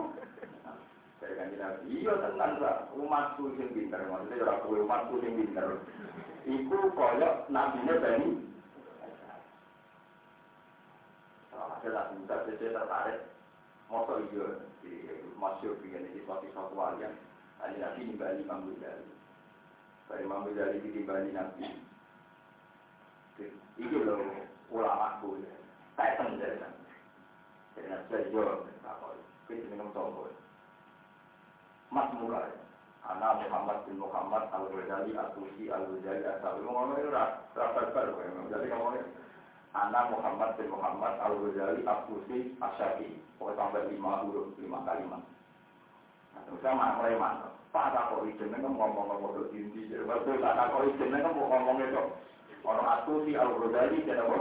Saya 1.19 1.35
kan 1.35 1.51
nabi, 1.51 1.99
iya 1.99 2.15
tenang 2.15 2.63
lah, 2.63 2.87
umatku 2.95 3.51
yang 3.59 3.75
pinter, 3.75 4.07
maksudnya 4.07 4.47
orang 4.47 4.63
kue 4.63 4.79
umatku 4.87 5.15
yang 5.19 5.35
pinter. 5.35 5.67
Iku 6.47 6.79
koyok 6.95 7.51
nabinya 7.51 7.99
Bani. 7.99 8.31
Ada 11.59 11.89
lah, 11.91 12.05
Musa 12.15 12.47
saya 12.47 12.55
tertarik. 12.55 13.19
Masa 13.89 14.21
iya, 14.31 14.47
di 14.85 14.93
masyur 15.41 15.75
bikin 15.81 16.07
ini 16.13 16.23
suatu 16.29 16.45
suatu 16.53 16.77
walian. 16.77 17.17
Ada 17.59 17.75
nabi 17.79 18.05
nimbali 18.05 18.45
Imam 18.45 18.69
Ghazali. 18.69 19.11
Dari 20.07 20.23
Imam 20.23 20.45
Ghazali 20.47 20.85
ditimbali 20.85 21.33
nabi. 21.35 21.67
Iki 23.81 23.99
lho 24.07 24.17
ulama 24.71 25.19
ku. 25.25 25.41
Dari 25.97 26.15
sana. 26.21 26.69
Jadi 27.75 27.87
nanti 27.89 28.07
saya 28.13 28.29
jawab. 28.31 28.69
Ini 29.49 29.65
jeneng 29.73 29.89
sopo. 29.97 30.29
Mas 31.89 32.09
mulai. 32.21 32.53
Anak 33.09 33.41
Muhammad 33.41 33.89
bin 33.89 33.97
Muhammad 33.97 34.53
Al 34.53 34.69
Ghazali 34.69 35.17
Al 35.17 35.33
Tusi 35.33 35.73
Al 35.73 35.89
Ghazali 35.89 36.29
Al 36.29 36.39
Sabi 36.45 36.61
ngomong 36.61 37.01
itu 37.01 37.09
rasa 37.09 37.89
baru. 37.97 38.21
Jadi 38.53 38.69
ngomongnya 38.69 39.05
Anak 39.73 40.13
Muhammad 40.13 40.61
bin 40.61 40.69
Muhammad 40.69 41.17
Al 41.17 41.35
Ghazali 41.41 41.81
Al 41.89 42.05
Tusi 42.05 42.53
Al 42.61 42.73
Syafi. 42.77 43.17
Pokoknya 43.41 43.57
sampai 43.65 43.89
lima 43.89 44.29
huruf 44.29 44.53
lima 44.61 44.85
kalimat. 44.85 45.25
Terus 46.45 46.61
sama 46.61 47.01
mulai 47.01 47.17
mantap. 47.17 47.57
Pak 47.69 47.93
tak 47.93 48.09
kok 48.13 48.25
izin 48.25 48.57
ngomong-ngomong 48.61 49.37
ke 49.37 49.57
inti. 49.57 49.89
Waktu 50.05 50.41
tak 50.45 50.69
kok 50.69 50.85
izin 50.93 51.17
ngomong 51.17 51.81
itu. 51.81 52.05
Orang 52.61 52.89
aku 52.93 53.25
si 53.25 53.33
Al 53.41 53.57
Ghazali 53.57 54.05
kita 54.05 54.21
apa? 54.21 54.39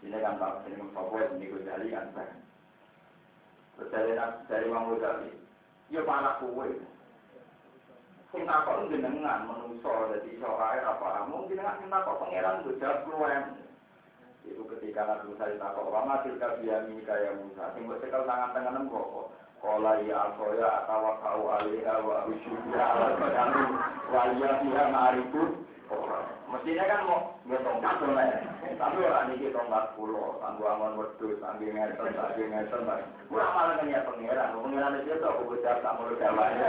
Ini 0.00 0.16
kan 0.20 0.36
tak 0.36 0.68
ini 0.68 0.80
kan 0.80 1.28
ini 1.36 1.46
Ghazali 1.48 1.88
kan. 1.96 2.12
Terus 2.12 2.49
dari 3.88 4.12
dari 4.44 4.64
Imam 4.68 4.92
Ghazali, 4.92 5.32
ya 5.88 6.04
anak 6.04 6.44
kue. 6.44 6.68
Sing 8.30 8.46
takok 8.46 8.86
jenengan 8.92 9.48
menungso 9.48 9.90
dadi 10.12 10.38
iso 10.38 10.50
ae 10.54 10.78
apa 10.84 11.26
mungkin 11.26 11.58
jenengan 11.58 11.80
sing 11.80 11.88
takok 11.90 12.20
pangeran 12.22 12.62
tuh 12.62 12.78
jawab. 12.78 13.58
Itu 14.40 14.64
ketika 14.76 15.04
Nabi 15.04 15.36
Musa 15.36 15.52
ditakok, 15.52 15.92
"Wa 15.92 16.24
tilka 16.24 16.56
biyami 16.62 17.04
kaya 17.04 17.36
Musa?" 17.36 17.74
Sing 17.76 17.84
tangan 17.90 18.54
tangan 18.56 18.88
kok. 18.88 19.34
Kala 19.60 20.00
ya 20.08 20.32
asoya 20.32 20.68
atawa 20.80 21.20
kau 21.20 21.52
alaiha 21.52 22.00
wa 22.00 22.24
ala 22.24 23.08
badanu 23.20 23.64
wa 24.08 24.22
iya 24.32 24.56
Mestinya 26.50 26.84
kan 26.90 27.06
mau 27.06 27.38
nggak 27.46 27.62
tongkat 27.62 27.94
tuh 28.02 28.10
tapi 28.74 28.98
orang 29.06 29.38
ini 29.38 29.54
tongkat 29.54 29.94
pulau, 29.94 30.40
tangguh 30.42 30.66
aman 30.66 30.98
wedus, 30.98 31.38
tangguh 31.38 31.68
ngeten, 31.70 32.10
tangguh 32.10 32.46
ngeten, 32.48 32.80
kurang 33.30 33.52
malah 33.54 33.78
kan 33.78 34.08
pangeran, 34.08 34.56
pangeran 34.58 34.98
itu 34.98 35.14
tuh 35.20 35.30
aku 35.30 35.42
bocah 35.52 35.78
tak 35.78 35.94
mau 35.94 36.10
jawabnya. 36.16 36.68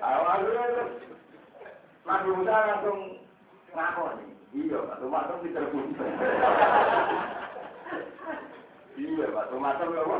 Awalnya 0.00 0.64
terus 0.70 0.92
Nabi 2.08 2.28
Musa 2.30 2.56
langsung 2.72 3.00
ngaku 3.74 4.04
nih, 4.22 4.30
iya, 4.54 4.78
atau 4.94 5.08
masuk 5.10 5.38
di 5.42 5.50
terbun. 5.50 5.86
Iya, 8.94 9.26
atau 9.34 9.58
masuk 9.58 9.88
apa? 9.98 10.16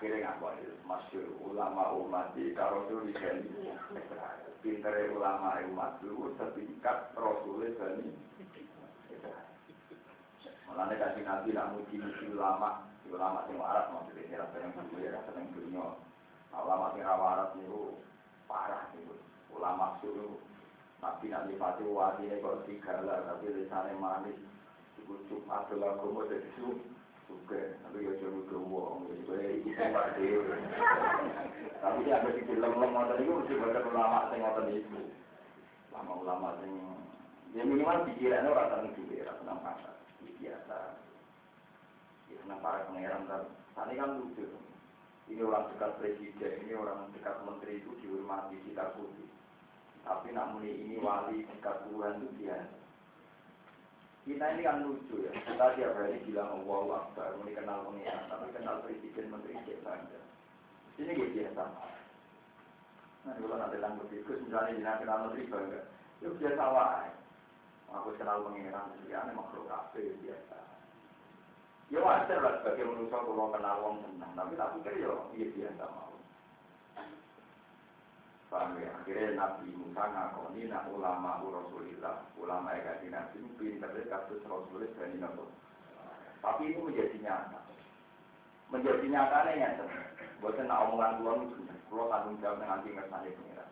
Akhirnya 0.00 0.32
ngaku 0.32 0.80
masyur 0.88 1.28
ulama 1.44 1.92
umat 1.92 2.32
di 2.32 2.56
karosul 2.56 3.04
di 3.04 3.12
pinter 4.64 5.12
ulama 5.12 5.60
umat 5.60 6.00
dulu 6.00 6.32
setingkat 6.40 7.12
rasulnya 7.12 7.68
bani 7.76 8.08
Mulanya 10.64 10.94
kasih 10.96 11.20
nabi 11.20 11.52
nak 11.52 11.76
muji 11.76 12.00
ulama, 12.32 12.88
ulama 13.12 13.44
sing 13.44 13.60
waras 13.60 13.92
maksudnya 13.92 14.24
ini 14.24 14.40
rasa 14.40 14.56
yang 14.64 14.72
dulu 14.72 15.04
ya 15.04 15.20
rasa 15.20 15.36
yang 15.36 15.52
dunia. 15.52 15.88
Ulama 16.48 16.96
sing 16.96 17.04
waras 17.04 17.52
itu 17.60 18.00
parah 18.48 18.88
itu. 18.96 19.14
Ulama 19.52 20.00
suruh 20.00 20.40
nabi 21.04 21.28
nak 21.28 21.44
nyifati 21.44 21.84
wadi 21.84 22.40
kok 22.40 22.64
lah 23.04 23.20
tapi 23.28 23.52
lisannya 23.52 24.00
manis. 24.00 24.40
Ibu 25.04 25.28
cuma 25.28 25.68
adalah 25.68 26.00
kamu 26.00 26.24
jadi 26.24 26.48
suka, 27.30 27.78
tapi 27.86 28.02
ya 28.02 28.12
cuma 28.18 28.42
ke 28.50 28.56
uang, 28.58 29.06
jadi 29.06 29.62
itu 29.62 29.70
pak 29.70 30.18
dewi. 30.18 30.58
Tapi 31.78 31.98
dia 32.02 32.18
ada 32.18 32.28
di 32.34 32.42
film-film 32.42 32.90
ngotot 32.90 33.22
itu 33.22 33.30
mesti 33.30 33.54
baca 33.62 33.80
ulama 33.86 34.18
sing 34.34 34.38
ngotot 34.42 34.66
itu. 34.74 35.00
Ulama-ulama 35.94 36.48
sing 36.58 36.72
ya 37.54 37.62
minimal 37.62 38.02
pikirannya 38.10 38.50
orang 38.50 38.68
seneng 38.74 38.92
juga, 38.98 39.14
orang 39.22 39.38
seneng 39.38 39.58
pasar, 39.62 39.94
biasa. 40.18 40.78
Ya 42.26 42.36
seneng 42.42 42.58
para 42.58 42.86
pangeran 42.90 43.30
dan 43.30 43.42
tadi 43.78 43.92
kan 43.94 44.10
lucu. 44.18 44.46
Ini 45.30 45.46
orang 45.46 45.70
dekat 45.70 45.90
presiden, 46.02 46.52
ini 46.66 46.74
orang 46.74 47.06
dekat 47.14 47.38
menteri 47.46 47.78
itu 47.78 47.94
dihormati 48.02 48.58
kita 48.66 48.98
putih. 48.98 49.30
Tapi 50.02 50.34
namun 50.34 50.66
ini 50.66 50.98
wali 50.98 51.46
dekat 51.46 51.86
Tuhan 51.86 52.18
itu 52.18 52.28
biasa. 52.42 52.89
Kita 54.30 54.46
ini 54.54 54.62
kan 54.62 54.86
lucu 54.86 55.26
ya. 55.26 55.34
Kita 55.42 55.74
tiap 55.74 55.90
hari 55.98 56.22
bilang 56.22 56.62
Allah 56.62 57.02
Akbar, 57.02 57.34
ini 57.42 57.50
kenal 57.50 57.82
pengiran, 57.82 58.30
tapi 58.30 58.54
kenal 58.54 58.78
presiden 58.86 59.26
menteri 59.26 59.58
cek 59.66 59.82
saja. 59.82 60.20
Ini 61.02 61.18
gitu 61.18 61.34
biasa. 61.34 61.64
Nah, 63.26 63.34
kalau 63.34 63.58
nanti 63.58 63.82
tanggung 63.82 64.06
tikus, 64.06 64.38
misalnya 64.46 64.78
nanti 64.78 65.02
kenal 65.02 65.26
menteri 65.26 65.50
bangga, 65.50 65.80
itu 66.22 66.30
biasa 66.38 66.62
wae. 66.62 67.10
Aku 67.90 68.14
kenal 68.14 68.46
pengiran, 68.46 68.94
sebenarnya 69.02 69.34
makhluk 69.34 69.66
kafe 69.66 70.14
biasa. 70.22 70.58
Ya 71.90 71.98
wajar 71.98 72.38
lah 72.38 72.54
sebagai 72.62 72.86
manusia 72.86 73.18
kalau 73.18 73.50
kenal 73.50 73.76
wong 73.82 73.98
senang, 74.06 74.30
tapi 74.38 74.54
tak 74.54 74.78
pikir 74.78 74.94
ya 75.02 75.14
iya 75.34 75.46
biasa 75.50 75.84
mau. 75.90 76.09
Paham 78.50 78.82
ya? 78.82 78.90
Akhirnya 78.98 79.38
Nabi 79.38 79.70
Musa 79.78 80.10
ngakoni 80.10 80.66
nak 80.66 80.90
ulama 80.90 81.38
Rasulullah, 81.38 82.26
ulama 82.34 82.74
yang 82.74 82.82
kasih 82.82 83.08
Nabi 83.14 83.38
pinter 83.54 83.94
kasus 84.10 84.42
Rasulullah 84.42 84.90
dan 84.98 85.22
Nabi. 85.22 85.46
Tapi 86.42 86.62
itu 86.74 86.80
menjadi 86.82 87.16
nyata. 87.22 87.60
menjadi 88.74 89.06
nyatanya 89.06 89.52
nyata. 89.54 89.84
Bukan 90.42 90.66
nak 90.66 90.82
omongan 90.90 91.22
keluar 91.22 91.36
itu, 91.46 91.62
keluar 91.86 92.06
tanggung 92.10 92.38
jawab 92.42 92.58
tingkat 92.82 93.06
ngersani 93.06 93.30
pengira. 93.38 93.66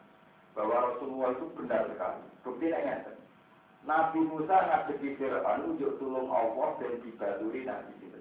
Bahwa 0.54 0.76
Rasulullah 0.94 1.30
itu 1.34 1.46
benar 1.58 1.82
sekali. 1.90 2.22
Bukti 2.46 2.66
nyata. 2.70 3.12
Nabi 3.82 4.20
Musa 4.30 4.56
ngadepi 4.62 5.18
Fir'aun 5.18 5.74
ujuk 5.74 5.96
tulung 5.98 6.30
Allah 6.30 6.68
dan 6.78 7.02
dibaturi 7.02 7.66
Nabi 7.66 7.94
itu. 7.98 8.20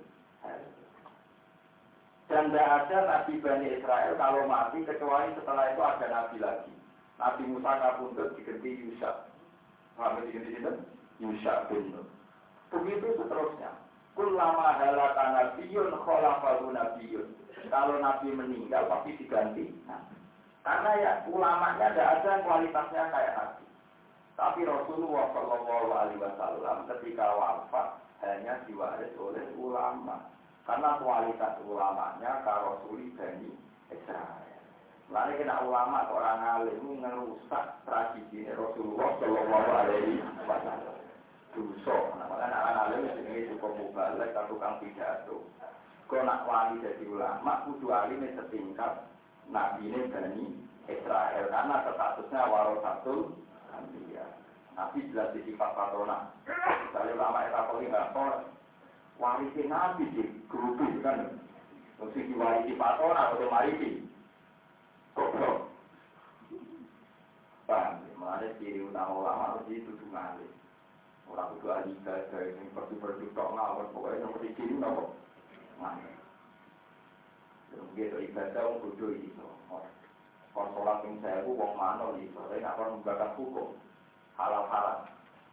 Dan 2.28 2.51
tidak 2.51 2.67
ada 2.67 2.97
Nabi 3.07 3.39
Bani 3.39 3.67
Israel 3.71 4.19
kalau 4.19 4.43
mati 4.51 4.84
kecuali 4.84 5.32
setelah 5.39 5.71
itu 5.71 5.80
ada 5.80 6.05
Nabi 6.11 6.38
lagi. 6.43 6.73
Nabi 7.15 7.43
Musa 7.47 7.71
ngapundut 7.71 8.36
diganti 8.36 8.69
Yusa. 8.84 9.32
Nabi 9.95 10.28
diganti 10.28 10.51
itu? 10.59 10.71
Yusa 11.23 11.71
bin. 11.71 11.95
Begitu 12.67 13.15
seterusnya. 13.15 13.71
Kulama 14.11 14.75
halata 14.75 15.25
nabiyun 15.39 15.95
kholafahu 16.03 16.75
nabiyun. 16.75 17.32
Kalau 17.71 17.95
Nabi 17.95 18.36
meninggal 18.36 18.91
pasti 18.91 19.15
diganti. 19.15 19.71
Nah, 19.88 20.03
karena 20.67 20.91
ya 20.99 21.11
ulamanya 21.32 21.95
tidak 21.95 22.11
ada 22.21 22.32
kualitasnya 22.43 23.03
kayak 23.07 23.36
Nabi. 23.39 23.65
Tapi 24.38 24.59
Rasulullah 24.67 25.32
Shallallahu 25.34 25.89
Alaihi 25.95 26.21
Wasallam 26.21 26.78
ketika 26.91 27.25
wafat 27.34 27.97
hanya 28.21 28.61
diwaris 28.67 29.15
oleh 29.17 29.47
ulama. 29.57 30.28
Karena 30.68 30.99
kualitas 30.99 31.63
ulamanya 31.63 32.43
karosuli 32.43 33.15
Bani 33.15 33.55
Israel. 33.88 34.59
Lalu 35.07 35.39
kena 35.39 35.63
ulama 35.63 36.11
orang 36.11 36.43
alim 36.43 36.99
ngerusak 36.99 37.80
tradisi 37.88 38.43
Rasulullah 38.51 39.15
Shallallahu 39.24 39.70
Alaihi 39.72 40.20
Wasallam. 40.43 40.99
Duso, 41.55 42.11
namanya 42.20 42.51
anak 42.51 42.91
alim 42.91 43.15
ini 43.15 43.47
cukup 43.55 43.80
mubalek 43.80 44.36
atau 44.36 44.51
tukang 44.51 44.84
pidato. 44.84 45.47
Kau 46.11 46.20
nak 46.20 46.43
wali 46.43 46.84
jadi 46.84 47.03
ulama, 47.07 47.63
kudu 47.63 47.88
alim 47.88 48.28
setingkat 48.36 49.07
Nabi 49.47 49.88
ini 49.88 50.11
Bani 50.11 50.45
Israel 50.91 51.47
karena 51.47 51.76
statusnya 51.88 52.43
warosatul 52.43 53.39
Anbiya. 53.72 54.28
Nabi 54.76 55.07
jelas 55.15 55.32
di 55.32 55.47
sifat 55.47 55.72
patrona. 55.72 56.28
Misalnya 56.43 57.15
ulama 57.15 57.47
itu 57.47 57.88
nggak 57.88 58.11
warisi 59.18 59.61
Nabi 59.65 60.05
di 60.13 60.24
grup 60.49 60.78
itu 60.82 61.01
kan. 61.01 61.38
Mesti 61.97 62.30
diwarisi 62.30 62.78
patrona 62.78 63.34
atau 63.34 63.49
warisi. 63.49 64.05
Goblok. 65.18 65.74
Paham? 67.65 68.05
Mengenai 68.22 68.53
ciri 68.61 68.86
utama 68.86 69.18
ulama 69.18 69.43
harus 69.57 69.70
itu 69.74 69.91
ngalim. 70.13 70.53
Orang 71.28 71.59
itu 71.59 71.68
ahli 71.68 71.91
ibadah 71.97 72.39
yang 72.39 72.70
perlu-perlu 72.72 73.28
tok 73.34 73.51
ngawur. 73.51 73.86
Pokoknya 73.91 74.24
nomor 74.24 74.45
ciri 74.45 74.76
nopo. 74.78 75.18
Ngalim. 75.82 76.15
Begitu 77.97 78.18
ibadah 78.30 78.61
orang 78.61 78.82
bodoh 78.86 79.11
itu. 79.18 79.45
Kalau 80.57 80.74
sholat 80.74 81.05
yang 81.05 81.22
saya 81.22 81.45
itu, 81.45 81.53
wong 81.53 81.78
manor 81.78 82.18
itu. 82.18 82.34
Saya 82.34 82.57
nggak 82.57 82.76
pernah 82.82 82.93
membakas 82.97 83.32
hukum. 83.38 83.78
Halal-halal. 84.41 85.05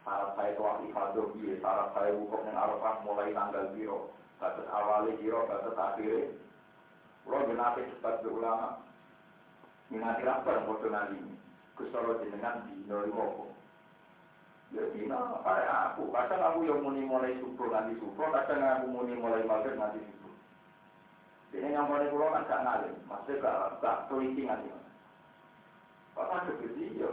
Syarat 0.05 0.37
saya 0.37 0.53
ahli 0.53 0.93
ibadah. 0.93 1.27
Syarat 1.33 1.89
saya 1.97 2.13
hukum 2.13 2.45
yang 2.45 2.61
arafah 2.61 3.01
mulai 3.01 3.33
tanggal 3.33 3.73
biro. 3.73 4.13
Batas 4.37 4.69
awalnya 4.69 5.17
biro, 5.17 5.49
batas 5.49 5.73
akhirnya. 5.73 6.29
Kalau 7.25 7.49
jenazah 7.49 7.83
cepat 7.89 8.21
berulama. 8.21 8.85
Minati 9.89 10.21
rapor 10.21 10.61
bodoh 10.69 10.93
nanti. 10.93 11.17
Kusoro 11.73 12.21
jenengan 12.21 12.69
di 12.69 12.85
Noriwopo. 12.85 13.49
Ya 14.73 14.85
dina 14.93 15.41
kayak 15.41 15.73
aku. 15.93 16.13
Kadang 16.13 16.41
aku 16.53 16.59
yang 16.69 16.85
muni 16.85 17.01
mulai 17.01 17.37
subuh 17.41 17.65
nanti 17.73 17.97
subuh. 17.97 18.29
Kadang 18.29 18.61
aku 18.61 18.85
muni 18.93 19.17
mulai 19.17 19.41
maghrib 19.41 19.77
nanti 19.77 20.05
subuh. 20.05 20.33
Ini 21.57 21.73
yang 21.73 21.89
mulai 21.89 22.13
pulau 22.13 22.29
kan 22.29 22.45
gak 22.45 22.61
ngalim. 22.61 22.95
Maksudnya 23.09 23.41
gak, 23.41 23.57
gak 23.81 23.97
teliti 24.09 24.43
nanti. 24.45 24.69
Kok 26.13 26.29
ada 26.29 26.51
ya? 26.53 27.11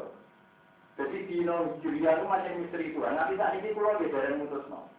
Jadi 0.92 1.18
dino 1.24 1.80
hijriah 1.80 2.20
itu 2.20 2.26
macam 2.28 2.60
misteri 2.60 2.92
Tuhan. 2.92 3.16
Nanti 3.16 3.40
saat 3.40 3.56
ini 3.56 3.72
pulau 3.72 3.96
dari 3.96 4.36
mutus 4.36 4.68
no. 4.68 4.92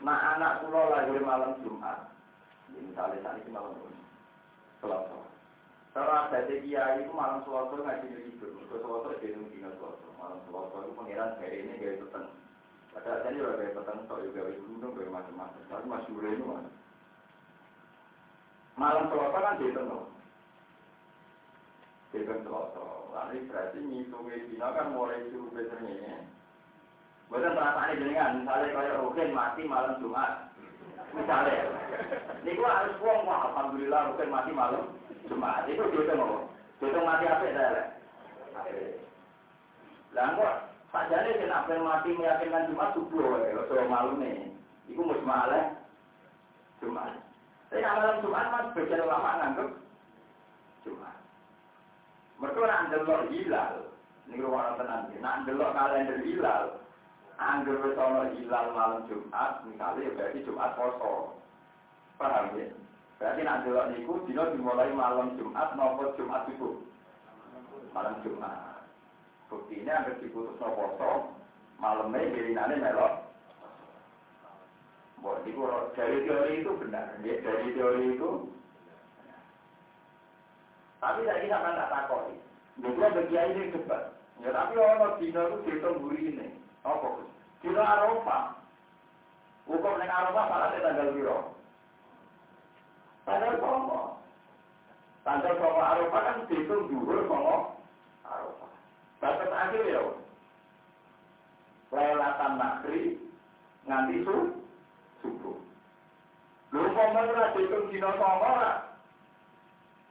Nah 0.00 0.38
anak 0.38 0.64
pulau 0.64 0.88
lahir 0.88 1.20
malam 1.20 1.60
Jumat. 1.60 2.08
Misalnya 2.72 3.20
saat 3.20 3.36
ini 3.44 3.52
malam 3.52 3.76
Jumat. 3.76 4.00
Selasa. 4.80 5.18
Kalau 5.92 6.14
ada 6.14 6.40
kiai 6.48 7.04
itu 7.04 7.12
malam 7.12 7.44
selasa 7.44 7.74
ngaji 7.76 8.06
di 8.16 8.22
situ. 8.32 8.46
Terus 8.48 8.80
selasa 8.80 9.20
dino 9.20 9.44
selasa. 9.52 10.08
Malam 10.16 10.38
selasa 10.48 10.76
itu 10.88 10.92
pengiran 10.96 11.36
hari 11.36 11.56
ini 11.68 11.72
gaya 11.76 12.00
peteng. 12.00 12.26
Padahal 12.96 13.20
saya 13.20 13.36
juga 13.36 13.58
gaya 13.60 13.76
peteng. 13.76 13.98
Soal 14.08 14.24
juga 14.24 14.40
gaya 14.48 14.56
gunung 14.56 14.92
gaya 14.96 15.10
macam-macam. 15.12 15.62
Tapi 15.68 15.84
masih 15.84 16.12
ini 16.16 16.44
mas. 16.48 16.66
Malam 18.80 19.04
selasa 19.12 19.36
kan 19.36 19.60
dia 19.60 19.76
tentu. 19.76 20.00
Kan 22.08 22.40
selasa. 22.44 22.84
Lalu 23.12 23.44
berarti 23.48 23.78
ngitungnya 23.84 24.46
dino 24.48 24.68
kan 24.72 24.86
mulai 24.96 25.28
suruh 25.28 25.52
besarnya. 25.52 26.24
Bukan 27.28 27.52
perasaan 27.52 28.00
jenengan. 28.00 28.40
Misalnya 28.40 28.72
kayak 28.72 28.98
Rukin 29.04 29.36
mati 29.36 29.62
malam 29.68 30.00
Jumat. 30.00 30.48
Misalnya. 31.12 31.68
Ini 32.40 32.56
gua 32.56 32.70
harus 32.72 32.96
buang. 33.00 33.28
Wah, 33.28 33.52
Alhamdulillah 33.52 34.00
Rukin 34.12 34.32
mati 34.32 34.52
malam. 34.56 34.96
Jumat 35.28 35.68
itu 35.68 35.84
dihitung 35.92 36.24
apa? 36.24 36.38
Dihitung 36.80 37.04
mati 37.04 37.24
apa 37.28 37.44
ya? 37.44 37.68
Lah 40.16 40.28
kok 40.32 40.54
sajane 40.88 41.30
sing 41.36 41.52
apa 41.52 41.76
mati 41.84 42.16
meyakinkan 42.16 42.72
Jumat 42.72 42.96
subuh 42.96 43.44
so 43.68 43.76
malam 43.84 44.16
nih. 44.24 44.48
Iku 44.88 45.04
mus 45.04 45.20
malah 45.20 45.76
Jumat. 46.80 47.12
Tapi 47.68 47.84
malam 47.84 48.24
Jumat 48.24 48.46
mas 48.48 48.72
bagian 48.72 49.04
ulama 49.04 49.36
nganggep 49.36 49.68
Jumat. 50.88 51.17
Mereka 52.38 52.60
nak 52.62 52.94
delok 52.94 53.34
hilal, 53.34 53.90
ini 54.30 54.38
ruang 54.38 54.78
tenang. 54.78 55.10
Nak 55.18 55.42
delok 55.42 55.74
kalender 55.74 56.22
hilal, 56.22 56.78
anggur 57.34 57.82
wis 57.82 57.98
hilal 58.38 58.66
malam 58.78 59.02
Jumat, 59.10 59.66
misalnya 59.66 60.14
berarti 60.14 60.46
Jumat 60.46 60.78
poso. 60.78 61.34
Paham 62.14 62.54
ya? 62.54 62.70
Berarti 63.18 63.40
nak 63.42 63.66
delok 63.66 63.90
niku 63.90 64.22
dina 64.30 64.54
dimulai 64.54 64.94
malam 64.94 65.34
Jumat 65.34 65.74
nopo 65.74 66.14
Jumat 66.14 66.46
subuh. 66.46 66.78
Malam 67.90 68.22
Jumat. 68.22 68.86
Bukti 69.50 69.82
ini 69.82 69.90
hampir 69.90 70.22
diputus 70.22 70.54
no 70.62 70.68
poso, 70.78 71.34
malamnya 71.82 72.22
gilinane 72.30 72.78
melok. 72.78 73.14
Buat 75.18 75.42
itu 75.42 75.66
dari 75.98 76.22
teori 76.22 76.62
itu 76.62 76.70
benar, 76.78 77.18
ya, 77.26 77.34
dari 77.42 77.74
teori 77.74 78.14
itu. 78.14 78.30
Tapi 80.98 81.20
saya 81.22 81.46
sampai 81.46 81.78
tak 81.78 81.90
takoi. 81.94 82.34
Dulu 82.78 82.98
bagi 82.98 83.34
ini 83.38 83.74
debat. 83.74 84.18
Ya 84.38 84.54
tapi 84.54 84.78
orang 84.78 85.18
dina 85.18 85.50
itu 85.50 85.56
dihitung 85.66 85.98
buri 85.98 86.30
ini. 86.30 86.48
Apa? 86.86 87.26
Dina 87.62 87.82
Arafah. 87.82 88.54
Hukum 89.66 89.98
dengan 89.98 90.30
Arafah 90.30 90.44
malah 90.46 90.70
tanggal 90.78 91.10
biru. 91.10 91.38
Tanggal 93.26 93.58
songo. 93.58 94.22
Tanggal 95.26 95.54
songo 95.58 95.82
Arafah 95.82 96.22
kan 96.22 96.38
dihitung 96.46 96.86
dulu 96.86 97.26
songo 97.26 97.56
Arafah. 98.22 98.70
Batas 99.18 99.50
akhir 99.50 99.82
ya. 99.90 100.02
Lailatan 101.90 102.52
nakri 102.58 103.18
nganti 103.90 104.22
su 104.22 104.36
subuh. 105.22 105.58
Lu 106.74 106.82
kok 106.94 107.10
ora 107.10 107.54
dihitung 107.58 107.90
dina 107.90 108.10
songo 108.14 108.46
ora? 108.54 108.87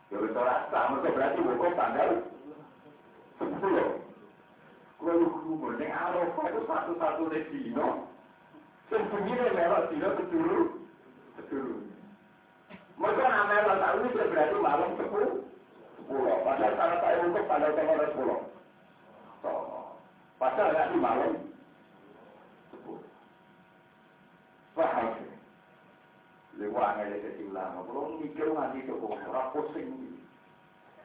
Ya 0.07 0.17
wis 0.23 0.31
ora 0.31 0.71
sah, 0.71 0.87
mergo 0.95 1.11
berarti 1.11 1.39
hukum 1.43 1.75
tanggal 1.75 2.23
Arafah 5.91 6.45
itu 6.47 6.61
dino. 7.51 8.07
Begini 8.87 9.51
melok 9.51 9.91
dino. 9.91 10.07
Kedulu. 10.15 10.61
Mereka 12.97 13.25
tak 13.77 13.93
ini 13.99 14.09
berarti 14.15 14.57
malam 14.57 14.89
sepuluh. 14.95 15.43
Sepuluh. 15.99 16.35
Padahal 16.41 17.27
untuk 17.27 17.45
pada 17.45 17.67
tanggal 17.75 18.07
sepuluh. 18.09 18.39
Padahal 20.39 20.95
malam 20.97 21.31
sepuluh. 22.71 23.03
Paham? 24.71 25.26
Lewat 26.57 26.97
ngeliat 26.97 27.21
jadi 27.21 27.43
ulama. 27.53 27.85
Kalau 27.85 28.17
mikir 28.17 28.49
nanti 28.49 28.81
cukup 28.89 29.13
orang 29.29 29.53
pusing. 29.53 29.93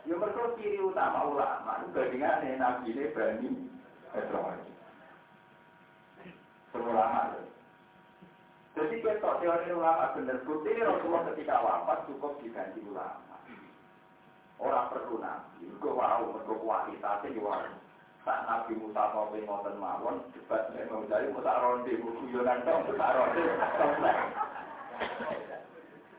Ya 0.09 0.16
mereka 0.16 0.57
ciri 0.57 0.80
utama 0.80 1.28
ulama. 1.28 1.84
Bandingannya 1.92 2.57
nabi 2.57 2.96
ini 2.96 3.12
berani. 3.12 3.50
Israel. 4.16 4.61
Semua 6.72 6.88
ulama. 6.88 7.20
Jadi 8.72 9.05
kita 9.05 9.20
teori 9.20 9.68
ulama 9.76 10.16
benar 10.16 10.40
ini 10.40 10.80
Rasulullah 10.80 11.28
ketika 11.32 11.61
wafat 11.61 12.09
cukup 12.09 12.40
diganti 12.40 12.80
ulama. 12.88 13.36
Orang 14.57 14.88
perlu 14.94 15.20
nabi, 15.20 15.68
itu 15.68 15.88
wow, 15.90 16.22
mereka 16.32 16.55
kualitasnya 16.55 17.34
juga. 17.34 17.66
Tak 18.22 18.46
Nabi 18.46 18.78
Musa 18.78 19.11
mau 19.11 19.34
ngoten 19.34 19.82
mawon, 19.82 20.22
debat 20.30 20.70
memang 20.70 21.11
dari 21.11 21.26
Musa 21.34 21.59
ronde, 21.59 21.90
guyonan 21.98 22.62
dong, 22.62 22.86
Musa 22.86 23.07
ronde. 23.18 23.42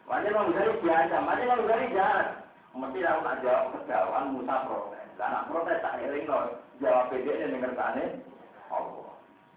Macam 0.03 0.32
mau 0.36 0.51
dari 0.51 0.74
biasa, 0.84 1.15
macam 1.24 1.47
mau 1.47 1.63
dari 1.65 1.88
jahat. 1.95 2.28
Mesti 2.74 3.05
aku 3.05 3.21
nak 3.21 3.39
jawab 3.45 3.65
kejawan 3.78 4.34
Musa 4.34 4.55
protes. 4.65 5.05
Nak 5.21 5.45
protes 5.45 5.82
tak 5.86 6.01
eling 6.01 6.26
loh. 6.26 6.57
Jawab 6.82 7.13
PD 7.13 7.28
ini 7.30 7.53
dengan 7.53 7.78
tanya. 7.78 8.05
Allah. 8.74 9.13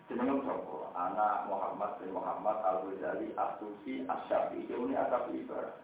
Jenengem 0.07 0.45
sapa? 0.45 0.77
Anak 0.93 1.49
Muhammad 1.49 1.97
bin 1.99 2.13
Muhammad 2.13 2.57
Al 2.61 2.85
Ghazali 2.85 3.33
Asusi 3.35 4.05
Asyafi. 4.05 4.69
Ini 4.69 4.93
ada 4.95 5.25
ibarat. 5.33 5.81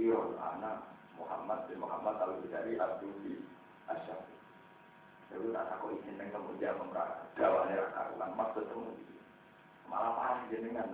Iya, 0.00 0.18
anak 0.40 0.80
Muhammad 1.20 1.68
bin 1.68 1.78
Muhammad 1.84 2.16
Al 2.24 2.40
Ghazali 2.40 2.80
Asusi 2.80 3.44
Asyafi. 3.92 4.34
Jadi 5.30 5.46
tak 5.52 5.66
takut 5.76 5.92
izin 6.00 6.16
yang 6.16 6.30
kemudian 6.32 6.78
memperah. 6.80 7.20
Jawabannya 7.36 7.84
rakaruan. 7.84 8.30
Maksud 8.32 8.64
temu. 8.70 8.92
Malah 9.92 10.12
parah 10.16 10.40
jenengan. 10.48 10.88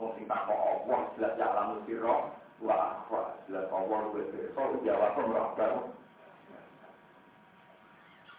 Wong 0.00 0.16
sing 0.16 0.24
takok 0.24 0.56
Allah 0.56 1.12
jelas 1.12 1.36
jalan 1.36 1.84
sira 1.84 2.32
wah 2.64 3.04
wah 3.12 3.36
jelas 3.44 3.68
Allah 3.68 4.00
wis 4.16 4.32
so 4.56 4.64
jawab 4.80 5.20
ora 5.20 5.44
baru. 5.60 5.80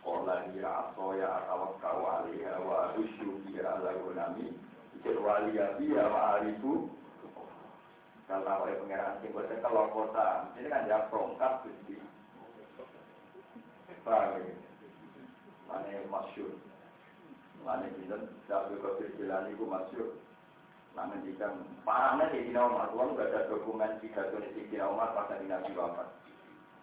Qala 0.01 0.49
ya 0.57 0.89
asoya 0.89 1.30
atawakkau 1.30 2.01
alaiha 2.01 2.57
wa 2.66 2.97
usyu 2.97 3.38
bi 3.45 3.62
ala 3.62 3.93
gunami 4.01 4.49
ikir 4.97 5.22
wali 5.22 5.53
ya 5.53 5.78
biya 5.78 6.09
wa 6.09 6.41
alifu 6.41 6.89
kalau 8.26 8.66
oleh 8.66 8.82
pengeran 8.82 9.22
sing 9.22 9.30
boten 9.30 9.62
kalau 9.62 9.86
kota 9.93 10.49
ini 10.57 10.66
kan 10.66 10.89
ya 10.89 11.05
prongkat 11.14 11.62
Gusti. 11.62 12.01
Paham 14.01 14.41
ya? 14.41 14.55
Mana 15.70 15.99
masyur. 16.09 16.57
Mana 17.62 17.86
jinten, 17.93 18.26
Dabi 18.49 18.82
Qadir 18.82 19.14
Jilani 19.20 19.53
ku 19.53 19.70
masyur. 19.70 20.18
Nah, 20.91 21.07
menjikan 21.07 21.55
parahnya 21.87 22.27
di 22.35 22.51
Dina 22.51 22.67
Umar, 22.67 22.91
Tuhan 22.91 23.15
nggak 23.15 23.29
ada 23.31 23.47
dokumen 23.47 23.95
pidato 24.03 24.43
di 24.43 24.67
Dina 24.67 24.91
Umar 24.91 25.15
pas 25.15 25.31
di 25.39 25.47
Nabi 25.47 25.71
wafat. 25.71 26.07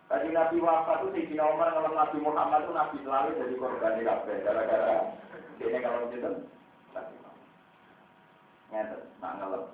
Tadi 0.08 0.32
Nabi 0.32 0.56
wafat 0.64 1.04
itu 1.04 1.08
di 1.12 1.22
Dina 1.28 1.44
Umar 1.44 1.76
kalau 1.76 1.92
Nabi 1.92 2.16
Muhammad 2.24 2.64
itu 2.64 2.72
Nabi 2.72 2.96
selalu 3.04 3.36
jadi 3.36 3.54
korban 3.60 3.96
di 4.00 4.02
kafe, 4.08 4.34
gara-gara 4.40 5.12
ini 5.60 5.78
kalau 5.84 6.08
gitu. 6.08 6.30
Ngerti, 8.68 8.96
nak 9.20 9.32
ngelem. 9.40 9.64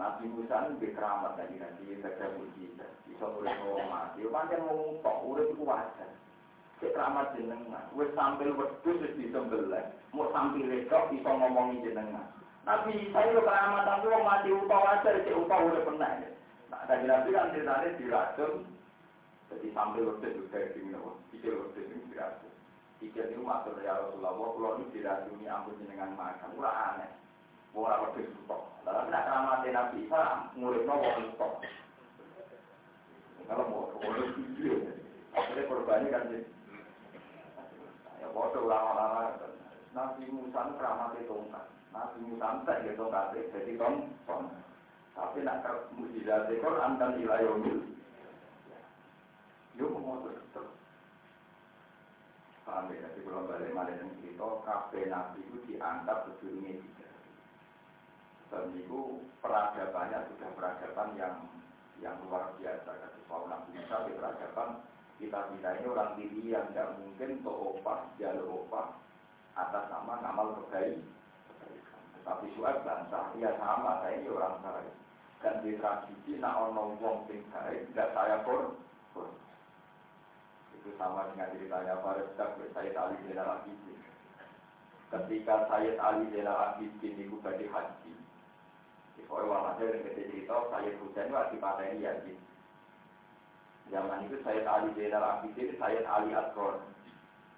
Nabi 0.00 0.24
Musa 0.32 0.64
itu 0.64 0.80
berkeramat 0.80 1.36
tadi 1.36 1.60
nanti 1.60 1.92
kerja 2.00 2.32
mujizat, 2.32 2.88
bisa 3.04 3.24
boleh 3.36 3.52
ngomong 3.52 3.88
mati. 3.92 4.24
Pancen 4.24 4.64
ngomong 4.64 4.96
tok, 5.04 5.28
udah 5.28 5.44
itu 5.44 5.60
wajar. 5.64 6.10
Keramat 6.80 7.36
jenengan, 7.36 7.92
wes 7.92 8.08
sambil 8.16 8.56
wedus 8.56 8.96
wis 9.04 9.12
disembelih, 9.20 9.84
mau 10.16 10.32
sambil 10.32 10.64
redok 10.64 11.12
bisa 11.12 11.28
ngomongi 11.28 11.84
jenengan. 11.84 12.24
Nabi 12.68 12.92
Isa 13.08 13.18
itu 13.24 13.40
keramat 13.40 13.88
tapi 13.88 14.04
orang 14.12 14.26
mati 14.28 14.48
upah 14.52 14.80
wajar, 14.84 15.24
cek 15.24 15.32
upah 15.32 15.58
udah 15.64 15.82
pernah 15.84 16.10
ya. 16.20 16.30
Nah, 16.68 16.84
tadi 16.84 17.04
Nabi 17.08 17.32
kan 17.32 17.52
ceritanya 17.56 17.96
diracun, 17.96 18.52
jadi 19.48 19.66
sambil 19.72 20.12
waktu 20.12 20.36
juga 20.36 20.70
di 20.76 20.80
minum, 20.84 21.16
pikir 21.32 21.56
waktu 21.56 21.88
ini 21.88 22.04
diracun. 22.12 22.52
Pikir 23.00 23.32
itu 23.32 23.40
matur 23.40 23.80
ya 23.80 23.96
Rasulullah, 23.96 24.36
kalau 24.36 24.76
ini 24.76 24.92
diracuni 24.92 25.48
ampun 25.48 25.80
dengan 25.80 26.12
makan, 26.20 26.52
murah 26.52 26.76
aneh. 26.94 27.10
Murah 27.72 27.96
waktu 28.04 28.28
itu 28.28 28.38
kok. 28.44 28.62
Lalu 28.84 29.08
nak 29.08 29.24
keramat 29.24 29.64
Nabi 29.64 29.96
Isa, 30.04 30.22
murid 30.52 30.84
no 30.84 30.94
wong 31.00 31.32
stok. 31.32 31.52
Kalau 33.48 33.66
mau 33.66 33.90
kalau 33.98 34.30
video, 34.36 34.78
akhirnya 35.34 35.66
korbannya 35.66 36.14
kan 36.14 36.30
ya 38.20 38.28
bodoh 38.30 38.68
lama-lama. 38.68 39.42
Nabi 39.90 40.22
Musa 40.30 40.70
itu 40.70 41.34
enggak. 41.34 41.66
Nabi 41.90 42.18
Musa 42.22 42.62
tak 42.62 42.86
gitu 42.86 43.04
kabeh 43.10 43.50
jadi 43.50 43.72
kon 43.74 44.06
kon. 44.26 44.46
Tapi 45.14 45.42
nak 45.42 45.66
mujizat 45.98 46.46
Quran 46.48 46.96
kan 46.96 47.18
ilayomil. 47.18 47.82
Yo 49.74 49.90
mau 49.98 50.22
terus. 50.22 50.70
Paham 52.70 52.92
ya, 52.94 53.02
jadi 53.02 53.26
kalau 53.26 53.50
balik 53.50 53.74
malah 53.74 53.98
yang 53.98 54.14
cerita, 54.22 54.46
kafe 54.62 55.10
nabi 55.10 55.42
itu 55.42 55.58
dianggap 55.66 56.28
sebelumnya 56.28 56.78
tiga. 56.78 57.08
Dan 58.52 58.70
itu 58.78 59.26
peradabannya 59.42 60.30
sudah 60.30 60.50
peradaban 60.54 61.08
yang 61.18 61.36
yang 61.98 62.14
luar 62.22 62.54
biasa. 62.62 62.86
Kata 62.86 63.18
soal 63.26 63.50
nabi 63.50 63.74
Musa 63.74 63.96
di 64.06 64.12
peradaban 64.14 64.70
kita 65.18 65.40
kita 65.52 65.68
ini 65.82 65.86
orang 65.90 66.14
diri 66.16 66.40
yang 66.48 66.70
tidak 66.70 66.96
mungkin 66.96 67.42
untuk 67.42 67.56
opah, 67.76 68.08
jalur 68.16 68.64
opah 68.64 68.94
atas 69.58 69.84
nama 69.90 70.14
ngamal 70.22 70.48
kebaikan. 70.62 71.19
Tapi 72.30 72.46
suat 72.54 72.86
bangsa, 72.86 73.34
ya 73.42 73.50
sama, 73.58 74.06
saya 74.06 74.22
ini 74.22 74.30
orang 74.30 74.62
baik. 74.62 74.94
Dan 75.42 75.66
di 75.66 75.74
tradisi, 75.82 76.38
nak 76.38 76.70
ono 76.70 76.94
wong 77.02 77.26
sing 77.26 77.42
tidak 77.90 78.14
saya 78.14 78.38
pun. 78.46 78.78
Itu 80.78 80.94
sama 80.94 81.26
dengan 81.34 81.50
ceritanya 81.50 81.98
Farid 81.98 82.30
Sayyid 82.70 82.94
Ali 82.94 83.18
Zainal 83.26 83.58
Abidin. 83.58 83.98
Ketika 85.10 85.66
Sayyid 85.74 85.98
Ali 85.98 86.30
Zainal 86.30 86.54
Abidin 86.54 87.18
itu 87.18 87.34
badi 87.42 87.66
haji. 87.66 88.14
Di 89.18 89.26
Pokoknya 89.26 89.50
walhasil 89.50 89.90
yang 89.90 90.06
kita 90.06 90.22
cerita, 90.30 90.54
Sayyid 90.70 90.94
Husain 91.02 91.34
itu 91.34 91.42
dipateni 91.58 92.06
Yazid. 92.06 92.38
Zaman 93.90 94.30
itu 94.30 94.38
Sayyid 94.46 94.70
Ali 94.70 94.94
Zainal 94.94 95.26
Abidin, 95.26 95.74
Sayyid 95.82 96.06
Ali 96.06 96.30
Asron. 96.30 96.78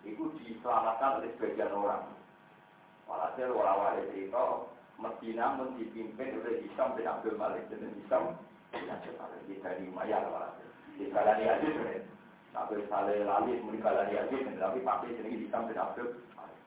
Itu 0.00 0.32
diselamatkan 0.40 1.20
oleh 1.20 1.28
sebagian 1.36 1.76
orang 1.76 2.21
Walhasil 3.06 3.50
walau 3.52 3.98
cerita 4.10 4.44
Medina 5.02 5.58
pun 5.58 5.74
dipimpin 5.80 6.38
oleh 6.38 6.62
Hisam 6.62 6.94
bin 6.94 7.10
Abdul 7.10 7.34
Malik 7.34 7.66
dan 7.72 7.90
Hisam 7.98 8.38
bin 8.70 8.86
Abdul 8.86 9.18
Malik 9.18 9.40
di 9.50 9.54
dari 9.58 9.86
Maya 9.90 10.22
walhasil. 10.30 10.68
Di 10.94 11.10
Balani 11.10 11.44
Aziz 11.50 11.74
Tapi 12.52 12.84
saleh 12.86 13.24
lali 13.24 13.58
muni 13.64 13.82
Balani 13.82 14.14
Aziz 14.14 14.46
tapi 14.60 14.78
pakai 14.84 15.16
jenenge 15.18 15.42
Hisam 15.42 15.66
bin 15.66 15.78
Abdul 15.80 16.22
Malik. 16.38 16.60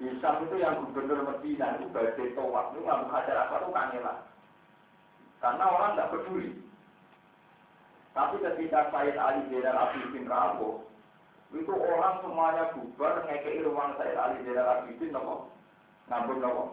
Hisam 0.00 0.48
itu 0.48 0.56
yang 0.56 0.80
gubernur 0.88 1.20
Medina 1.28 1.76
itu 1.76 1.92
badai 1.92 2.32
tawak 2.32 2.72
itu 2.72 2.80
nggak 2.80 3.12
hajar 3.12 3.36
apa 3.36 3.54
itu 3.60 3.70
kangelan. 3.76 4.18
Karena 5.44 5.64
orang 5.68 5.92
nggak 5.96 6.10
peduli. 6.16 6.48
Tapi 8.10 8.36
ketika 8.42 8.90
Said 8.90 9.14
Ali 9.14 9.46
Zainal 9.52 9.78
Abidin 9.86 10.26
Rabu, 10.26 10.82
itu 11.50 11.72
orang 11.74 12.22
semuanya 12.22 12.70
bubar 12.78 13.26
ngekei 13.26 13.66
ruang 13.66 13.98
Said 13.98 14.14
Ali 14.14 14.46
Zainal 14.46 14.86
Abidin 14.86 15.10
nopo 15.10 15.50
Namun 16.06 16.38
nopo? 16.38 16.64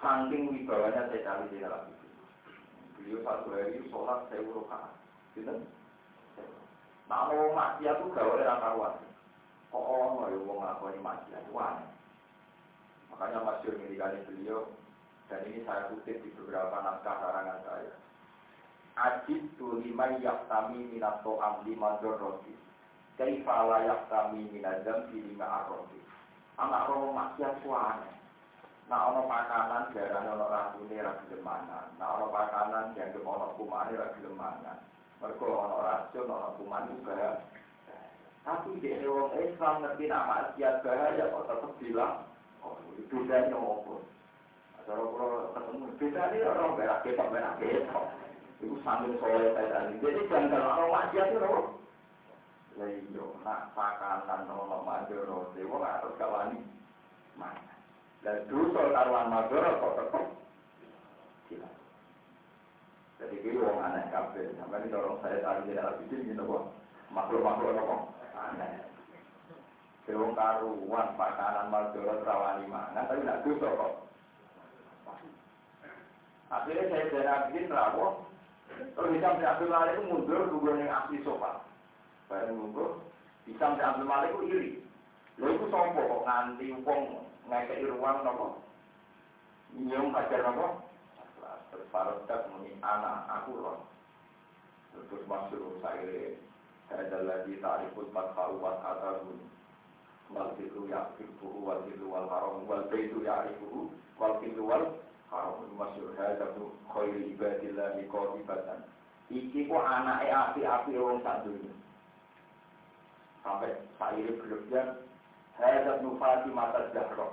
Saking 0.00 0.48
wibawanya 0.48 1.12
saya 1.12 1.44
di 1.52 1.60
dalam 1.60 1.84
itu. 1.92 2.08
Beliau 2.96 3.20
satu 3.20 3.52
hari 3.52 3.84
sholat 3.92 4.24
saya 4.32 4.40
urukan. 4.40 4.96
Gitu? 5.36 5.52
Nah, 7.04 7.28
mau 7.28 7.52
maksiat 7.52 8.00
itu 8.00 8.08
gak 8.16 8.24
boleh 8.24 8.48
karuan. 8.48 8.94
Kok 9.68 9.84
orang 9.84 10.12
mau 10.16 10.40
mau 10.48 10.56
ngakoni 10.64 10.98
maksiat 11.04 11.44
itu 11.44 11.52
aneh. 11.60 11.90
Makanya 13.12 13.44
masyur 13.44 13.76
milikani 13.76 14.24
beliau 14.24 14.64
dan 15.28 15.44
ini 15.44 15.60
saya 15.68 15.92
kutip 15.92 16.24
di 16.24 16.32
beberapa 16.40 16.72
naskah 16.80 17.16
karangan 17.20 17.60
saya. 17.68 17.92
Ajib 18.96 19.44
tu 19.60 19.78
lima 19.84 20.16
yaktami 20.18 20.88
minato 20.88 21.36
am 21.38 21.62
lima 21.68 22.00
doroti. 23.16 23.42
Kaifala 23.44 23.86
yaktami 23.86 24.46
minadam 24.52 25.10
di 25.10 25.18
lima 25.22 25.46
arroti. 25.46 26.00
Anak 26.58 26.88
roh 26.88 27.12
maksiat 27.12 27.58
itu 27.60 27.70
aneh. 27.72 28.14
Nah, 28.90 29.06
ono 29.06 29.22
makanan 29.30 29.94
jarang 29.94 30.34
ono 30.34 30.50
rasune 30.50 30.98
ra 30.98 31.14
gelem. 31.30 31.46
Nah, 31.46 32.08
ono 32.18 32.26
makanan 32.34 32.98
yang 32.98 33.14
ono 33.22 33.54
kumane 33.56 33.94
ra 33.96 34.12
gelem. 34.18 34.40
Mergo 35.20 35.46
ono 35.46 35.76
racun 35.84 36.30
ono 36.30 36.48
kuman 36.58 36.88
juga. 36.90 37.44
Tapi 38.40 38.80
di 38.80 39.04
wong 39.04 39.36
Islam 39.36 39.84
ngerti 39.84 40.08
nama 40.08 40.56
siat 40.56 40.80
bahaya 40.80 41.28
kok 41.28 41.44
tetep 41.44 41.72
bilang, 41.76 42.24
oh 42.64 42.80
itu 42.96 43.04
bedanya. 43.12 43.52
Kalau 44.88 45.12
kalau 45.12 45.52
ketemu 45.54 45.86
beda 46.00 46.22
nih 46.32 46.48
orang 46.48 46.74
berak 46.74 47.04
ketok 47.04 47.30
berak 47.30 47.60
ketok. 47.60 48.04
Itu 48.64 48.80
sambil 48.80 49.12
soleh 49.20 49.54
tadi. 49.54 50.00
Jadi 50.02 50.20
jangan 50.32 50.56
kalau 50.56 50.88
maksiat 50.88 51.36
itu 51.36 51.52
Lah 52.78 52.86
iya, 52.86 53.24
nak 53.42 53.74
pakanan 53.74 54.46
ono 54.46 54.78
majoro, 54.86 55.50
dewa 55.58 55.82
harus 55.82 56.14
kawani. 56.14 56.62
Mana? 57.34 57.74
Dan 58.20 58.44
dosa 58.52 58.92
karuan 58.92 59.32
madara 59.32 59.80
kok 59.80 59.96
tetep 59.96 60.24
gila. 61.48 61.70
Jadi 63.16 63.36
kiri 63.40 63.58
wong 63.58 63.80
aneh 63.80 64.04
kabeh. 64.12 64.54
Sampai 64.60 64.84
ini 64.84 64.92
dorong 64.92 65.18
saya 65.24 65.40
tadi 65.40 65.72
tidak 65.72 65.96
abidin 65.96 66.28
gitu 66.28 66.42
kok. 66.44 66.64
Makhluk-makhluk 67.10 67.80
kok 67.80 68.02
aneh. 68.36 68.84
Kiri 70.04 70.20
wong 70.20 70.36
karuan 70.36 71.08
makanan 71.16 71.72
madara 71.72 72.14
terawani 72.20 72.64
mana. 72.68 73.08
Tapi 73.08 73.24
tidak 73.24 73.42
dosa 73.48 73.68
kok. 73.72 73.92
Akhirnya 76.50 76.90
saya 76.92 77.04
tidak 77.08 77.36
abidin 77.48 77.72
rawuh. 77.72 78.12
Terus 78.70 79.12
bisa 79.16 79.34
Malik 79.66 79.96
itu 79.98 80.02
mundur 80.06 80.46
dulu 80.46 80.78
yang 80.78 80.92
asli 80.92 81.18
sopan. 81.26 81.69
Bareng 82.30 82.54
mundur, 82.54 83.02
bisa 83.42 83.74
Abdul 83.74 84.06
Malik 84.06 84.30
itu 84.38 84.46
iri. 84.54 84.70
Lalu 85.40 85.56
itu 85.58 85.66
sombong 85.72 86.06
kok 86.06 86.22
nganti 86.28 86.66
wong 86.86 87.02
ngekei 87.50 87.88
ruang 87.90 88.22
nopo 88.22 88.60
nyium 89.72 90.12
hajar 90.12 90.44
nopo 90.44 90.84
Terus 91.70 91.86
Farodak 91.94 92.50
muni 92.50 92.74
anak 92.82 93.30
aku 93.30 93.54
roh. 93.62 93.78
Terus 94.90 95.22
masuk 95.30 95.78
saya 95.78 96.34
ada 96.90 97.18
lagi 97.22 97.62
tariful 97.62 98.10
fatharu 98.10 98.58
wa 98.58 98.74
atabun. 98.82 99.38
Wal 100.34 100.50
fitu 100.58 100.86
ya'rifuhu 100.90 101.62
wal 101.62 101.82
fitu 101.86 102.06
wal 102.10 102.26
haram 102.26 102.66
wal 102.66 102.86
fitu 102.90 103.22
ya'rifuhu 103.22 103.90
wal 104.18 104.34
fitu 104.42 104.62
wal 104.66 104.98
haram. 105.30 105.62
Masyur 105.78 106.10
hadatu 106.18 106.74
khairi 106.90 107.38
ibadillahi 107.38 108.06
qatibatan. 108.10 108.82
Iki 109.30 109.70
ku 109.70 109.78
anake 109.78 110.26
api-api 110.26 110.98
wong 110.98 111.22
sak 111.22 111.46
dunia. 111.46 111.79
Sampai 113.40 113.72
saya 113.96 114.28
berlebihan 114.36 115.00
Hadat 115.60 116.00
nu 116.00 116.16
Fatimah 116.16 116.72
Zahra. 116.92 117.28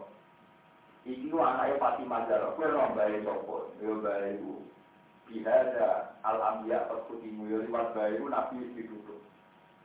Iki 1.08 1.32
ku 1.32 1.40
anake 1.40 1.80
Fatimah 1.80 2.28
Zahra. 2.28 2.56
Bae 2.60 3.24
sapa? 3.24 3.58
Yo 3.80 4.04
bae 4.04 4.36
iku. 4.36 4.54
Bihada 5.28 6.16
al-anbiya 6.24 6.88
fasutimu 6.88 7.48
yo 7.48 7.64
liwat 7.64 7.96
bae 7.96 8.20
iku 8.20 8.28
nabi 8.28 8.68
ditutup. 8.76 9.20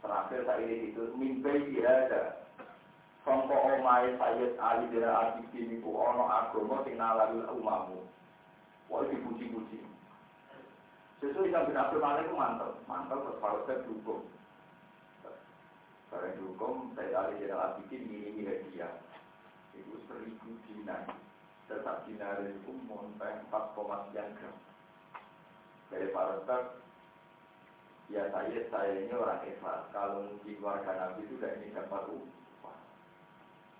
Terakhir 0.02 0.42
ini 0.66 0.90
itu 0.90 1.14
mimpi 1.14 1.70
bihada. 1.70 2.42
Sangka 3.22 3.54
omahe 3.54 4.18
Sayyid 4.18 4.58
Ali 4.58 4.90
bin 4.90 5.06
Abi 5.06 5.46
Thalib 5.54 5.70
niku 5.70 5.94
ana 6.02 6.50
agama 6.50 6.82
sing 6.82 6.98
nalari 6.98 7.38
umamu. 7.54 8.02
Wah 8.90 9.06
dipuji-puji. 9.06 9.78
Sesuai 11.22 11.54
yang 11.54 11.70
bin 11.70 11.78
Abdul 11.78 12.02
itu 12.02 12.34
mantap, 12.34 12.82
mantap 12.90 13.22
terus 13.22 13.86
dukung. 13.86 14.26
Barang 16.12 16.36
dukung, 16.36 16.92
saya 16.92 17.24
Ali 17.24 17.40
bin 17.40 17.56
Abi 17.56 17.88
Thalib 17.88 18.04
ini 18.04 18.44
hadiah 18.44 19.00
itu 19.72 19.96
seribu 20.04 20.60
dinar. 20.68 21.08
Tetap 21.64 22.04
dinar 22.04 22.44
itu 22.44 22.68
montai 22.84 23.40
4, 23.48 23.72
sekian 24.12 24.28
gram. 24.36 24.56
Dari 25.88 26.12
Farostak, 26.12 26.84
ya 28.12 28.28
saya, 28.28 28.60
saya 28.68 28.92
ini 28.92 29.12
orang 29.16 29.40
ikhlas. 29.48 29.88
Kalau 29.96 30.36
di 30.44 30.52
keluarga 30.60 30.92
Nabi 30.92 31.24
itu 31.24 31.40
tidak 31.40 31.64
ini 31.64 31.72
dapat 31.72 32.04
upah. 32.12 32.76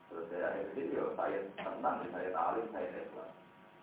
Terus 0.08 0.24
saya 0.32 0.56
akhirnya, 0.56 0.82
ya 0.88 1.04
saya 1.12 1.38
tenang, 1.60 1.98
saya 2.08 2.30
talim, 2.32 2.66
saya 2.72 2.88
ikhlas. 2.96 3.32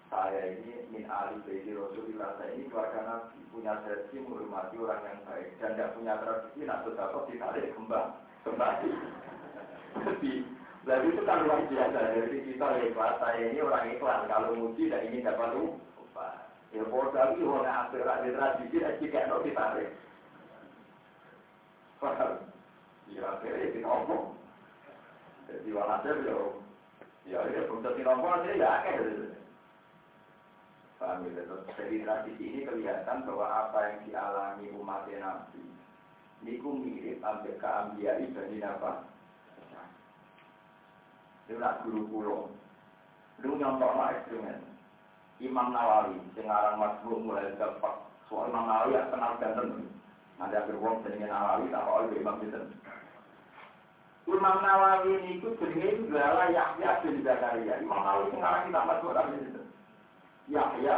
Saya 0.09 0.41
ini 0.57 0.89
min 0.89 1.05
ali 1.05 1.37
baiti 1.45 1.69
Rasulullah 1.69 2.33
saya 2.41 2.57
ini 2.57 2.65
keluarga 2.65 3.05
Nabi 3.05 3.45
punya 3.53 3.77
tradisi 3.85 4.17
menghormati 4.17 4.73
orang 4.81 5.05
yang 5.05 5.21
baik 5.21 5.53
dan 5.61 5.77
tidak 5.77 5.93
punya 5.93 6.13
tradisi 6.17 6.65
nak 6.65 6.81
dapat 6.81 7.29
ditarik 7.29 7.69
kembang 7.77 8.17
kembali. 8.49 8.91
Jadi 9.99 10.33
Lalu 10.89 11.13
itu 11.13 11.21
kan 11.27 11.45
luar 11.45 11.61
biasa. 11.69 11.99
Jadi 12.17 12.37
kita 12.49 12.67
ikhlas, 12.89 13.21
saya 13.21 13.51
ini 13.51 13.61
orang 13.61 13.93
ikhlas. 13.93 14.25
Kalau 14.25 14.57
muji 14.57 14.89
dan 14.89 15.05
ini 15.05 15.21
dapat 15.21 15.53
lupa. 15.53 16.49
Ya 16.73 16.81
kalau 16.81 17.13
tapi 17.13 17.45
orang 17.45 17.89
akhirat 17.89 18.17
di 18.25 18.29
tradisi 18.33 18.77
dan 18.81 18.97
jika 18.97 19.29
no 19.29 19.45
ditarik. 19.45 19.89
Paham? 22.01 22.41
Ya 23.09 23.21
ya, 23.21 23.53
ya 27.25 27.39
ya 27.53 27.61
tentu 27.69 27.89
ngomong 28.01 28.33
aja 28.39 28.51
ya 28.53 28.69
akhir. 28.81 29.01
Paham 30.97 31.25
ya? 31.29 31.43
Ini 32.37 32.65
kelihatan 32.65 33.25
bahwa 33.29 33.45
apa 33.45 33.77
yang 33.93 33.97
dialami 34.09 34.67
umat 34.77 35.09
Nabi, 35.09 35.61
niku 36.43 36.79
mirip 36.79 37.19
sampai 37.19 37.59
keambiai 37.59 38.31
dari 38.31 38.57
apa? 38.63 39.03
Itu 41.49 41.57
nak 41.57 41.81
guru 41.81 42.01
kulo. 42.07 42.37
Lu 43.41 43.57
nyontok 43.57 43.95
lah 43.97 44.13
ekstremen. 44.13 44.61
Imam 45.39 45.71
Nawawi, 45.71 46.19
sekarang 46.35 46.77
masbuk 46.77 47.23
mulai 47.23 47.55
dapat. 47.55 47.95
Soal 48.27 48.51
Imam 48.51 48.67
Nawawi 48.67 48.99
ya 48.99 49.07
kenal 49.07 49.39
ganteng. 49.39 49.87
Ada 50.39 50.67
beruang 50.67 50.99
jenenge 51.07 51.31
Nawawi, 51.31 51.71
tak 51.71 51.87
oleh 51.87 52.19
Imam 52.19 52.43
itu. 52.43 52.61
Imam 54.29 54.57
Nawawi 54.61 55.09
ini 55.15 55.31
itu 55.39 55.55
jenenge 55.57 56.11
adalah 56.11 56.51
Yahya 56.51 57.01
bin 57.01 57.23
Zakaria. 57.23 57.79
Imam 57.79 58.03
Nawawi 58.03 58.35
sekarang 58.35 58.63
kita 58.67 58.81
masuk 58.83 59.15
itu. 59.39 59.61
Yahya 60.51 60.95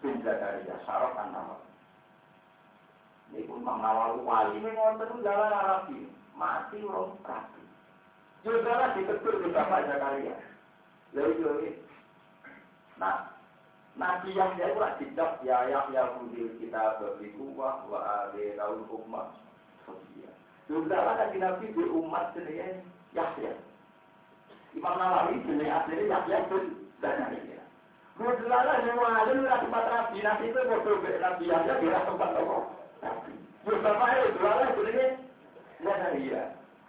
bin 0.00 0.14
Zakaria, 0.22 0.74
syaraf 0.86 1.18
an 1.18 1.34
Imam 3.42 3.82
Nawawi 3.82 4.22
wali 4.22 4.58
ngonten 4.62 5.24
jalan 5.26 5.52
Arabi. 5.52 6.06
Mati 6.34 6.82
orang 6.82 7.14
rapi. 7.22 7.62
Juga 8.42 8.94
ditegur 8.94 9.42
di 9.42 9.48
Bapak 9.54 9.86
Zakaria. 9.86 10.34
Lalu 11.14 11.46
ini. 11.62 11.70
Nah, 12.98 13.34
Nabi 13.94 14.34
yang 14.34 14.58
dia 14.58 14.74
pula 14.74 14.98
tidak 14.98 15.38
ya 15.46 15.70
ya 15.70 15.86
ya 15.94 16.18
kudil 16.18 16.50
kita 16.58 16.98
berbiku 16.98 17.54
wah 17.54 17.86
wa 17.86 18.34
tahun 18.34 18.82
hukmah 18.90 19.30
sosial. 19.86 20.34
Juga 20.66 20.98
lah 20.98 21.14
kan 21.22 21.30
Nabi 21.38 21.70
di 21.70 21.84
umat 21.86 22.34
sendiri 22.34 22.82
Yahya. 23.14 23.54
Imam 24.74 24.98
Nawawi 24.98 25.38
jenis 25.46 25.70
aslinya 25.70 26.10
Yahya 26.10 26.38
pun 26.50 26.90
Zakaria. 26.98 27.62
Mudlalah 28.18 28.78
yang 28.82 28.98
walim 28.98 29.46
lah 29.46 29.62
tempat 29.62 29.84
Nabi 29.86 30.18
Nabi 30.22 30.44
itu 30.50 30.60
bodoh 30.66 30.98
Nabi 30.98 31.44
Yahya 31.46 31.74
dia 31.78 32.06
tempat 32.06 32.30
apa? 32.34 32.58
Bapak 33.64 34.08
itu 34.16 34.40
lah 34.40 34.72
jenis 34.76 35.12
Zakaria. 35.84 36.42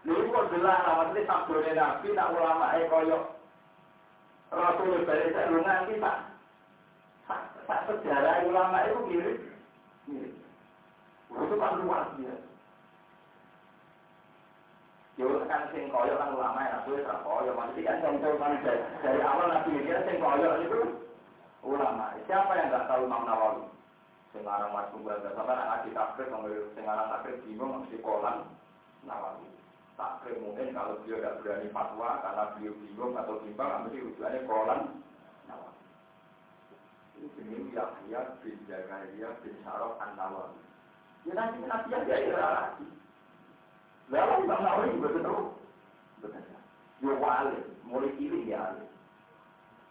Lalu 0.05 0.31
kok 0.31 0.49
jelas 0.53 0.85
maksudnya 0.85 1.27
sabdone 1.27 1.71
Nabi 1.73 2.07
nak 2.13 2.31
ulama 2.31 2.77
eh 2.77 2.85
koyok 2.87 3.23
Rasul 4.53 5.01
dari 5.03 5.33
saya 5.33 5.49
lu 5.49 5.59
nganti 5.65 5.97
tak 5.97 6.17
tak 7.65 7.79
sejarah 7.89 8.45
ulama 8.45 8.85
itu 8.85 8.97
mirip 9.09 9.37
mirip. 10.05 10.33
Itu 11.33 11.55
kan 11.57 11.81
luar 11.81 12.13
biasa. 12.15 12.47
Yo 15.17 15.41
kan 15.49 15.73
sing 15.73 15.89
koyok 15.89 16.21
kan 16.21 16.37
ulama 16.37 16.59
ya 16.63 16.79
aku 16.85 17.01
ora 17.01 17.15
koyok 17.25 17.57
maksudnya 17.57 17.97
kan 17.97 18.03
contoh 18.05 18.33
kan 18.37 18.53
dari 19.01 19.19
awal 19.25 19.47
Nabi 19.49 19.83
dia 19.83 20.05
sing 20.05 20.21
koyok 20.21 20.53
itu 20.63 20.79
ulama. 21.65 22.13
Siapa 22.29 22.51
yang 22.55 22.69
nggak 22.69 22.87
tahu 22.87 23.09
Imam 23.09 23.25
Nawawi? 23.25 23.65
Sekarang 24.35 24.75
Mas 24.75 24.91
Tunggal 24.91 25.23
sama 25.23 25.55
anak 25.55 25.87
ngaji 25.87 25.89
takbir, 25.95 26.27
sekarang 26.75 27.07
takbir 27.07 27.35
bingung 27.47 27.79
mesti 27.79 27.97
kolan 28.03 28.43
Nawawi 29.07 29.55
takrim 29.95 30.43
mungkin 30.43 30.75
kalau 30.75 30.99
beliau 31.01 31.23
tidak 31.23 31.39
berani 31.39 31.67
fatwa 31.71 32.19
karena 32.19 32.43
beliau 32.55 32.73
bingung 32.83 33.13
atau 33.15 33.39
bimbang 33.39 33.87
mesti 33.87 34.03
rujukannya 34.03 34.39
kolan 34.43 34.81
ini 37.15 37.27
jenis 37.39 37.71
Yahya 37.71 38.21
bin 38.43 38.59
Zakaria 38.67 39.29
bin 39.39 39.55
Syaraf 39.63 39.95
an 40.03 40.11
Nawawi 40.19 40.59
ya 41.23 41.33
nanti 41.33 41.63
nanti 41.63 41.95
ya 41.95 41.99
dia 42.03 42.17
ya. 42.27 42.35
Lagi 42.35 42.87
lalu 44.11 44.35
Imam 44.43 44.59
Nawawi 44.59 44.95
juga 44.99 45.09
betul 45.15 45.39
betul 46.19 46.43
ya 46.99 47.13
wali 47.15 47.59
mulai 47.87 48.11
ini 48.19 48.51
ya 48.51 48.75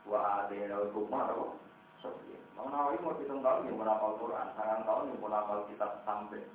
wa 0.04 0.44
ada 0.44 0.52
yang 0.52 0.92
rumah 0.92 1.32
atau 1.32 1.56
Sofia 2.04 2.43
Imam 2.54 2.70
Nawawi 2.70 3.02
mau 3.02 3.18
hitung 3.18 3.42
tahun 3.42 3.66
yang 3.66 3.82
menapal 3.82 4.14
Quran. 4.22 4.46
Sangat 4.54 4.86
tahun 4.86 5.10
yang 5.10 5.20
menapal 5.20 5.66
kitab 5.66 6.00
sampai. 6.06 6.46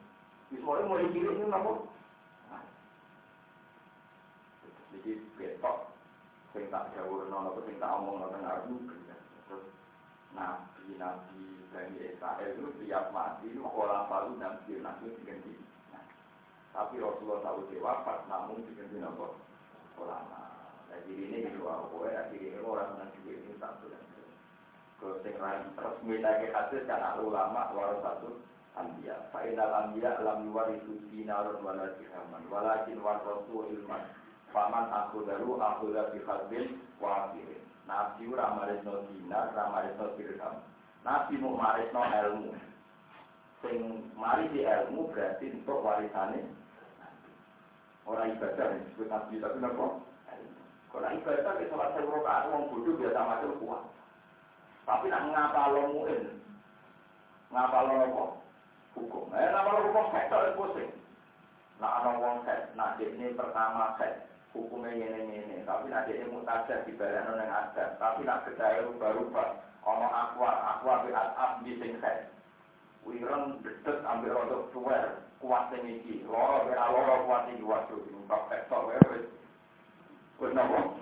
Ismail 0.49 0.87
mulai 0.87 1.11
kiri 1.13 1.29
ini 1.29 1.45
apa 1.51 1.71
jadi 4.89 5.21
betok 5.37 5.93
sing 6.51 6.65
tak 6.73 6.89
jawurno 6.97 7.53
apa 7.53 7.59
sing 7.63 7.77
tak 7.77 7.93
omongno 7.93 8.33
teng 8.33 8.41
aku 8.41 8.75
terus 9.45 9.65
nabi 10.33 10.97
nabi 10.97 11.45
Bani 11.69 12.01
Israel 12.01 12.49
itu 12.49 12.65
tiap 12.81 13.13
mati 13.13 13.53
itu 13.53 13.61
orang 13.61 14.09
baru 14.09 14.33
dan 14.41 14.57
dia 14.65 14.81
nabi 14.81 15.13
diganti. 15.21 15.53
Nah, 15.93 16.01
tapi 16.73 16.97
Rasulullah 16.97 17.45
tahu 17.45 17.69
dia 17.69 17.77
wafat 17.77 18.25
namun 18.25 18.65
diganti 18.65 18.97
apa 18.97 19.37
ulama. 20.01 20.41
Jadi 20.89 21.13
ini 21.13 21.45
gitu 21.45 21.69
aku 21.69 22.09
ya 22.09 22.25
jadi 22.33 22.57
ini 22.57 22.59
orang 22.65 22.97
yang 22.97 23.13
juga 23.21 23.31
ini 23.37 23.53
satu 23.61 23.85
dan 23.93 24.01
sing 24.99 25.35
resmi 25.39 26.15
lagi 26.19 26.47
hadis 26.51 26.83
kan 26.85 27.19
ulama 27.23 27.71
waras 27.71 28.03
satu 28.03 28.39
ambia 28.75 29.15
fa'inal 29.31 29.73
ambia 29.87 30.19
alam 30.19 30.43
yuwarisu 30.47 30.99
dinarun 31.11 31.63
wala 31.63 31.87
dirhaman 31.95 32.43
walakin 32.51 32.99
warasu 32.99 33.67
ilman 33.71 34.03
Paman 34.49 34.89
aku 34.89 35.29
daru 35.29 35.61
aku 35.61 35.93
dari 35.93 36.19
khazin 36.25 36.81
wafirin. 36.97 37.61
Nabi 37.85 38.25
ora 38.33 38.57
marisno 38.57 39.05
dinar, 39.09 39.53
ora 39.53 39.69
marisno 39.69 40.13
dirham. 40.17 40.65
Nabi 41.05 41.37
mau 41.37 41.53
marisno 41.53 42.01
ilmu. 42.01 42.53
Sing 43.61 44.09
mari 44.17 44.49
di 44.49 44.65
ilmu 44.65 45.13
berarti 45.13 45.53
untuk 45.53 45.85
warisane. 45.85 46.49
Orang 48.09 48.33
ibadah 48.33 48.73
disebut 48.73 49.05
nabi 49.05 49.37
tapi 49.37 49.57
nopo. 49.61 50.01
Kalau 50.89 51.13
ibadah 51.13 51.53
kita 51.61 51.69
sholat 51.69 51.93
sewa 51.93 52.17
rakaat 52.17 52.49
wong 52.49 52.63
bodoh 52.73 52.97
biasa 52.97 53.21
macam 53.21 53.53
kuat. 53.61 53.83
Tapi 54.89 55.05
nak 55.13 55.29
ngapa 55.29 55.69
lo 55.69 55.81
muin, 55.93 56.41
ngapa 57.53 57.77
lo 57.85 57.93
nopo 57.93 58.23
hukum. 58.97 59.29
Eh 59.37 59.45
ngapa 59.53 59.69
lo 59.69 59.79
hukum 59.85 60.05
saya 60.09 60.33
tak 60.33 60.57
pusing. 60.57 60.89
Nak 61.77 61.95
ana 62.01 62.11
wong 62.17 62.41
set, 62.49 62.73
nak 62.73 62.97
ini 62.97 63.37
pertama 63.37 63.93
set, 64.01 64.25
hukumnya 64.57 64.89
ini 64.97 65.45
ini 65.45 65.57
tapi 65.61 65.93
nanti 65.93 66.17
ini 66.17 66.33
mutajah 66.33 66.81
di 66.89 66.97
badan 66.97 67.37
yang 67.37 67.53
ada 67.53 67.95
tapi 68.01 68.25
nak 68.25 68.49
kedaya 68.49 68.83
rubah-rubah 68.89 69.69
Ono 69.89 70.07
aqua, 70.11 70.51
aqua 70.75 71.07
bi 71.07 71.09
atap 71.15 71.63
di 71.63 71.71
sing 71.79 71.95
khet. 72.03 72.27
Wireng 73.07 73.63
dedet 73.63 74.03
ambil 74.03 74.35
rodok 74.35 74.69
suwer, 74.75 75.23
kuat 75.39 75.71
sing 75.71 75.87
iki. 75.87 76.27
Loro 76.27 76.67
be 76.67 76.75
loro 76.75 77.23
kuat 77.23 77.47
iki 77.49 77.63
waduh, 77.63 78.03
numpak 78.11 78.43
petok 78.51 78.91
wae 78.91 78.99
wis. 79.15 79.25
Wis 80.43 80.51
nopo? 80.51 80.99